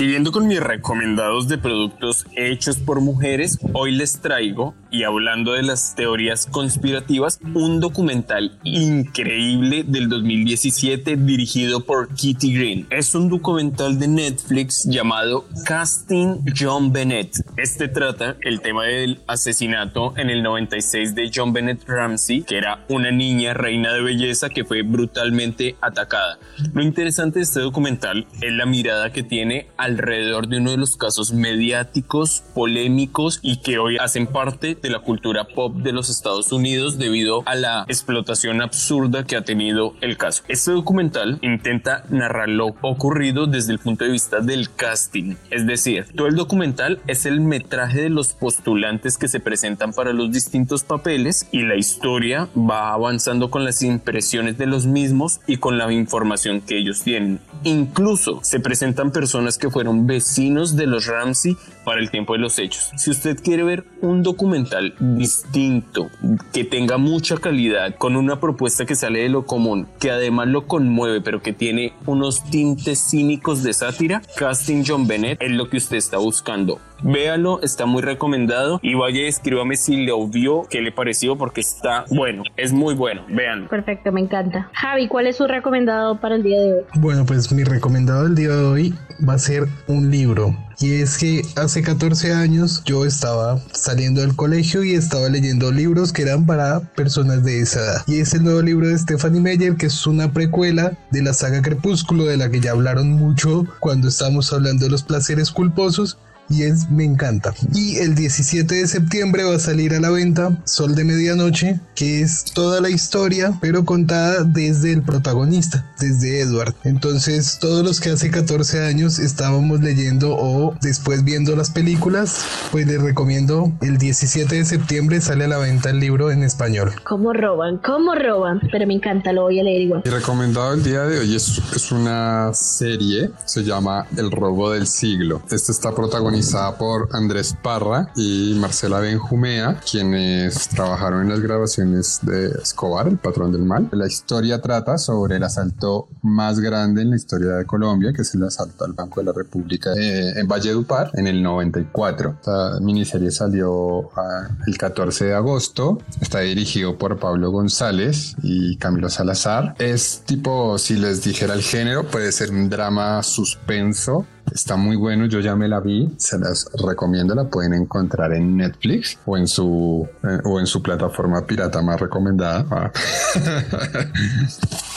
Siguiendo 0.02 0.32
con 0.32 0.48
mis 0.48 0.60
recomendados 0.60 1.48
de 1.48 1.60
productos 1.60 2.26
hechos 2.36 2.78
por 2.78 3.02
mujeres, 3.02 3.60
hoy 3.74 3.92
les 3.92 4.20
traigo, 4.20 4.74
y 4.90 5.04
hablando 5.04 5.52
de 5.54 5.62
las 5.62 5.94
teorías 5.94 6.48
conspirativas, 6.48 7.40
un 7.54 7.80
documental 7.80 8.58
increíble 8.64 9.84
del 9.84 10.10
2017 10.10 11.18
dirigido 11.18 11.82
por 11.82 12.16
Kitty 12.16 12.52
Green. 12.52 12.88
Es 12.90 13.14
un 13.14 13.30
documental 13.30 14.00
de 14.00 14.08
Netflix 14.08 14.86
llamado 14.86 15.46
Casting 15.66 16.46
John 16.60 16.92
Bennett. 16.92 17.36
Este 17.58 17.90
trata 17.90 18.38
el 18.42 18.62
tema 18.62 18.86
del 18.86 19.20
asesinato 19.28 20.14
en 20.16 20.30
el 20.30 20.42
96 20.42 21.16
de 21.16 21.30
John 21.36 21.52
Bennett 21.52 21.84
Ramsey, 21.86 22.44
que 22.44 22.58
era 22.58 22.86
una 22.88 23.12
niña 23.12 23.54
reina 23.54 23.92
de 23.92 24.02
belleza 24.02 24.50
que 24.50 24.64
fue 24.64 24.84
brutalmente 24.84 25.76
atacada. 25.82 26.40
Lo 26.74 26.82
interesante 26.82 27.40
de 27.40 27.44
este 27.44 27.60
documental 27.60 28.26
es 28.42 28.54
la 28.54 28.66
mirada 28.66 29.12
que 29.12 29.24
tiene 29.24 29.68
alrededor 29.76 30.48
de 30.48 30.60
uno 30.60 30.72
de 30.72 30.78
los 30.78 30.96
casos 30.96 31.34
mediáticos, 31.34 32.42
polémicos 32.56 33.40
y 33.42 33.58
que 33.58 33.80
hoy 33.80 33.98
hacen 34.00 34.28
parte 34.28 34.78
de 34.82 34.90
la 34.90 35.00
cultura 35.00 35.44
pop 35.44 35.76
de 35.76 35.92
los 35.92 36.10
Estados 36.10 36.54
Unidos 36.54 36.98
debido 36.98 37.44
a 37.46 37.56
la 37.56 37.84
explotación 37.90 38.62
absurda 38.62 39.26
que 39.26 39.36
ha 39.36 39.44
tenido 39.44 39.94
el 40.00 40.16
caso. 40.16 40.44
Este 40.48 40.72
documental 40.72 41.38
intenta 41.42 42.06
narrar 42.10 42.48
lo 42.48 42.68
ocurrido 42.82 43.46
desde 43.46 43.74
el 43.74 43.80
punto 43.80 44.06
de 44.06 44.12
vista 44.12 44.40
del 44.40 44.74
casting, 44.74 45.36
es 45.50 45.68
decir, 45.68 46.06
todo 46.16 46.28
el 46.28 46.36
documental 46.36 47.02
es 47.08 47.26
el 47.26 47.41
metraje 47.46 48.02
de 48.02 48.10
los 48.10 48.34
postulantes 48.34 49.18
que 49.18 49.28
se 49.28 49.40
presentan 49.40 49.94
para 49.94 50.14
los 50.14 50.32
distintos 50.32 50.84
papeles 50.84 51.48
y 51.52 51.64
la 51.64 51.76
historia 51.76 52.50
va 52.56 52.94
avanzando 52.94 53.50
con 53.50 53.64
las 53.64 53.82
impresiones 53.82 54.58
de 54.58 54.66
los 54.66 54.86
mismos 54.86 55.42
y 55.48 55.58
con 55.58 55.78
la 55.78 55.92
información 55.92 56.62
que 56.62 56.78
ellos 56.78 57.02
tienen. 57.04 57.40
Incluso 57.64 58.40
se 58.44 58.60
presentan 58.60 59.12
personas 59.12 59.58
que 59.58 59.70
fueron 59.70 60.08
vecinos 60.08 60.76
de 60.76 60.88
los 60.88 61.06
Ramsey 61.06 61.56
para 61.84 62.00
el 62.00 62.10
tiempo 62.10 62.34
de 62.34 62.40
los 62.40 62.60
hechos. 62.60 62.92
Si 62.98 63.12
usted 63.12 63.40
quiere 63.42 63.64
ver 63.64 63.86
un 64.02 64.24
documental 64.24 64.96
distinto, 65.00 66.10
que 66.54 66.64
tenga 66.64 66.98
mucha 66.98 67.38
calidad, 67.38 67.96
con 67.96 68.16
una 68.16 68.40
propuesta 68.40 68.86
que 68.86 68.96
sale 68.96 69.20
de 69.20 69.30
lo 69.30 69.46
común, 69.46 69.88
que 70.00 70.12
además 70.12 70.48
lo 70.48 70.68
conmueve, 70.68 71.22
pero 71.22 71.42
que 71.42 71.54
tiene 71.54 71.94
unos 72.06 72.44
tintes 72.50 73.10
cínicos 73.10 73.64
de 73.64 73.74
sátira, 73.74 74.22
Casting 74.38 74.84
John 74.86 75.08
Bennett 75.08 75.42
es 75.42 75.52
lo 75.52 75.70
que 75.70 75.78
usted 75.78 75.98
está 75.98 76.18
buscando. 76.18 76.80
Véalo, 77.04 77.62
está 77.62 77.86
muy 77.86 78.02
recomendado 78.02 78.80
y 78.84 78.94
vaya 78.94 79.22
y 79.22 79.26
escríbame 79.26 79.76
si 79.76 80.06
lo 80.06 80.28
vio, 80.28 80.68
qué 80.70 80.82
le 80.82 80.92
pareció, 80.92 81.38
porque 81.38 81.62
está 81.62 82.06
bueno, 82.10 82.44
es 82.58 82.74
muy 82.74 82.94
bueno, 82.94 83.24
véanlo. 83.28 83.70
Perfecto, 83.70 84.12
me 84.12 84.22
encanta. 84.22 84.70
Javi, 84.74 85.08
¿cuál 85.08 85.28
es 85.28 85.38
su 85.38 85.48
recomendado 85.48 86.20
para 86.20 86.36
el 86.36 86.44
día 86.44 86.60
de 86.60 86.74
hoy? 86.74 86.82
Bueno, 86.96 87.26
pues 87.26 87.52
mi 87.52 87.64
recomendado 87.64 88.24
del 88.24 88.36
día 88.36 88.50
de 88.50 88.64
hoy 88.64 88.96
va 89.28 89.34
a 89.34 89.40
ser 89.40 89.68
un 89.88 90.12
libro. 90.12 90.56
Y 90.80 91.02
es 91.02 91.18
que 91.18 91.44
hace 91.58 91.84
14 91.84 92.34
años 92.34 92.84
yo 92.86 93.06
estaba 93.06 93.60
saliendo 93.72 94.22
del 94.22 94.36
colegio 94.36 94.84
y 94.84 94.94
estaba 94.94 95.30
leyendo 95.30 95.72
libros 95.72 96.12
que 96.12 96.24
eran 96.24 96.48
para 96.48 96.80
personas 96.80 97.44
de 97.44 97.62
esa 97.62 97.82
edad. 97.82 98.04
Y 98.08 98.20
es 98.20 98.34
el 98.34 98.44
nuevo 98.44 98.64
libro 98.64 98.88
de 98.88 98.98
Stephanie 98.98 99.42
Meyer, 99.42 99.76
que 99.76 99.86
es 99.86 100.08
una 100.08 100.32
precuela 100.34 100.94
de 101.12 101.22
la 101.22 101.34
saga 101.34 101.62
Crepúsculo, 101.62 102.26
de 102.26 102.38
la 102.38 102.50
que 102.50 102.60
ya 102.60 102.72
hablaron 102.72 103.12
mucho 103.12 103.66
cuando 103.80 104.08
estábamos 104.08 104.52
hablando 104.52 104.86
de 104.86 104.92
los 104.92 105.04
placeres 105.04 105.52
culposos 105.52 106.18
y 106.52 106.64
es 106.64 106.90
me 106.90 107.06
encanta. 107.06 107.54
Y 107.74 107.98
el 107.98 108.16
17 108.16 108.76
de 108.76 108.88
septiembre 108.88 109.44
va 109.44 109.56
a 109.56 109.60
salir 109.60 109.94
a 109.94 110.00
la 110.00 110.10
venta 110.10 110.58
Sol 110.66 110.96
de 110.96 111.04
Medianoche, 111.04 111.80
que 111.96 112.22
es 112.22 112.46
toda 112.46 112.82
la 112.82 112.90
historia, 112.90 113.58
pero 113.62 113.86
contada 113.86 114.44
desde 114.44 114.92
el 114.92 115.02
protagonista, 115.02 115.86
desde 116.00 116.42
Edward. 116.42 116.76
Entonces, 116.84 117.60
todos 117.60 117.84
los 117.84 118.00
que 118.00 118.10
hace 118.10 118.30
14 118.30 118.84
años 118.84 119.20
estábamos 119.20 119.82
leyendo 119.82 120.36
o 120.38 120.76
después 120.82 121.24
viendo 121.24 121.56
las 121.56 121.70
películas, 121.70 122.46
pues 122.72 122.88
les 122.88 123.02
recomiendo 123.02 123.72
el 123.82 123.98
17 123.98 124.56
de 124.56 124.66
septiembre 124.66 125.22
sale 125.22 125.46
a 125.46 125.48
la 125.48 125.58
venta 125.58 125.90
el 125.90 126.00
libro 126.00 126.32
en 126.32 126.44
español. 126.44 126.92
¿Cómo 127.04 127.34
roban? 127.34 127.78
¿Cómo 127.78 128.16
roban? 128.16 128.62
Pero 128.72 128.88
me 128.88 128.96
encanta, 128.96 129.32
lo 129.34 129.44
voy 129.44 129.60
a 129.60 129.64
leer 129.64 129.82
igual. 129.82 130.02
Mi 130.04 130.12
recomendado 130.12 130.74
el 130.74 130.84
día 130.84 131.02
de 131.04 131.20
hoy 131.20 131.36
es, 131.36 131.62
es 131.76 131.92
una 131.92 132.54
serie, 132.54 133.32
se 133.46 133.64
llama 133.64 134.08
El 134.18 134.32
robo 134.32 134.72
del 134.72 134.88
siglo. 134.88 135.42
Esta 135.50 135.72
está 135.72 135.94
protagonizada 136.42 136.78
por 136.78 137.10
Andrés 137.12 137.56
Parra 137.62 138.12
y 138.16 138.56
Marcela 138.58 139.00
Benjumea, 139.00 139.80
quienes 139.90 140.70
trabajaron 140.70 141.22
en 141.22 141.30
las 141.30 141.40
grabaciones 141.40 142.20
de 142.24 142.48
Escobar, 142.62 143.08
el 143.08 143.18
patrón 143.18 143.52
del 143.52 143.64
mal. 143.64 143.88
La 143.92 144.08
historia 144.08 144.60
trata 144.60 144.98
sobre 144.98 145.36
el 145.36 145.44
asalto 145.44 146.08
más 146.24 146.60
grande 146.60 147.04
en 147.04 147.12
la 147.12 147.16
historia 147.16 147.54
de 147.54 147.66
Colombia, 147.66 148.12
que 148.14 148.24
es 148.24 148.34
el 148.34 148.44
asalto 148.44 148.86
al 148.86 148.94
Banco 148.94 149.20
de 149.20 149.28
la 149.28 149.34
República 149.34 149.92
eh, 149.96 150.40
en 150.40 150.48
Valledupar 150.48 151.12
en 151.14 151.28
el 151.28 151.44
94. 151.44 152.38
Esta 152.40 152.80
miniserie 152.82 153.30
salió 153.30 154.10
ah, 154.18 154.50
el 154.66 154.78
14 154.78 155.26
de 155.26 155.34
agosto. 155.36 156.00
Está 156.22 156.40
dirigido 156.40 156.98
por 156.98 157.20
Pablo 157.20 157.52
González 157.52 158.36
y 158.42 158.78
Camilo 158.78 159.10
Salazar. 159.10 159.76
Es 159.78 160.24
tipo, 160.26 160.78
si 160.80 160.96
les 160.96 161.24
dijera 161.24 161.54
el 161.54 161.62
género, 161.62 162.08
puede 162.08 162.32
ser 162.32 162.50
un 162.50 162.70
drama 162.70 163.22
suspenso 163.22 164.26
Está 164.54 164.76
muy 164.76 164.98
bueno, 164.98 165.28
yo 165.28 165.40
ya 165.40 165.56
me 165.56 165.70
la 165.70 165.80
vi, 165.80 166.10
se 166.18 166.38
las 166.38 166.70
recomiendo, 166.86 167.34
la 167.34 167.46
pueden 167.46 167.74
encontrar 167.74 168.34
en 168.34 168.58
Netflix 168.58 169.18
o 169.26 169.38
en 169.38 169.48
su, 169.48 170.08
eh, 170.24 170.40
o 170.44 170.60
en 170.60 170.68
su 170.68 170.84
plataforma 170.84 171.46
pirata 171.46 171.82
más 171.82 172.00
recomendada. 172.02 172.66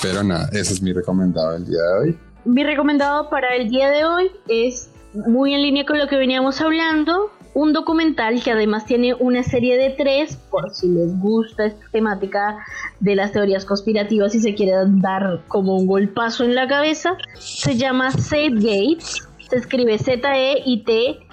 Pero 0.03 0.25
nada, 0.25 0.49
ese 0.53 0.75
es 0.75 0.83
mi 0.83 0.93
recomendado 0.93 1.53
del 1.53 1.67
día 1.67 1.81
de 1.81 1.99
hoy. 2.01 2.19
Mi 2.45 2.65
recomendado 2.65 3.31
para 3.31 3.55
el 3.55 3.71
día 3.71 3.91
de 3.91 4.05
hoy 4.05 4.31
es 4.49 4.91
muy 5.15 5.55
en 5.55 5.63
línea 5.63 5.87
con 5.87 5.99
lo 5.99 6.09
que 6.09 6.17
veníamos 6.17 6.61
hablando. 6.61 7.31
un 7.55 7.73
documental 7.73 8.43
que 8.43 8.51
además 8.51 8.85
tiene 8.85 9.15
una 9.15 9.45
serie 9.45 9.79
de 9.79 9.91
tres, 9.91 10.37
por 10.51 10.75
si 10.75 10.89
les 10.89 11.17
gusta 11.21 11.67
esta 11.67 11.87
temática 11.93 12.59
de 12.99 13.15
las 13.15 13.31
teorías 13.31 13.65
conspirativas 13.65 14.35
y 14.35 14.41
se 14.41 14.57
quiere 14.57 14.73
dar 15.01 15.43
como 15.47 15.77
un 15.77 15.87
golpazo 15.87 16.43
en 16.43 16.57
la 16.57 16.67
cabeza. 16.67 17.17
Se 17.39 17.77
llama 17.77 18.11
Save 18.11 18.55
Gates 18.55 19.29
se 19.55 19.61
escribe 19.61 19.97
Z-E-I-T-G-E-I-S-T, 19.99 21.31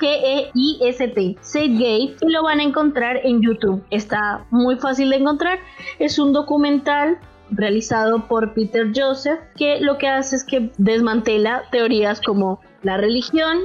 Gate, 1.54 2.16
y 2.22 2.30
lo 2.30 2.44
van 2.44 2.60
a 2.60 2.64
encontrar 2.64 3.20
en 3.24 3.42
YouTube. 3.42 3.84
Está 3.90 4.46
muy 4.52 4.76
fácil 4.76 5.10
de 5.10 5.16
encontrar. 5.16 5.58
Es 5.98 6.20
un 6.20 6.32
documental 6.32 7.18
realizado 7.50 8.28
por 8.28 8.54
Peter 8.54 8.92
Joseph 8.96 9.40
que 9.58 9.80
lo 9.82 9.98
que 9.98 10.08
hace 10.08 10.36
es 10.36 10.44
que 10.44 10.70
desmantela 10.78 11.64
teorías 11.72 12.22
como 12.22 12.62
la 12.84 12.98
religión, 12.98 13.58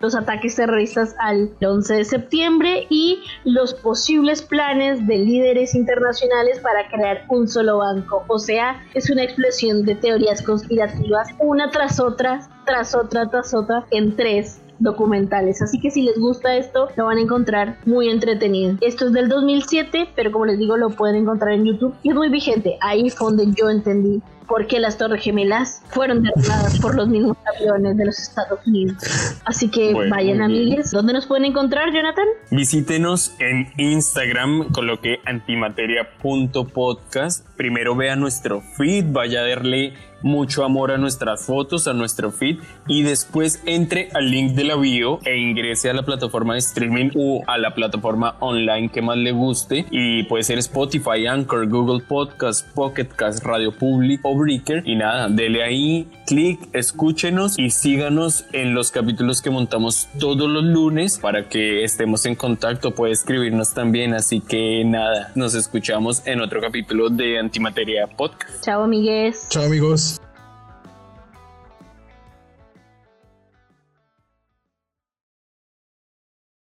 los 0.00 0.14
ataques 0.14 0.56
terroristas 0.56 1.14
al 1.18 1.50
11 1.60 1.94
de 1.94 2.04
septiembre 2.04 2.86
y 2.88 3.22
los 3.44 3.74
posibles 3.74 4.42
planes 4.42 5.06
de 5.06 5.18
líderes 5.18 5.74
internacionales 5.74 6.58
para 6.60 6.88
crear 6.88 7.24
un 7.28 7.46
solo 7.46 7.78
banco. 7.78 8.24
O 8.28 8.38
sea, 8.38 8.82
es 8.94 9.10
una 9.10 9.22
explosión 9.22 9.84
de 9.84 9.94
teorías 9.94 10.42
conspirativas, 10.42 11.28
una 11.38 11.70
tras 11.70 12.00
otra, 12.00 12.40
tras 12.64 12.94
otra, 12.94 13.28
tras 13.30 13.54
otra, 13.54 13.84
en 13.90 14.16
tres 14.16 14.59
documentales. 14.80 15.62
Así 15.62 15.80
que 15.80 15.90
si 15.90 16.02
les 16.02 16.18
gusta 16.18 16.56
esto, 16.56 16.88
lo 16.96 17.06
van 17.06 17.18
a 17.18 17.20
encontrar 17.20 17.78
muy 17.86 18.08
entretenido. 18.08 18.76
Esto 18.80 19.06
es 19.06 19.12
del 19.12 19.28
2007, 19.28 20.08
pero 20.16 20.32
como 20.32 20.46
les 20.46 20.58
digo, 20.58 20.76
lo 20.76 20.90
pueden 20.90 21.16
encontrar 21.16 21.52
en 21.52 21.66
YouTube 21.66 21.94
y 22.02 22.10
es 22.10 22.14
muy 22.14 22.28
vigente. 22.28 22.76
Ahí 22.80 23.10
fue 23.10 23.28
donde 23.28 23.52
yo 23.54 23.70
entendí 23.70 24.20
porque 24.50 24.78
las 24.80 24.98
Torres 24.98 25.22
Gemelas 25.22 25.80
fueron 25.90 26.24
derribadas 26.24 26.80
por 26.80 26.96
los 26.96 27.06
mismos 27.06 27.36
aviones 27.56 27.96
de 27.96 28.06
los 28.06 28.18
Estados 28.18 28.58
Unidos. 28.66 28.96
Así 29.44 29.70
que 29.70 29.94
vayan 30.10 30.42
amigues. 30.42 30.90
¿Dónde 30.90 31.12
nos 31.12 31.26
pueden 31.26 31.44
encontrar, 31.44 31.92
Jonathan? 31.94 32.26
Visítenos 32.50 33.36
en 33.38 33.72
Instagram, 33.76 34.72
coloque 34.72 35.20
antimateria.podcast. 35.24 37.46
Primero 37.56 37.94
vea 37.94 38.16
nuestro 38.16 38.60
feed, 38.76 39.04
vaya 39.12 39.42
a 39.42 39.46
darle 39.46 39.94
mucho 40.22 40.64
amor 40.64 40.90
a 40.92 40.98
nuestras 40.98 41.44
fotos, 41.46 41.86
a 41.88 41.92
nuestro 41.92 42.30
feed 42.30 42.58
y 42.86 43.02
después 43.02 43.62
entre 43.66 44.10
al 44.14 44.30
link 44.30 44.52
de 44.52 44.64
la 44.64 44.76
bio 44.76 45.20
e 45.24 45.38
ingrese 45.38 45.90
a 45.90 45.94
la 45.94 46.02
plataforma 46.02 46.54
de 46.54 46.60
streaming 46.60 47.10
o 47.16 47.42
a 47.46 47.58
la 47.58 47.74
plataforma 47.74 48.36
online 48.40 48.88
que 48.90 49.02
más 49.02 49.16
le 49.16 49.32
guste 49.32 49.86
y 49.90 50.24
puede 50.24 50.44
ser 50.44 50.58
Spotify, 50.58 51.26
Anchor, 51.26 51.68
Google 51.68 52.02
Podcast, 52.06 52.68
Pocket 52.74 53.08
Cast, 53.16 53.44
Radio 53.44 53.72
Public 53.72 54.20
o 54.24 54.36
Breaker 54.36 54.82
y 54.86 54.96
nada, 54.96 55.28
dele 55.28 55.62
ahí 55.62 56.08
clic, 56.30 56.60
escúchenos 56.72 57.58
y 57.58 57.70
síganos 57.70 58.44
en 58.52 58.72
los 58.72 58.92
capítulos 58.92 59.42
que 59.42 59.50
montamos 59.50 60.08
todos 60.20 60.48
los 60.48 60.62
lunes 60.62 61.18
para 61.18 61.48
que 61.48 61.82
estemos 61.82 62.24
en 62.24 62.36
contacto, 62.36 62.94
puede 62.94 63.12
escribirnos 63.12 63.74
también, 63.74 64.14
así 64.14 64.40
que 64.40 64.84
nada, 64.84 65.32
nos 65.34 65.56
escuchamos 65.56 66.24
en 66.28 66.40
otro 66.40 66.60
capítulo 66.60 67.10
de 67.10 67.40
Antimateria 67.40 68.06
Podcast. 68.06 68.62
Chao 68.62 68.84
amigues. 68.84 69.48
Chao 69.50 69.64
amigos. 69.64 70.20